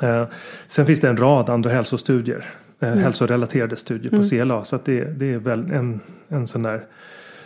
Eh, 0.00 0.24
sen 0.68 0.86
finns 0.86 1.00
det 1.00 1.08
en 1.08 1.16
rad 1.16 1.50
andra 1.50 1.70
hälsostudier. 1.70 2.44
Eh, 2.80 2.88
mm. 2.88 3.04
Hälsorelaterade 3.04 3.76
studier 3.76 4.10
på 4.10 4.16
mm. 4.16 4.28
CLA. 4.28 4.64
Så 4.64 4.76
att 4.76 4.84
det, 4.84 5.04
det 5.04 5.32
är 5.32 5.38
väl 5.38 5.70
en, 5.70 6.00
en 6.28 6.46
sån 6.46 6.62
där 6.62 6.84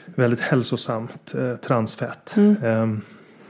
väldigt 0.04 0.40
hälsosamt 0.40 1.34
eh, 1.34 1.56
transfett. 1.56 2.36
Mm. 2.36 2.64
Eh, 2.64 2.98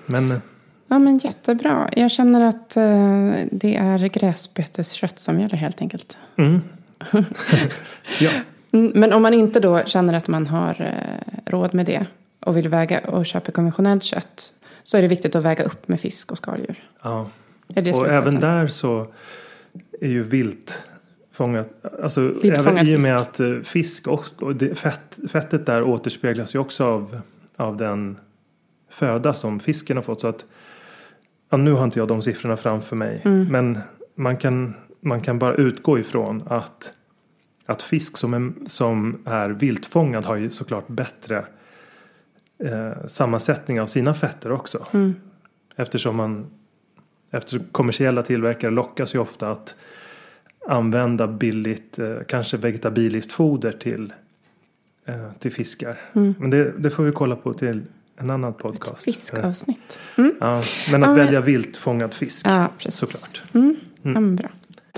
men 0.07 0.41
Ja 0.89 0.99
men 0.99 1.19
jättebra. 1.19 1.89
Jag 1.93 2.11
känner 2.11 2.49
att 2.49 2.77
eh, 2.77 3.47
det 3.51 3.77
är 3.77 3.99
gräsbeteskött 3.99 5.19
som 5.19 5.41
gäller 5.41 5.57
helt 5.57 5.81
enkelt. 5.81 6.17
Mm. 6.37 6.61
ja. 8.21 8.31
Mm, 8.73 8.93
men 8.95 9.13
om 9.13 9.23
man 9.23 9.35
inte 9.35 9.61
då 9.61 9.83
känner 9.85 10.15
att 10.15 10.29
man 10.29 10.47
har 10.47 10.81
eh, 10.81 11.51
råd 11.51 11.75
med 11.75 11.87
det 11.87 12.07
och 12.41 12.57
vill 12.57 12.69
väga 12.69 13.01
och 13.01 13.27
köper 13.27 13.53
konventionellt 13.53 14.03
kött 14.03 14.53
så 14.83 14.97
är 14.97 15.03
det 15.03 15.09
viktigt 15.09 15.37
att 15.37 15.45
väga 15.45 15.65
upp 15.65 15.89
med 15.89 16.01
fisk 16.01 16.31
och 16.31 16.39
skaldjur. 16.39 16.83
Ja. 17.03 17.29
Och 17.77 18.09
även 18.09 18.41
där 18.41 18.67
så 18.67 19.07
är 20.01 20.09
ju 20.09 20.23
vilt 20.23 20.89
fångat. 21.33 21.69
Alltså, 22.03 22.35
även 22.45 22.89
i 22.89 22.97
och 22.97 23.03
med 23.03 23.17
att 23.17 23.41
eh, 23.41 23.61
fisk 23.61 24.09
och, 24.09 24.25
och 24.41 24.57
det, 24.57 24.75
fett, 24.75 25.19
fettet 25.29 25.67
där 25.67 25.83
återspeglas 25.83 26.55
ju 26.55 26.59
också 26.59 26.85
av, 26.85 27.21
av 27.57 27.77
den 27.77 28.17
föda 28.91 29.33
som 29.33 29.61
fisken 29.61 29.97
har 29.97 30.03
fått. 30.03 30.21
Så 30.21 30.29
att, 30.29 30.45
ja, 31.51 31.57
nu 31.57 31.73
har 31.73 31.85
inte 31.85 31.99
jag 31.99 32.09
de 32.09 32.23
siffrorna 32.23 32.57
framför 32.57 32.97
mig. 32.97 33.21
Mm. 33.25 33.47
Men 33.53 33.79
man 34.15 34.37
kan, 34.37 34.75
man 35.01 35.21
kan 35.21 35.39
bara 35.39 35.55
utgå 35.55 35.99
ifrån 35.99 36.43
att, 36.47 36.95
att 37.67 37.83
fisk 37.83 38.17
som 38.17 38.35
är, 38.35 38.53
som 38.67 39.23
är 39.25 39.49
viltfångad 39.49 40.25
har 40.25 40.37
ju 40.37 40.51
såklart 40.51 40.89
bättre 40.89 41.45
eh, 42.65 43.07
sammansättning 43.07 43.81
av 43.81 43.87
sina 43.87 44.15
fetter 44.15 44.53
också. 44.53 44.87
Mm. 44.93 45.15
Eftersom 45.77 46.17
man 46.17 46.47
Eftersom 47.35 47.67
kommersiella 47.73 48.23
tillverkare 48.23 48.71
lockas 48.71 49.15
ju 49.15 49.19
ofta 49.19 49.51
att 49.51 49.75
använda 50.69 51.27
billigt, 51.27 51.99
eh, 51.99 52.15
kanske 52.29 52.57
vegetabiliskt 52.57 53.33
foder 53.33 53.73
till, 53.73 54.13
eh, 55.07 55.31
till 55.39 55.53
fiskar. 55.53 56.01
Mm. 56.13 56.35
Men 56.39 56.51
det, 56.51 56.73
det, 56.79 56.91
får 56.91 57.05
vi 57.05 57.13
kolla 57.13 57.37
på 57.37 57.53
till 57.53 57.83
en 58.17 58.31
annan 58.31 58.53
podcast. 58.53 59.09
Ett 59.09 59.15
fiskavsnitt. 59.15 59.99
Mm. 60.19 60.35
Ja, 60.41 60.63
men 60.91 61.05
att 61.05 61.11
ja, 61.11 61.17
välja 61.17 61.41
vilt 61.41 61.77
fångad 61.77 62.15
fisk. 62.15 62.47
Ja, 62.49 62.69
precis. 62.79 62.95
Såklart. 62.95 63.43
Mm. 63.53 63.77
Mm. 64.05 64.37
Bra. 64.37 64.49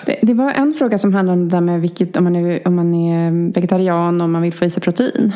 Det, 0.07 0.19
det, 0.23 0.35
var 0.35 0.53
en 0.53 0.75
fråga 0.75 0.99
som 0.99 1.15
handlade 1.15 1.41
om 1.41 1.49
det 1.49 1.57
där 1.57 1.61
med 1.61 1.81
vilket, 1.81 2.17
om 2.17 2.25
man 2.25 2.37
är, 2.37 2.69
om 2.69 2.75
man 2.75 2.95
är 2.95 3.53
vegetarian 3.53 4.21
och 4.21 4.29
man 4.29 4.43
vill 4.43 4.53
få 4.53 4.65
i 4.65 4.71
sig 4.71 4.83
protein. 4.83 5.33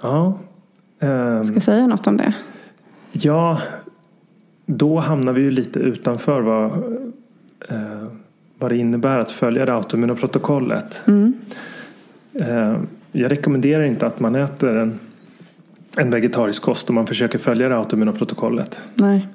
Ja. 0.00 0.40
Um, 1.00 1.44
Ska 1.44 1.54
jag 1.54 1.62
säga 1.62 1.86
något 1.86 2.06
om 2.06 2.16
det? 2.16 2.34
Ja, 3.12 3.60
då 4.70 4.98
hamnar 4.98 5.32
vi 5.32 5.40
ju 5.40 5.50
lite 5.50 5.78
utanför 5.78 6.40
vad 6.40 6.72
uh, 7.72 8.08
vad 8.60 8.70
det 8.70 8.76
innebär 8.76 9.18
att 9.18 9.32
följa 9.32 9.66
det 9.66 9.74
autoimmuna 9.74 10.14
protokollet. 10.14 11.02
Mm. 11.06 11.32
Eh, 12.40 12.76
jag 13.12 13.32
rekommenderar 13.32 13.82
inte 13.82 14.06
att 14.06 14.20
man 14.20 14.34
äter 14.34 14.76
en, 14.76 14.98
en 15.98 16.10
vegetarisk 16.10 16.62
kost 16.62 16.88
om 16.88 16.94
man 16.94 17.06
försöker 17.06 17.38
följa 17.38 17.68
det 17.68 17.76
autoimmuna 17.76 18.12
protokollet. 18.12 18.82
Nej. 18.94 19.28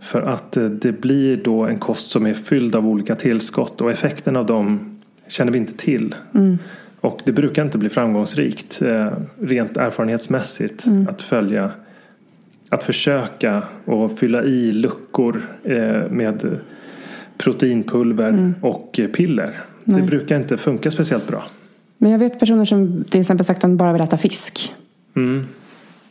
För 0.00 0.22
att 0.22 0.56
eh, 0.56 0.64
det 0.64 0.92
blir 0.92 1.36
då 1.36 1.64
en 1.64 1.78
kost 1.78 2.10
som 2.10 2.26
är 2.26 2.34
fylld 2.34 2.76
av 2.76 2.86
olika 2.86 3.14
tillskott 3.14 3.80
och 3.80 3.90
effekten 3.90 4.36
av 4.36 4.46
dem 4.46 5.00
känner 5.28 5.52
vi 5.52 5.58
inte 5.58 5.76
till. 5.76 6.14
Mm. 6.34 6.58
Och 7.00 7.20
det 7.24 7.32
brukar 7.32 7.64
inte 7.64 7.78
bli 7.78 7.88
framgångsrikt 7.88 8.82
eh, 8.82 9.12
rent 9.40 9.76
erfarenhetsmässigt 9.76 10.86
mm. 10.86 11.08
att 11.08 11.22
följa 11.22 11.70
att 12.72 12.84
försöka 12.84 13.62
och 13.84 14.18
fylla 14.18 14.44
i 14.44 14.72
luckor 14.72 15.42
med 16.10 16.58
proteinpulver 17.38 18.28
mm. 18.28 18.54
och 18.60 19.00
piller. 19.14 19.60
Nej. 19.84 20.00
Det 20.00 20.06
brukar 20.06 20.36
inte 20.36 20.56
funka 20.56 20.90
speciellt 20.90 21.26
bra. 21.26 21.44
Men 21.98 22.10
jag 22.10 22.18
vet 22.18 22.38
personer 22.38 22.64
som 22.64 23.04
till 23.10 23.20
exempel 23.20 23.46
sagt 23.46 23.56
att 23.56 23.62
de 23.62 23.76
bara 23.76 23.92
vill 23.92 24.02
äta 24.02 24.18
fisk. 24.18 24.74
Mm. 25.16 25.46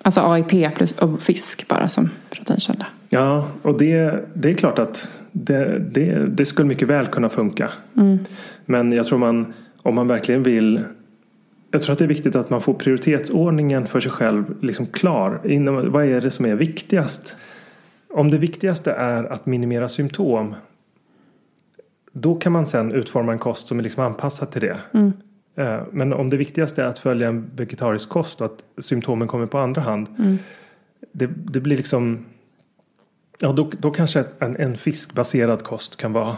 Alltså 0.02 0.22
AIP 0.22 0.76
plus, 0.76 0.92
och 0.92 1.22
fisk 1.22 1.68
bara 1.68 1.88
som 1.88 2.10
proteinkälla. 2.30 2.86
Ja, 3.10 3.48
och 3.62 3.78
det, 3.78 4.26
det 4.34 4.50
är 4.50 4.54
klart 4.54 4.80
att 4.80 5.22
det, 5.32 5.80
det, 5.80 6.28
det 6.28 6.46
skulle 6.46 6.68
mycket 6.68 6.88
väl 6.88 7.08
kunna 7.08 7.30
funka. 7.30 7.70
Mm. 7.98 8.20
Men 8.66 8.92
jag 8.92 9.06
tror 9.06 9.20
man, 9.20 9.54
om 9.78 9.96
man 9.96 10.08
verkligen 10.08 10.44
vill 10.44 10.80
jag 11.72 11.84
tror 11.84 11.94
att 11.94 12.00
det 12.00 12.06
är 12.06 12.10
viktigt 12.10 12.36
att 12.36 12.50
man 12.50 12.62
får 12.62 12.74
prioritetsordningen 12.74 13.88
för 13.88 14.00
sig 14.00 14.12
själv 14.12 14.64
liksom 14.64 14.86
klar. 14.86 15.42
Inom, 15.44 15.92
vad 15.92 16.06
är 16.06 16.22
det 16.22 16.32
som 16.32 16.46
är 16.46 16.56
viktigast? 16.56 17.36
Om 18.10 18.32
det 18.32 18.38
viktigaste 18.38 18.92
är 18.92 19.24
att 19.24 19.46
minimera 19.46 19.88
symptom 19.90 20.56
då 22.12 22.36
kan 22.36 22.52
man 22.52 22.68
sen 22.68 22.92
utforma 22.92 23.32
en 23.32 23.40
kost 23.40 23.68
som 23.68 23.80
är 23.80 23.84
liksom 23.84 24.04
anpassad 24.04 24.52
till 24.52 24.62
det. 24.62 24.78
Mm. 24.94 25.14
Eh, 25.56 25.82
men 25.92 26.14
om 26.14 26.30
det 26.30 26.38
viktigaste 26.38 26.84
är 26.84 26.88
att 26.88 27.00
följa 27.00 27.28
en 27.28 27.50
vegetarisk 27.56 28.10
kost 28.10 28.42
och 28.42 28.46
att 28.46 28.84
symptomen 28.84 29.28
kommer 29.28 29.46
på 29.46 29.58
andra 29.58 29.82
hand. 29.82 30.08
Mm. 30.20 30.38
Det, 31.12 31.28
det, 31.28 31.60
blir 31.60 31.78
liksom 31.78 32.26
Ja 33.40 33.52
då, 33.52 33.72
då 33.80 33.92
kanske 33.92 34.24
en, 34.40 34.56
en 34.56 34.78
fiskbaserad 34.78 35.64
kost 35.64 35.98
kan 35.98 36.14
vara 36.14 36.38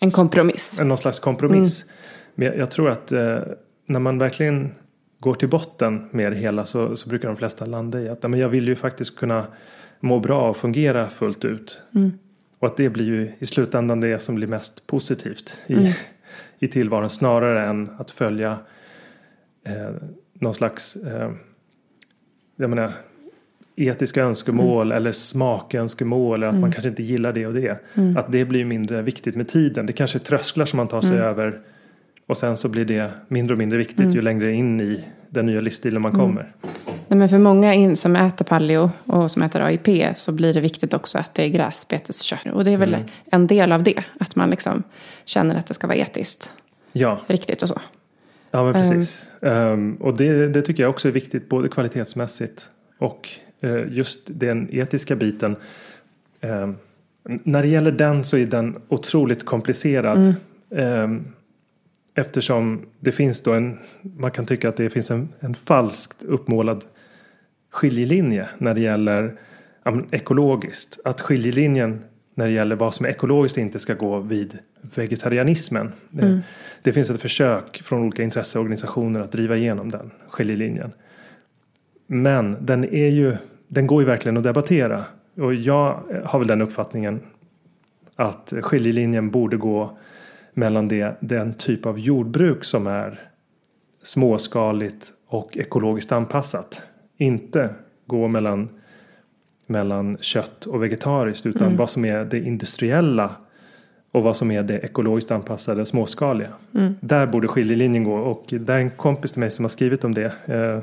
En 0.00 0.10
kompromiss. 0.10 0.80
En, 0.80 0.88
någon 0.88 0.98
slags 0.98 1.20
kompromiss. 1.20 1.82
Mm. 1.82 1.94
Men 2.34 2.46
jag, 2.46 2.56
jag, 2.56 2.70
tror 2.70 2.90
att 2.90 3.12
eh, 3.12 3.38
när 3.88 4.00
man 4.00 4.18
verkligen 4.18 4.74
går 5.18 5.34
till 5.34 5.48
botten 5.48 6.08
med 6.10 6.32
det 6.32 6.38
hela 6.38 6.64
så, 6.64 6.96
så 6.96 7.08
brukar 7.08 7.28
de 7.28 7.36
flesta 7.36 7.66
landa 7.66 8.00
i 8.00 8.08
att 8.08 8.22
men 8.22 8.40
jag 8.40 8.48
vill 8.48 8.68
ju 8.68 8.76
faktiskt 8.76 9.16
kunna 9.16 9.46
må 10.00 10.20
bra 10.20 10.50
och 10.50 10.56
fungera 10.56 11.08
fullt 11.08 11.44
ut. 11.44 11.82
Mm. 11.94 12.10
Och 12.58 12.66
att 12.66 12.76
det 12.76 12.88
blir 12.88 13.04
ju 13.04 13.32
i 13.38 13.46
slutändan 13.46 14.00
det 14.00 14.18
som 14.18 14.34
blir 14.34 14.46
mest 14.46 14.86
positivt 14.86 15.58
i, 15.66 15.74
mm. 15.74 15.92
i 16.58 16.68
tillvaron 16.68 17.10
snarare 17.10 17.66
än 17.66 17.90
att 17.98 18.10
följa 18.10 18.58
eh, 19.64 19.90
någon 20.32 20.54
slags 20.54 20.96
eh, 20.96 21.30
jag 22.56 22.70
menar, 22.70 22.92
etiska 23.76 24.22
önskemål 24.22 24.86
mm. 24.86 24.96
eller 24.96 25.12
smakönskemål 25.12 26.34
eller 26.34 26.46
att 26.46 26.52
mm. 26.52 26.60
man 26.60 26.72
kanske 26.72 26.88
inte 26.88 27.02
gillar 27.02 27.32
det 27.32 27.46
och 27.46 27.54
det. 27.54 27.78
Mm. 27.94 28.16
Att 28.16 28.32
det 28.32 28.44
blir 28.44 28.64
mindre 28.64 29.02
viktigt 29.02 29.36
med 29.36 29.48
tiden. 29.48 29.86
Det 29.86 29.92
kanske 29.92 30.18
är 30.18 30.20
trösklar 30.20 30.66
som 30.66 30.76
man 30.76 30.88
tar 30.88 31.00
sig 31.00 31.16
mm. 31.16 31.24
över 31.24 31.60
och 32.28 32.36
sen 32.36 32.56
så 32.56 32.68
blir 32.68 32.84
det 32.84 33.10
mindre 33.28 33.54
och 33.54 33.58
mindre 33.58 33.78
viktigt 33.78 33.98
mm. 33.98 34.12
ju 34.12 34.20
längre 34.20 34.52
in 34.52 34.80
i 34.80 35.04
den 35.30 35.46
nya 35.46 35.60
livsstilen 35.60 36.02
man 36.02 36.12
kommer. 36.12 36.52
Nej, 37.08 37.18
men 37.18 37.28
för 37.28 37.38
många 37.38 37.74
in, 37.74 37.96
som 37.96 38.16
äter 38.16 38.44
paleo 38.44 38.90
och 39.04 39.30
som 39.30 39.42
äter 39.42 39.60
AIP 39.60 40.16
så 40.16 40.32
blir 40.32 40.52
det 40.52 40.60
viktigt 40.60 40.94
också 40.94 41.18
att 41.18 41.34
det 41.34 41.42
är 41.42 41.48
gräsbeteskött. 41.48 42.46
Och 42.52 42.64
det 42.64 42.70
är 42.70 42.76
väl 42.76 42.94
mm. 42.94 43.06
en 43.24 43.46
del 43.46 43.72
av 43.72 43.82
det. 43.82 44.04
Att 44.20 44.36
man 44.36 44.50
liksom 44.50 44.82
känner 45.24 45.54
att 45.54 45.66
det 45.66 45.74
ska 45.74 45.86
vara 45.86 45.96
etiskt. 45.96 46.52
Ja. 46.92 47.20
Riktigt 47.26 47.62
och 47.62 47.68
så. 47.68 47.80
Ja 48.50 48.64
men 48.64 48.72
precis. 48.72 49.26
Um, 49.40 49.52
um, 49.52 49.94
och 49.94 50.16
det, 50.16 50.48
det, 50.48 50.62
tycker 50.62 50.82
jag 50.82 50.90
också 50.90 51.08
är 51.08 51.12
viktigt 51.12 51.48
både 51.48 51.68
kvalitetsmässigt 51.68 52.70
och 52.98 53.28
uh, 53.64 53.92
just 53.92 54.20
den 54.26 54.68
etiska 54.72 55.16
biten. 55.16 55.56
Um, 56.40 56.76
när 57.24 57.62
det 57.62 57.68
gäller 57.68 57.92
den 57.92 58.24
så 58.24 58.36
är 58.36 58.46
den 58.46 58.76
otroligt 58.88 59.44
komplicerad. 59.44 60.34
Mm. 60.70 61.24
Eftersom 62.18 62.86
det 63.00 63.12
finns 63.12 63.42
då 63.42 63.52
en, 63.52 63.78
man 64.02 64.30
kan 64.30 64.46
tycka 64.46 64.68
att 64.68 64.76
det 64.76 64.90
finns 64.90 65.10
en, 65.10 65.28
en 65.40 65.54
falskt 65.54 66.22
uppmålad 66.22 66.84
skiljelinje 67.70 68.48
när 68.58 68.74
det 68.74 68.80
gäller 68.80 69.40
ja, 69.82 70.02
ekologiskt. 70.10 70.98
Att 71.04 71.20
skiljelinjen 71.20 72.04
när 72.34 72.46
det 72.46 72.52
gäller 72.52 72.76
vad 72.76 72.94
som 72.94 73.06
är 73.06 73.10
ekologiskt 73.10 73.58
inte 73.58 73.78
ska 73.78 73.94
gå 73.94 74.20
vid 74.20 74.58
vegetarianismen. 74.94 75.92
Mm. 76.12 76.30
Det, 76.30 76.42
det, 76.82 76.92
finns 76.92 77.10
ett 77.10 77.20
försök 77.20 77.82
från 77.82 78.02
olika 78.02 78.22
intresseorganisationer 78.22 79.20
att 79.20 79.32
driva 79.32 79.56
igenom 79.56 79.90
den 79.90 80.10
skiljelinjen. 80.28 80.92
Men 82.06 82.56
den 82.60 82.84
är 82.84 83.08
ju, 83.08 83.36
den 83.68 83.86
går 83.86 84.02
ju 84.02 84.06
verkligen 84.06 84.36
att 84.36 84.42
debattera. 84.42 85.04
Och 85.36 85.54
jag 85.54 86.00
har 86.24 86.38
väl 86.38 86.48
den 86.48 86.62
uppfattningen 86.62 87.20
att 88.16 88.52
skiljelinjen 88.62 89.30
borde 89.30 89.56
gå 89.56 89.98
mellan 90.58 90.88
det, 90.88 91.16
den 91.20 91.54
typ 91.54 91.86
av 91.86 91.98
jordbruk 91.98 92.64
som 92.64 92.86
är 92.86 93.20
småskaligt 94.02 95.12
och 95.26 95.56
ekologiskt 95.56 96.12
anpassat. 96.12 96.82
Inte 97.16 97.70
gå 98.06 98.28
mellan, 98.28 98.68
mellan 99.66 100.16
kött 100.20 100.66
och 100.66 100.82
vegetariskt 100.82 101.46
utan 101.46 101.66
mm. 101.66 101.76
vad 101.76 101.90
som 101.90 102.04
är 102.04 102.24
det 102.24 102.38
industriella 102.38 103.36
och 104.12 104.22
vad 104.22 104.36
som 104.36 104.50
är 104.50 104.62
det 104.62 104.78
ekologiskt 104.78 105.30
anpassade 105.30 105.86
småskaliga. 105.86 106.50
Mm. 106.74 106.94
Där 107.00 107.26
borde 107.26 107.48
skiljelinjen 107.48 108.04
gå 108.04 108.14
och 108.14 108.44
det 108.48 108.72
är 108.72 108.78
en 108.78 108.90
kompis 108.90 109.32
till 109.32 109.40
mig 109.40 109.50
som 109.50 109.64
har 109.64 109.68
skrivit 109.68 110.04
om 110.04 110.14
det. 110.14 110.32
Eh, 110.44 110.78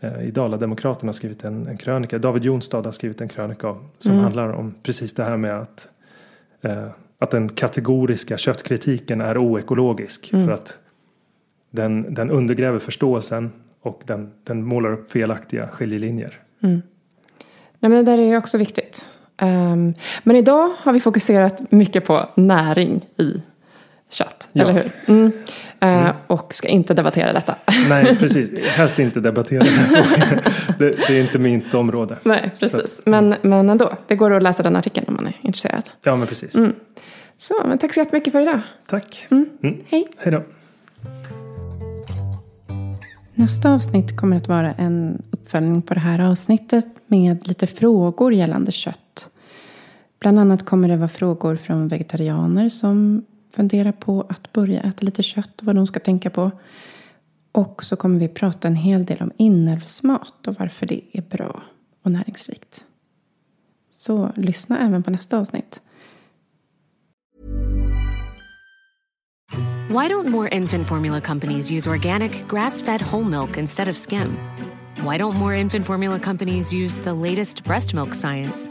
eh, 0.00 0.22
I 0.22 0.30
Dala-Demokraterna 0.30 1.08
har 1.08 1.12
skrivit 1.12 1.44
en, 1.44 1.66
en 1.66 1.76
krönika. 1.76 2.18
David 2.18 2.44
Jonstad 2.44 2.84
har 2.84 2.92
skrivit 2.92 3.20
en 3.20 3.28
krönika 3.28 3.76
som 3.98 4.12
mm. 4.12 4.24
handlar 4.24 4.48
om 4.48 4.74
precis 4.82 5.14
det 5.14 5.24
här 5.24 5.36
med 5.36 5.60
att 5.60 5.88
eh, 6.62 6.88
att 7.20 7.30
den 7.30 7.48
kategoriska 7.48 8.38
köttkritiken 8.38 9.20
är 9.20 9.38
oekologisk. 9.38 10.32
Mm. 10.32 10.46
För 10.46 10.54
att 10.54 10.78
den, 11.70 12.14
den 12.14 12.30
undergräver 12.30 12.78
förståelsen 12.78 13.52
och 13.82 14.02
den, 14.06 14.30
den 14.44 14.64
målar 14.64 14.92
upp 14.92 15.10
felaktiga 15.10 15.68
skiljelinjer. 15.68 16.38
Mm. 16.62 16.82
Nej, 17.78 17.90
men 17.90 18.04
det 18.04 18.10
där 18.10 18.18
är 18.18 18.38
också 18.38 18.58
viktigt. 18.58 19.10
Um, 19.42 19.94
men 20.22 20.36
idag 20.36 20.70
har 20.78 20.92
vi 20.92 21.00
fokuserat 21.00 21.72
mycket 21.72 22.04
på 22.06 22.28
näring 22.34 23.00
i 23.16 23.42
kött, 24.10 24.48
ja. 24.52 24.62
eller 24.62 24.72
hur? 24.72 24.92
Mm. 25.06 25.32
Uh, 25.84 25.88
mm. 25.88 26.16
Och 26.26 26.54
ska 26.54 26.68
inte 26.68 26.94
debattera 26.94 27.32
detta. 27.32 27.54
Nej, 27.88 28.16
precis. 28.16 28.66
Helst 28.66 28.98
inte 28.98 29.20
debattera 29.20 29.62
det, 30.78 30.96
det 31.08 31.18
är 31.18 31.20
inte 31.20 31.38
mitt 31.38 31.74
område. 31.74 32.16
Nej, 32.22 32.50
precis. 32.60 33.00
Men, 33.06 33.34
men 33.42 33.70
ändå, 33.70 33.92
det 34.06 34.16
går 34.16 34.32
att 34.32 34.42
läsa 34.42 34.62
den 34.62 34.76
artikeln 34.76 35.06
om 35.08 35.14
man 35.14 35.26
är 35.26 35.38
intresserad. 35.42 35.90
Ja, 36.02 36.16
men 36.16 36.28
precis. 36.28 36.54
Mm. 36.54 36.72
Så, 37.36 37.54
men 37.64 37.78
tack 37.78 37.94
så 37.94 38.00
jättemycket 38.00 38.32
för 38.32 38.40
idag. 38.40 38.60
Tack. 38.86 39.26
Mm. 39.30 39.48
Mm. 39.62 39.76
Hej. 39.86 40.06
Hej 40.18 40.32
då. 40.32 40.42
Nästa 43.34 43.74
avsnitt 43.74 44.16
kommer 44.16 44.36
att 44.36 44.48
vara 44.48 44.72
en 44.72 45.22
uppföljning 45.30 45.82
på 45.82 45.94
det 45.94 46.00
här 46.00 46.30
avsnittet 46.30 46.86
med 47.06 47.48
lite 47.48 47.66
frågor 47.66 48.32
gällande 48.32 48.72
kött. 48.72 49.28
Bland 50.20 50.38
annat 50.38 50.64
kommer 50.64 50.88
det 50.88 50.96
vara 50.96 51.08
frågor 51.08 51.56
från 51.56 51.88
vegetarianer 51.88 52.68
som 52.68 53.24
Fundera 53.50 53.92
på 53.92 54.26
att 54.28 54.52
börja 54.52 54.80
äta 54.80 55.04
lite 55.06 55.22
kött 55.22 55.60
och 55.60 55.66
vad 55.66 55.76
de 55.76 55.86
ska 55.86 56.00
tänka 56.00 56.30
på. 56.30 56.50
Och 57.52 57.84
så 57.84 57.96
kommer 57.96 58.18
vi 58.18 58.28
prata 58.28 58.68
en 58.68 58.76
hel 58.76 59.04
del 59.04 59.22
om 59.22 59.32
inälvsmat 59.36 60.46
och 60.46 60.54
varför 60.58 60.86
det 60.86 61.00
är 61.12 61.22
bra 61.22 61.62
och 62.02 62.10
näringsrikt. 62.10 62.84
Så 63.94 64.32
lyssna 64.36 64.78
även 64.78 65.02
på 65.02 65.10
nästa 65.10 65.38
avsnitt. 65.38 65.80
Why 69.90 70.08
don't 70.08 70.28
more 70.28 70.48
infant 70.48 70.86
formula 70.86 71.20
companies 71.20 71.70
use 71.70 71.90
organic, 71.90 72.44
grass 72.48 72.80
fed 72.80 73.00
whole 73.00 73.24
milk 73.24 73.56
instead 73.56 73.88
of 73.88 73.96
skim? 73.96 74.36
Why 75.02 75.18
don't 75.18 75.34
more 75.34 75.60
infant 75.60 75.86
formula 75.86 76.20
companies 76.20 76.72
use 76.72 77.00
the 77.04 77.12
latest 77.12 77.64
breast 77.64 77.94
milk 77.94 78.14
science? 78.14 78.68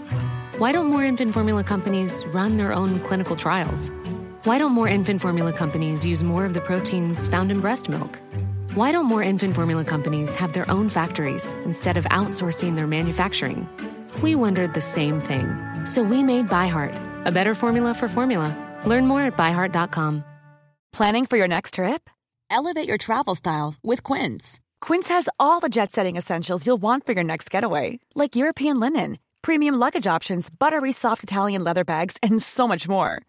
Why 0.59 0.71
don't 0.71 0.85
more 0.85 1.03
infant 1.03 1.33
formula 1.33 1.63
companies 1.63 2.23
run 2.33 2.57
their 2.57 2.71
own 2.71 2.99
clinical 2.99 3.35
trials? 3.35 3.91
Why 4.49 4.57
don't 4.57 4.71
more 4.71 4.87
infant 4.87 5.21
formula 5.21 5.53
companies 5.53 6.03
use 6.03 6.23
more 6.23 6.43
of 6.43 6.55
the 6.55 6.61
proteins 6.61 7.27
found 7.27 7.51
in 7.51 7.59
breast 7.59 7.87
milk? 7.87 8.19
Why 8.73 8.91
don't 8.91 9.05
more 9.05 9.21
infant 9.21 9.53
formula 9.53 9.85
companies 9.85 10.33
have 10.33 10.53
their 10.53 10.67
own 10.71 10.89
factories 10.89 11.53
instead 11.65 11.97
of 11.97 12.05
outsourcing 12.05 12.75
their 12.75 12.87
manufacturing? 12.87 13.69
We 14.23 14.33
wondered 14.33 14.73
the 14.73 14.81
same 14.81 15.19
thing. 15.19 15.45
So 15.85 16.01
we 16.01 16.23
made 16.23 16.47
ByHeart, 16.47 17.27
a 17.27 17.31
better 17.31 17.53
formula 17.53 17.93
for 17.93 18.07
formula. 18.07 18.49
Learn 18.87 19.05
more 19.05 19.21
at 19.21 19.37
byheart.com. 19.37 20.23
Planning 20.93 21.27
for 21.27 21.37
your 21.37 21.47
next 21.47 21.75
trip? 21.75 22.09
Elevate 22.49 22.87
your 22.87 22.97
travel 22.97 23.35
style 23.35 23.75
with 23.83 24.01
Quince. 24.01 24.59
Quince 24.81 25.09
has 25.09 25.29
all 25.39 25.59
the 25.59 25.69
jet 25.69 25.91
setting 25.91 26.15
essentials 26.15 26.65
you'll 26.65 26.81
want 26.81 27.05
for 27.05 27.11
your 27.11 27.23
next 27.23 27.51
getaway, 27.51 27.99
like 28.15 28.35
European 28.35 28.79
linen, 28.79 29.19
premium 29.43 29.75
luggage 29.75 30.07
options, 30.07 30.49
buttery 30.49 30.91
soft 30.91 31.21
Italian 31.21 31.63
leather 31.63 31.83
bags, 31.83 32.17
and 32.23 32.41
so 32.41 32.67
much 32.67 32.89
more. 32.89 33.28